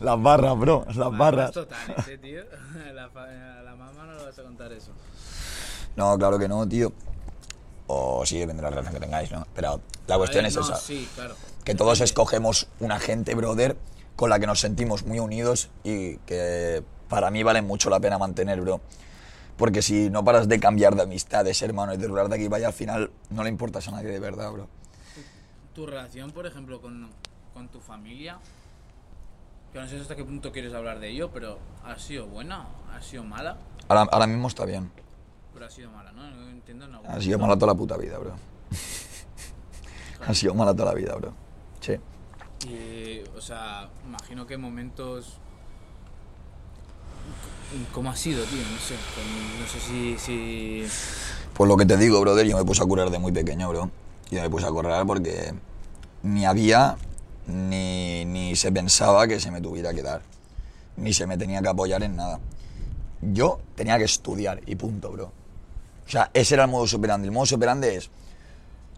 Las 0.00 0.22
barras, 0.22 0.58
bro, 0.58 0.86
las 0.94 1.18
barras. 1.18 1.52
totales, 1.52 2.08
¿eh, 2.08 2.18
tío? 2.18 2.42
La 2.94 3.08
la 3.62 3.74
mamá 3.76 4.06
no 4.06 4.16
le 4.16 4.24
vas 4.24 4.38
a 4.38 4.42
contar 4.42 4.72
eso. 4.72 4.92
No, 5.96 6.16
claro 6.16 6.38
que 6.38 6.48
no, 6.48 6.66
tío. 6.66 6.92
O 7.88 8.24
sí, 8.24 8.38
depende 8.38 8.62
de 8.62 8.64
la 8.64 8.70
relación 8.70 8.94
que 8.94 9.00
tengáis, 9.00 9.32
¿no? 9.32 9.46
Pero 9.54 9.80
la 10.06 10.16
cuestión 10.16 10.46
es 10.46 10.54
no, 10.54 10.62
esa. 10.62 10.76
Sí, 10.76 11.08
claro. 11.14 11.34
que 11.64 11.74
todos 11.74 12.00
escogemos 12.00 12.68
una 12.80 13.00
gente, 13.00 13.34
brother, 13.34 13.76
con 14.14 14.30
la 14.30 14.38
que 14.38 14.46
nos 14.46 14.60
sentimos 14.60 15.04
muy 15.04 15.18
unidos 15.18 15.70
y 15.84 16.16
que 16.18 16.84
para 17.08 17.30
mí 17.30 17.42
vale 17.42 17.62
mucho 17.62 17.90
la 17.90 18.00
pena 18.00 18.18
mantener, 18.18 18.60
bro. 18.60 18.80
Porque 19.56 19.82
si 19.82 20.08
no 20.08 20.24
paras 20.24 20.48
de 20.48 20.60
cambiar 20.60 20.94
de 20.94 21.02
amistades, 21.02 21.60
hermano, 21.62 21.92
y 21.92 21.96
de 21.96 22.06
de 22.08 22.34
aquí 22.34 22.48
vaya, 22.48 22.68
al 22.68 22.72
final 22.72 23.10
no 23.30 23.42
le 23.42 23.48
importas 23.48 23.88
a 23.88 23.90
nadie 23.90 24.08
de 24.08 24.20
verdad, 24.20 24.52
bro. 24.52 24.68
Tu 25.74 25.86
relación, 25.86 26.30
por 26.30 26.46
ejemplo, 26.46 26.80
con, 26.80 27.10
con 27.52 27.68
tu 27.68 27.80
familia, 27.80 28.38
que 29.72 29.80
no 29.80 29.88
sé 29.88 29.98
hasta 29.98 30.14
qué 30.14 30.24
punto 30.24 30.52
quieres 30.52 30.72
hablar 30.74 31.00
de 31.00 31.10
ello, 31.10 31.30
pero 31.32 31.58
¿ha 31.84 31.98
sido 31.98 32.26
buena? 32.26 32.68
¿Ha 32.94 33.02
sido 33.02 33.24
mala? 33.24 33.56
Ahora, 33.88 34.08
ahora 34.12 34.26
mismo 34.26 34.48
está 34.48 34.64
bien. 34.64 34.90
Pero 35.52 35.66
ha 35.66 35.70
sido 35.70 35.90
mala, 35.90 36.12
¿no? 36.12 36.30
No 36.30 36.48
entiendo 36.50 36.84
en 36.84 36.94
algún 36.94 37.10
Ha 37.10 37.20
sido 37.20 37.38
mala 37.38 37.56
toda 37.56 37.72
la 37.72 37.78
puta 37.78 37.96
vida, 37.96 38.16
bro. 38.18 38.34
ha 40.26 40.34
sido 40.34 40.54
mala 40.54 40.72
toda 40.72 40.92
la 40.92 40.94
vida, 40.94 41.14
bro. 41.16 41.32
Sí. 41.80 41.96
Y, 42.68 43.24
o 43.36 43.40
sea, 43.40 43.88
imagino 44.04 44.46
que 44.46 44.56
momentos... 44.56 45.38
¿Cómo 47.92 48.10
ha 48.10 48.16
sido, 48.16 48.44
tío? 48.44 48.58
No 48.58 48.78
sé. 48.78 48.94
No 49.60 49.66
sé 49.66 49.80
si... 49.80 50.18
si... 50.18 50.86
Pues 51.54 51.68
lo 51.68 51.76
que 51.76 51.84
te 51.84 51.96
digo, 51.96 52.20
brother, 52.20 52.46
yo 52.46 52.56
me 52.56 52.64
puse 52.64 52.82
a 52.82 52.86
curar 52.86 53.10
de 53.10 53.18
muy 53.18 53.32
pequeño, 53.32 53.68
bro. 53.68 53.90
Yo 54.30 54.42
me 54.42 54.50
puse 54.50 54.66
a 54.66 54.70
correr 54.70 55.06
porque 55.06 55.52
ni 56.22 56.46
había 56.46 56.96
ni, 57.46 58.24
ni 58.24 58.56
se 58.56 58.70
pensaba 58.72 59.26
que 59.26 59.40
se 59.40 59.50
me 59.50 59.60
tuviera 59.60 59.92
que 59.92 60.02
dar. 60.02 60.22
Ni 60.96 61.12
se 61.12 61.26
me 61.26 61.36
tenía 61.36 61.60
que 61.60 61.68
apoyar 61.68 62.02
en 62.02 62.16
nada. 62.16 62.40
Yo 63.20 63.60
tenía 63.74 63.98
que 63.98 64.04
estudiar 64.04 64.60
y 64.66 64.76
punto, 64.76 65.10
bro. 65.10 65.32
O 66.06 66.10
sea, 66.10 66.30
ese 66.32 66.54
era 66.54 66.64
el 66.64 66.70
modo 66.70 66.84
operandi. 66.96 67.26
El 67.26 67.32
modo 67.32 67.54
operandi 67.54 67.88
es, 67.88 68.10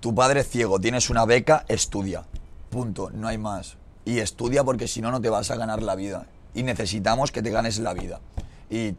tu 0.01 0.15
padre 0.15 0.41
es 0.41 0.49
ciego, 0.49 0.79
tienes 0.79 1.11
una 1.11 1.25
beca, 1.25 1.65
estudia. 1.69 2.25
Punto, 2.71 3.11
no 3.11 3.29
hay 3.29 3.39
más. 3.39 3.77
Y 4.05 4.19
estudia 4.19 4.63
porque 4.65 4.87
si 4.87 5.01
no, 5.01 5.11
no 5.11 5.21
te 5.21 5.29
vas 5.29 5.51
a 5.51 5.57
ganar 5.57 5.83
la 5.83 5.95
vida. 5.95 6.27
Y 6.55 6.63
necesitamos 6.63 7.33
que 7.33 7.43
te 7.43 7.51
ganes 7.51 7.79
la 7.79 7.95
vida. 7.95 8.21
Y, 8.69 8.95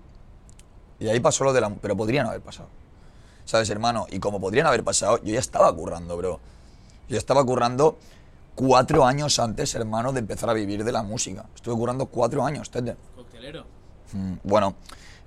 y 0.99 1.08
ahí 1.10 1.20
pasó 1.20 1.43
lo 1.43 1.54
de 1.54 1.62
la... 1.62 1.70
Pero 1.70 1.95
podría 1.97 2.24
no 2.24 2.30
haber 2.30 2.41
pasado. 2.41 2.70
¿Sabes, 3.45 3.70
hermano? 3.70 4.08
Y 4.10 4.20
como 4.20 4.39
podrían 4.39 4.68
haber 4.68 4.84
pasado, 4.84 5.18
yo 5.24 5.34
ya 5.34 5.39
estaba 5.39 5.76
currando, 5.76 6.16
bro. 6.16 6.39
Yo 7.10 7.18
estaba 7.18 7.43
currando 7.45 7.97
cuatro 8.56 9.06
años 9.06 9.39
antes, 9.39 9.76
hermano, 9.76 10.14
de 10.14 10.20
empezar 10.20 10.49
a 10.49 10.54
vivir 10.54 10.84
de 10.84 10.91
la 10.91 11.04
música. 11.04 11.45
Estuve 11.56 11.76
currando 11.76 12.06
cuatro 12.06 12.45
años, 12.45 12.70
Tete. 12.70 12.95
Coctelero. 13.16 13.66
Mm, 14.14 14.34
Bueno, 14.43 14.76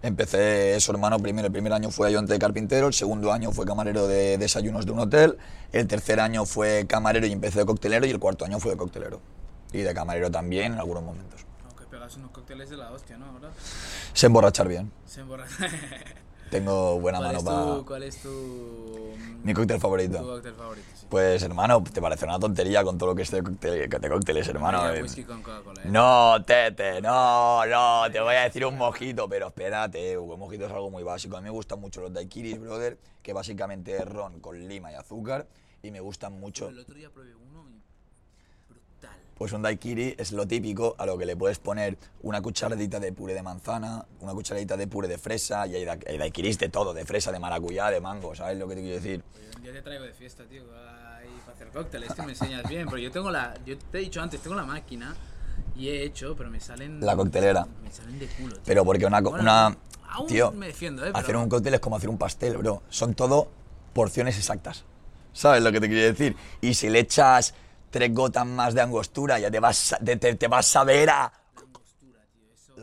empecé 0.03 0.77
eso, 0.77 0.93
hermano, 0.93 1.18
primero. 1.18 1.47
El 1.47 1.53
primer 1.53 1.72
año 1.72 1.91
fue 1.91 2.09
ayudante 2.09 2.33
de 2.33 2.39
carpintero, 2.39 2.87
el 2.87 2.95
segundo 2.95 3.33
año 3.33 3.53
fue 3.53 3.66
camarero 3.66 4.07
de 4.07 4.39
desayunos 4.39 4.87
de 4.87 4.93
un 4.93 5.01
hotel, 5.01 5.39
el 5.72 5.87
tercer 5.87 6.20
año 6.20 6.47
fue 6.47 6.87
camarero 6.87 7.27
y 7.27 7.33
empecé 7.33 7.59
de 7.59 7.66
coctelero 7.66 8.07
y 8.07 8.11
el 8.11 8.18
cuarto 8.18 8.45
año 8.45 8.59
fue 8.61 8.70
de 8.70 8.77
coctelero. 8.77 9.20
Y 9.72 9.79
de 9.79 9.93
camarero 9.93 10.31
también 10.31 10.75
en 10.75 10.79
algunos 10.79 11.03
momentos. 11.03 11.45
Pegas 12.05 12.19
unos 12.19 12.33
cócteles 12.33 12.69
de 12.69 12.77
la 12.77 12.91
hostia, 12.91 13.17
¿no? 13.17 13.33
¿Verdad? 13.33 13.51
Sé 14.13 14.27
emborrachar 14.27 14.69
bien. 14.69 14.93
Se 15.07 15.23
emborra... 15.23 15.47
Tengo 16.51 17.01
buena 17.01 17.17
¿Cuál 17.19 17.29
mano 17.29 17.39
es, 17.39 17.45
para... 17.45 17.65
tu, 17.79 17.87
¿Cuál 17.87 18.03
es 18.03 18.23
tu... 18.23 19.15
Mi 19.43 19.55
cóctel 19.55 19.81
favorito. 19.81 20.19
Tu 20.19 20.25
cóctel 20.25 20.55
favorito, 20.55 20.87
sí. 20.95 21.07
Pues 21.09 21.43
hermano, 21.43 21.83
te 21.83 22.03
parece 22.03 22.27
una 22.27 22.39
tontería 22.39 22.85
con 22.85 22.99
todo 22.99 23.09
lo 23.09 23.15
que 23.17 23.23
es 23.23 23.31
de, 23.31 23.43
cóctel- 23.43 23.89
de 23.99 24.09
cócteles, 24.11 24.47
hermano. 24.49 24.83
Vaya 24.83 24.99
Eh, 25.01 25.01
con 25.25 25.77
¿eh? 25.79 25.81
No, 25.87 26.45
Tete, 26.45 27.01
no, 27.01 27.65
no, 27.65 28.03
te 28.13 28.21
voy 28.21 28.35
a 28.35 28.43
decir 28.43 28.67
un 28.67 28.77
mojito, 28.77 29.27
pero 29.27 29.47
espérate, 29.47 30.19
un 30.19 30.39
mojito 30.39 30.67
es 30.67 30.73
algo 30.73 30.91
muy 30.91 31.03
básico. 31.03 31.39
A 31.39 31.41
mí 31.41 31.45
me 31.45 31.51
gustan 31.51 31.81
mucho 31.81 32.03
los 32.03 32.13
daiquiris, 32.13 32.61
brother, 32.61 32.99
que 33.23 33.33
básicamente 33.33 33.97
es 33.97 34.05
ron 34.07 34.41
con 34.41 34.69
lima 34.69 34.93
y 34.93 34.95
azúcar, 34.95 35.47
y 35.83 35.91
me 35.91 36.01
gustan 36.01 36.39
mucho. 36.39 36.69
El 36.69 36.81
otro 36.81 36.95
día 36.95 37.09
probé. 37.11 37.33
Pues 39.37 39.53
un 39.53 39.62
daiquiri 39.62 40.14
es 40.16 40.30
lo 40.32 40.47
típico 40.47 40.95
a 40.97 41.07
lo 41.07 41.18
que 41.18 41.26
le 41.26 41.37
puedes 41.37 41.59
poner 41.59 41.99
una 42.22 42.41
cucharadita 42.41 43.01
de 43.01 43.12
puré 43.12 43.35
de 43.35 43.43
manzana, 43.43 44.07
una 44.20 44.32
cucharadita 44.32 44.76
de 44.76 44.87
puré 44.87 45.09
de 45.09 45.18
fresa, 45.18 45.66
y 45.66 45.74
hay, 45.74 45.85
da- 45.85 45.99
hay 46.07 46.18
daiquiris 46.18 46.59
de 46.59 46.68
todo, 46.68 46.95
de 46.95 47.05
fresa, 47.05 47.32
de 47.32 47.41
maracuyá, 47.41 47.91
de 47.91 48.01
mango, 48.01 48.35
¿sabes 48.35 48.59
lo 48.59 48.68
que 48.68 48.76
te 48.76 48.80
quiero 48.82 48.97
decir? 48.97 49.24
Día 49.61 49.72
te 49.72 49.82
traigo 49.82 50.05
de 50.05 50.12
fiesta, 50.12 50.45
tío, 50.45 50.62
ahí 50.62 51.28
para 51.45 51.53
hacer 51.57 51.68
cócteles, 51.68 52.12
que 52.14 52.22
me 52.22 52.32
enseñas 52.32 52.62
bien, 52.68 52.87
pero 52.87 52.99
yo 52.99 53.11
tengo 53.11 53.30
la... 53.30 53.55
Yo 53.66 53.76
te 53.76 53.99
he 53.99 54.01
dicho 54.03 54.22
antes, 54.22 54.41
tengo 54.41 54.55
la 54.55 54.64
máquina 54.64 55.14
y 55.74 55.89
he 55.89 56.05
hecho, 56.05 56.37
pero 56.37 56.49
me 56.51 56.61
salen... 56.61 57.01
La 57.01 57.16
coctelera. 57.16 57.66
Me 57.82 57.91
salen 57.91 58.18
de 58.20 58.26
culo, 58.28 58.53
tío. 58.55 58.62
Pero 58.64 58.85
porque 58.85 59.05
una... 59.07 59.20
Bueno, 59.20 59.41
una 59.41 59.76
aún 60.11 60.26
tío, 60.28 60.53
me 60.53 60.66
defiendo, 60.66 61.05
¿eh? 61.05 61.11
hacer 61.12 61.26
pero- 61.26 61.43
un 61.43 61.49
cóctel 61.49 61.74
es 61.74 61.80
como 61.80 61.97
hacer 61.97 62.09
un 62.09 62.18
pastel, 62.18 62.57
bro. 62.59 62.82
Son 62.89 63.14
todo 63.14 63.49
porciones 63.95 64.37
exactas. 64.37 64.85
¿Sabes 65.32 65.62
lo 65.64 65.72
que 65.72 65.80
te 65.80 65.89
quiero 65.89 66.05
decir? 66.05 66.37
Y 66.61 66.74
si 66.74 66.89
le 66.89 67.01
echas 67.01 67.55
tres 67.95 68.12
gotas 68.12 68.45
más 68.45 68.74
de 68.74 68.80
angostura, 68.80 69.38
ya 69.38 69.49
te 69.53 69.61
vas, 69.61 69.92
a- 69.92 69.99
te, 69.99 70.16
te- 70.16 70.34
te 70.34 70.49
vas 70.49 70.74
a 70.74 70.82
ver 70.82 71.09
a... 71.11 71.32
La 71.55 71.62
angostura, 71.62 72.20
tío, 72.32 72.53
eso... 72.53 72.74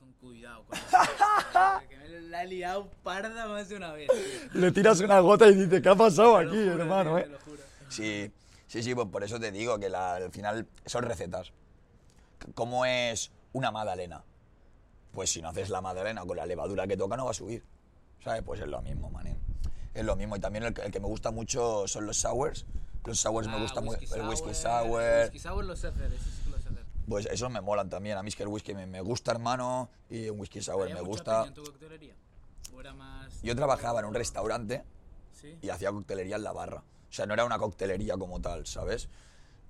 Con 0.00 0.12
cuidado, 0.14 0.64
con 0.64 0.78
eso. 0.78 0.96
que 1.90 1.96
me 1.98 2.08
la 2.22 2.44
he 2.44 2.46
liado 2.46 2.88
parda 3.02 3.46
más 3.48 3.68
de 3.68 3.76
una 3.76 3.92
vez. 3.92 4.08
tío. 4.08 4.60
Le 4.62 4.72
tiras 4.72 4.98
una 5.00 5.20
gota 5.20 5.46
y 5.46 5.54
dices, 5.56 5.82
¿qué 5.82 5.88
ha 5.90 5.94
pasado 5.94 6.38
aquí, 6.38 6.48
juro, 6.56 6.82
hermano? 6.84 7.16
tío, 7.18 7.26
eh? 7.26 7.38
Sí, 7.90 8.32
sí, 8.66 8.82
sí, 8.82 8.94
pues 8.94 9.08
por 9.08 9.22
eso 9.22 9.38
te 9.38 9.52
digo 9.52 9.78
que 9.78 9.90
la- 9.90 10.14
al 10.14 10.30
final 10.32 10.66
son 10.86 11.04
recetas. 11.04 11.52
¿Cómo 12.54 12.86
es 12.86 13.30
una 13.52 13.70
magdalena? 13.70 14.24
Pues 15.12 15.28
si 15.30 15.42
no 15.42 15.50
haces 15.50 15.68
la 15.68 15.82
magdalena 15.82 16.24
con 16.24 16.38
la 16.38 16.46
levadura 16.46 16.86
que 16.86 16.96
toca 16.96 17.14
no 17.18 17.26
va 17.26 17.32
a 17.32 17.34
subir. 17.34 17.62
¿Sabes? 18.24 18.42
Pues 18.42 18.58
es 18.60 18.68
lo 18.68 18.80
mismo, 18.80 19.10
manín. 19.10 19.36
Es 19.92 20.02
lo 20.02 20.16
mismo. 20.16 20.34
Y 20.36 20.40
también 20.40 20.64
el, 20.64 20.74
el 20.82 20.90
que 20.90 20.98
me 21.00 21.08
gusta 21.08 21.30
mucho 21.30 21.86
son 21.86 22.06
los 22.06 22.16
sours. 22.16 22.64
Los 23.04 23.18
sours 23.20 23.46
me 23.48 23.54
Ah, 23.54 23.60
gusta 23.60 23.80
mucho. 23.80 24.14
El 24.14 24.28
whisky 24.28 24.54
sour, 24.54 24.54
sour. 24.54 25.02
el 25.02 25.22
Whisky 25.24 25.38
sour 25.38 25.64
lo 25.64 25.76
sé 25.76 25.86
hacer, 25.88 26.12
ese 26.12 26.24
sí 26.30 26.42
que 26.44 26.50
lo 26.50 26.58
sé 26.60 26.68
hacer. 26.68 26.84
Pues 27.08 27.26
esos 27.26 27.50
me 27.50 27.60
molan 27.60 27.88
también. 27.88 28.18
A 28.18 28.22
mí 28.22 28.28
es 28.28 28.36
que 28.36 28.42
el 28.42 28.48
whisky 28.48 28.74
me, 28.74 28.86
me 28.86 29.00
gusta, 29.00 29.32
hermano. 29.32 29.88
Y 30.08 30.28
un 30.28 30.38
whisky 30.40 30.60
sour 30.62 30.82
¿Había 30.82 30.94
me 30.96 31.00
mucha 31.02 31.10
gusta. 31.10 31.44
en 31.46 31.54
tu 31.54 31.64
coctelería? 31.64 32.14
¿O 32.74 32.80
era 32.80 32.92
más...? 32.94 33.40
Yo 33.42 33.56
trabajaba 33.56 34.00
en 34.00 34.06
un 34.06 34.14
restaurante 34.14 34.84
¿Sí? 35.32 35.58
y 35.62 35.70
hacía 35.70 35.90
coctelería 35.90 36.36
en 36.36 36.44
la 36.44 36.52
barra. 36.52 36.78
O 37.08 37.12
sea, 37.12 37.26
no 37.26 37.34
era 37.34 37.44
una 37.44 37.58
coctelería 37.58 38.16
como 38.16 38.40
tal, 38.40 38.66
¿sabes? 38.66 39.08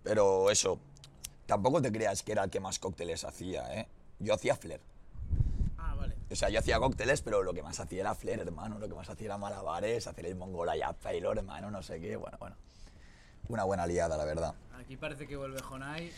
Pero 0.02 0.50
eso, 0.50 0.78
tampoco 1.46 1.80
te 1.80 1.90
creas 1.92 2.22
que 2.22 2.32
era 2.32 2.44
el 2.44 2.50
que 2.50 2.60
más 2.60 2.78
cócteles 2.78 3.24
hacía, 3.24 3.72
¿eh? 3.74 3.88
Yo 4.18 4.34
hacía 4.34 4.54
flair. 4.56 4.80
Ah, 5.78 5.94
vale. 5.94 6.14
O 6.30 6.34
sea, 6.36 6.50
yo 6.50 6.58
hacía 6.58 6.78
cócteles, 6.78 7.22
pero 7.22 7.42
lo 7.42 7.54
que 7.54 7.62
más 7.62 7.80
hacía 7.80 8.00
era 8.00 8.14
flair, 8.14 8.40
hermano. 8.40 8.78
Lo 8.78 8.88
que 8.88 8.94
más 8.94 9.08
hacía 9.08 9.26
era 9.26 9.38
malabares, 9.38 10.06
hacer 10.06 10.26
el 10.26 10.36
mongolaya 10.36 10.92
failor, 10.92 11.38
hermano, 11.38 11.70
no 11.70 11.82
sé 11.82 12.00
qué. 12.00 12.16
Bueno, 12.16 12.36
bueno. 12.38 12.56
Una 13.50 13.64
buena 13.64 13.84
liada, 13.86 14.16
la 14.16 14.24
verdad. 14.24 14.54
Aquí 14.78 14.96
parece 14.96 15.26
que 15.26 15.36
vuelve 15.36 15.60
Jonai. 15.60 16.10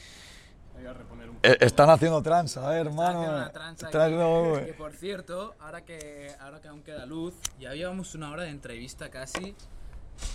Voy 0.74 0.86
a 0.86 0.92
reponer 0.92 1.28
un 1.30 1.36
Eh, 1.42 1.56
están 1.60 1.88
haciendo 1.90 2.22
tranza, 2.22 2.76
¿eh, 2.76 2.80
hermano. 2.80 3.18
haciendo 3.20 3.36
una 3.38 3.52
tranza 3.52 3.86
Están 3.86 4.02
haciendo- 4.02 4.64
Que 4.66 4.74
por 4.74 4.92
cierto, 4.92 5.54
ahora 5.60 5.82
que, 5.82 6.34
ahora 6.40 6.60
que 6.60 6.68
aún 6.68 6.82
queda 6.82 7.06
luz, 7.06 7.34
ya 7.58 7.72
llevamos 7.74 8.14
una 8.14 8.30
hora 8.30 8.42
de 8.44 8.50
entrevista 8.50 9.10
casi. 9.10 9.54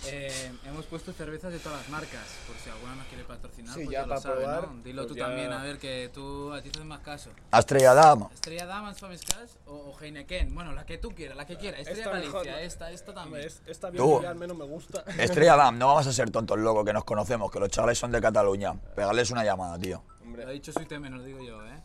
Eh, 0.06 0.52
hemos 0.66 0.86
puesto 0.86 1.12
cervezas 1.12 1.52
de 1.52 1.58
todas 1.58 1.80
las 1.80 1.88
marcas, 1.90 2.24
por 2.46 2.56
si 2.56 2.70
alguna 2.70 2.94
nos 2.94 3.06
quiere 3.08 3.24
patrocinar, 3.24 3.74
Sí, 3.74 3.84
pues 3.84 3.92
ya 3.92 4.02
lo 4.02 4.08
para 4.08 4.20
sabe, 4.20 4.36
probar, 4.44 4.68
¿no? 4.68 4.82
Dilo 4.82 5.02
pues 5.02 5.08
tú 5.08 5.14
ya- 5.16 5.26
también, 5.26 5.52
a 5.52 5.62
ver, 5.62 5.78
que 5.78 6.10
tú, 6.14 6.52
a 6.52 6.62
ti 6.62 6.70
te 6.70 6.78
haces 6.78 6.86
más 6.88 7.00
caso. 7.00 7.30
Estrella 7.52 7.94
Damm. 7.94 8.28
Estrella 8.32 8.66
Damas 8.66 8.98
Famescas 9.00 9.58
o, 9.66 9.74
o 9.74 9.98
Heineken, 10.00 10.54
bueno, 10.54 10.72
la 10.72 10.86
que 10.86 10.98
tú 10.98 11.10
quieras, 11.10 11.36
la 11.36 11.46
que 11.46 11.56
quieras. 11.56 11.80
Estrella 11.80 12.00
Esta 12.02 12.10
Galicia, 12.12 12.40
mejor, 12.40 12.62
esta, 12.62 12.90
esta 12.90 13.14
también. 13.14 13.46
Es- 13.46 13.62
Esta 13.66 13.90
Tú. 13.92 14.18
bien 14.20 14.30
al 14.30 14.36
menos 14.36 14.56
me 14.56 14.64
gusta. 14.64 15.04
Estrella 15.18 15.56
Damm, 15.56 15.78
no 15.78 15.88
vamos 15.88 16.06
a 16.06 16.12
ser 16.12 16.30
tontos, 16.30 16.58
loco, 16.58 16.84
que 16.84 16.92
nos 16.92 17.04
conocemos, 17.04 17.50
que 17.50 17.60
los 17.60 17.68
chavales 17.68 17.98
son 17.98 18.10
de 18.10 18.20
Cataluña. 18.20 18.74
Pegarles 18.94 19.30
una 19.30 19.44
llamada, 19.44 19.78
tío. 19.78 20.02
Lo 20.06 20.14
ha 20.14 20.22
Hombre, 20.28 20.46
dicho 20.52 20.72
soy 20.72 20.86
teme, 20.86 21.10
lo 21.10 21.22
digo 21.22 21.42
yo, 21.42 21.62
¿eh? 21.66 21.82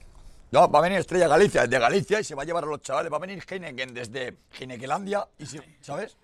No, 0.51 0.69
va 0.69 0.79
a 0.79 0.81
venir 0.83 0.99
Estrella 0.99 1.27
Galicia, 1.27 1.65
de 1.65 1.79
Galicia, 1.79 2.19
y 2.19 2.23
se 2.23 2.35
va 2.35 2.43
a 2.43 2.45
llevar 2.45 2.63
a 2.63 2.67
los 2.67 2.79
chavales. 2.81 3.11
Va 3.11 3.17
a 3.17 3.19
venir 3.19 3.43
Heineken 3.49 3.93
desde 3.93 4.37
Heinekelandia, 4.59 5.27
y 5.39 5.45
si, 5.47 5.59
¿sabes? 5.81 6.15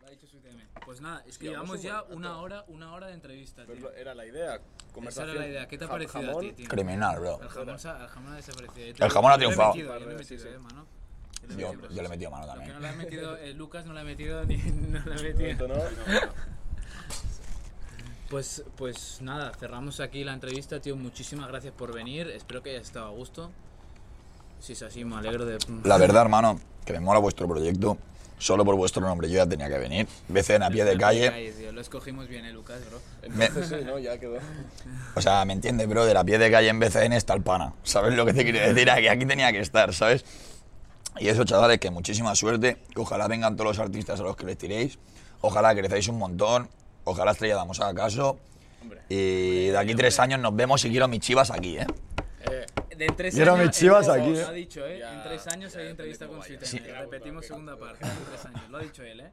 Lo 0.00 0.06
ha 0.06 0.10
dicho 0.10 0.26
soy 0.28 0.38
teme. 0.38 0.68
Pues 0.90 1.00
nada, 1.00 1.22
es 1.24 1.38
que 1.38 1.46
Llevamos 1.50 1.76
un 1.76 1.82
ya 1.82 2.02
buen 2.02 2.18
una 2.18 2.38
hora, 2.38 2.64
una 2.66 2.92
hora 2.92 3.06
de 3.06 3.12
entrevista, 3.12 3.62
pero 3.64 3.78
tío. 3.78 3.92
era 3.92 4.12
la 4.12 4.26
idea. 4.26 4.60
Esa 5.06 5.22
era 5.22 5.34
la 5.34 5.46
idea. 5.46 5.68
¿Qué 5.68 5.78
te 5.78 5.84
ha 5.84 5.86
ja- 5.86 5.92
parecido 5.92 6.36
a 6.36 6.40
ti, 6.40 6.52
tío? 6.52 6.66
Criminal, 6.68 7.20
bro. 7.20 7.40
El 7.40 7.48
jamón, 7.48 7.68
el 7.76 8.08
jamón 8.08 8.32
ha 8.32 8.36
desaparecido. 8.36 9.06
El 9.06 9.10
jamón 9.12 9.30
ha 9.30 9.34
yo 9.36 9.38
le 9.38 9.44
he 9.44 9.54
triunfado. 9.54 9.74
yo 9.76 9.98
le 10.08 10.14
he 10.14 10.16
metido, 10.18 10.60
mano. 10.60 10.86
Yo, 11.56 11.72
yo 11.90 12.02
le 12.02 12.06
he 12.06 12.08
metido 12.08 12.30
mano 12.32 12.46
Lo 12.46 12.52
que 12.54 12.58
no 12.58 12.72
también. 12.72 12.82
le 12.82 12.88
ha 12.88 12.92
metido, 12.94 13.36
eh, 13.36 13.54
Lucas 13.54 13.86
no 13.86 13.92
le 13.92 14.00
ha 14.00 14.02
metido 14.02 14.44
ni 14.44 14.56
no 14.58 14.98
le 14.98 15.14
ha 15.14 15.22
metido. 15.22 15.68
No. 15.68 15.74
Pues, 18.28 18.64
pues 18.76 19.20
nada, 19.22 19.52
cerramos 19.60 20.00
aquí 20.00 20.24
la 20.24 20.32
entrevista, 20.32 20.80
tío. 20.80 20.96
Muchísimas 20.96 21.46
gracias 21.46 21.72
por 21.72 21.94
venir. 21.94 22.26
Espero 22.30 22.64
que 22.64 22.70
hayas 22.70 22.82
estado 22.86 23.06
a 23.06 23.10
gusto. 23.10 23.52
Si 24.58 24.72
es 24.72 24.82
así, 24.82 25.04
me 25.04 25.14
alegro 25.14 25.44
de. 25.46 25.56
La 25.84 25.98
verdad, 25.98 26.22
hermano, 26.22 26.58
que 26.84 26.92
me 26.94 26.98
mola 26.98 27.20
vuestro 27.20 27.46
proyecto. 27.46 27.96
Solo 28.40 28.64
por 28.64 28.74
vuestro 28.74 29.02
nombre 29.02 29.28
yo 29.28 29.36
ya 29.36 29.46
tenía 29.46 29.68
que 29.68 29.76
venir. 29.76 30.08
BCN 30.28 30.62
a 30.62 30.70
pie 30.70 30.86
de 30.86 30.96
calle. 30.96 31.52
Lo 31.72 31.80
escogimos 31.82 32.26
bien, 32.26 32.46
eh, 32.46 32.52
Lucas, 32.52 32.80
bro. 32.88 32.98
Entonces 33.22 33.68
sí, 33.80 33.84
¿no? 33.84 33.98
Ya 33.98 34.18
quedó. 34.18 34.38
O 35.14 35.20
sea, 35.20 35.44
¿me 35.44 35.52
entiendes, 35.52 35.86
brother? 35.86 36.16
A 36.16 36.24
pie 36.24 36.38
de 36.38 36.50
calle 36.50 36.68
en 36.68 36.80
BCN 36.80 37.12
está 37.12 37.34
el 37.34 37.42
pana. 37.42 37.74
¿Sabes 37.82 38.14
lo 38.14 38.24
que 38.24 38.32
te 38.32 38.42
quiero 38.44 38.58
decir? 38.60 38.90
Aquí, 38.90 39.08
aquí 39.08 39.26
tenía 39.26 39.52
que 39.52 39.60
estar, 39.60 39.92
¿sabes? 39.92 40.24
Y 41.18 41.28
eso, 41.28 41.44
chavales, 41.44 41.78
que 41.78 41.90
muchísima 41.90 42.34
suerte. 42.34 42.78
Ojalá 42.96 43.28
vengan 43.28 43.56
todos 43.56 43.76
los 43.76 43.78
artistas 43.78 44.18
a 44.20 44.22
los 44.22 44.36
que 44.36 44.46
les 44.46 44.56
tiréis. 44.56 44.98
Ojalá 45.42 45.74
crezcáis 45.74 46.08
un 46.08 46.16
montón. 46.16 46.70
Ojalá 47.04 47.32
Estrella 47.32 47.56
damos 47.56 47.78
haga 47.80 47.92
caso. 47.94 48.38
Hombre. 48.80 49.02
Y 49.10 49.66
de 49.66 49.76
aquí 49.76 49.94
tres 49.94 50.18
años 50.18 50.40
nos 50.40 50.56
vemos 50.56 50.82
y 50.86 50.90
quiero 50.90 51.08
mis 51.08 51.20
chivas 51.20 51.50
aquí, 51.50 51.76
¿eh? 51.76 51.86
Eh, 52.50 52.66
De 52.96 53.06
tres 53.08 53.34
Quiero 53.34 53.52
años. 53.54 53.66
mis 53.66 53.76
chivas 53.76 54.06
en- 54.08 54.12
aquí, 54.20 54.30
Lo 54.30 54.38
eh. 54.38 54.44
ha 54.44 54.52
dicho, 54.52 54.86
¿eh? 54.86 54.98
Ya, 54.98 55.14
en 55.14 55.22
tres 55.22 55.46
años 55.48 55.72
ya 55.72 55.80
hay 55.80 55.88
entrevista 55.88 56.26
con. 56.26 56.42
Suitene. 56.42 56.66
Sí. 56.66 56.78
Repetimos 56.78 57.46
segunda 57.46 57.76
parte. 57.76 58.04
En 58.06 58.24
tres 58.30 58.44
años. 58.46 58.68
Lo 58.70 58.78
ha 58.78 58.80
dicho 58.82 59.02
él, 59.02 59.20
¿eh? 59.20 59.30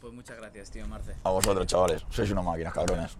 Pues 0.00 0.12
muchas 0.12 0.36
gracias, 0.36 0.70
tío, 0.70 0.86
Marce. 0.86 1.14
A 1.24 1.30
vosotros, 1.30 1.66
chavales. 1.66 2.04
Sois 2.10 2.30
unas 2.30 2.44
máquinas, 2.44 2.72
cabrones. 2.74 3.16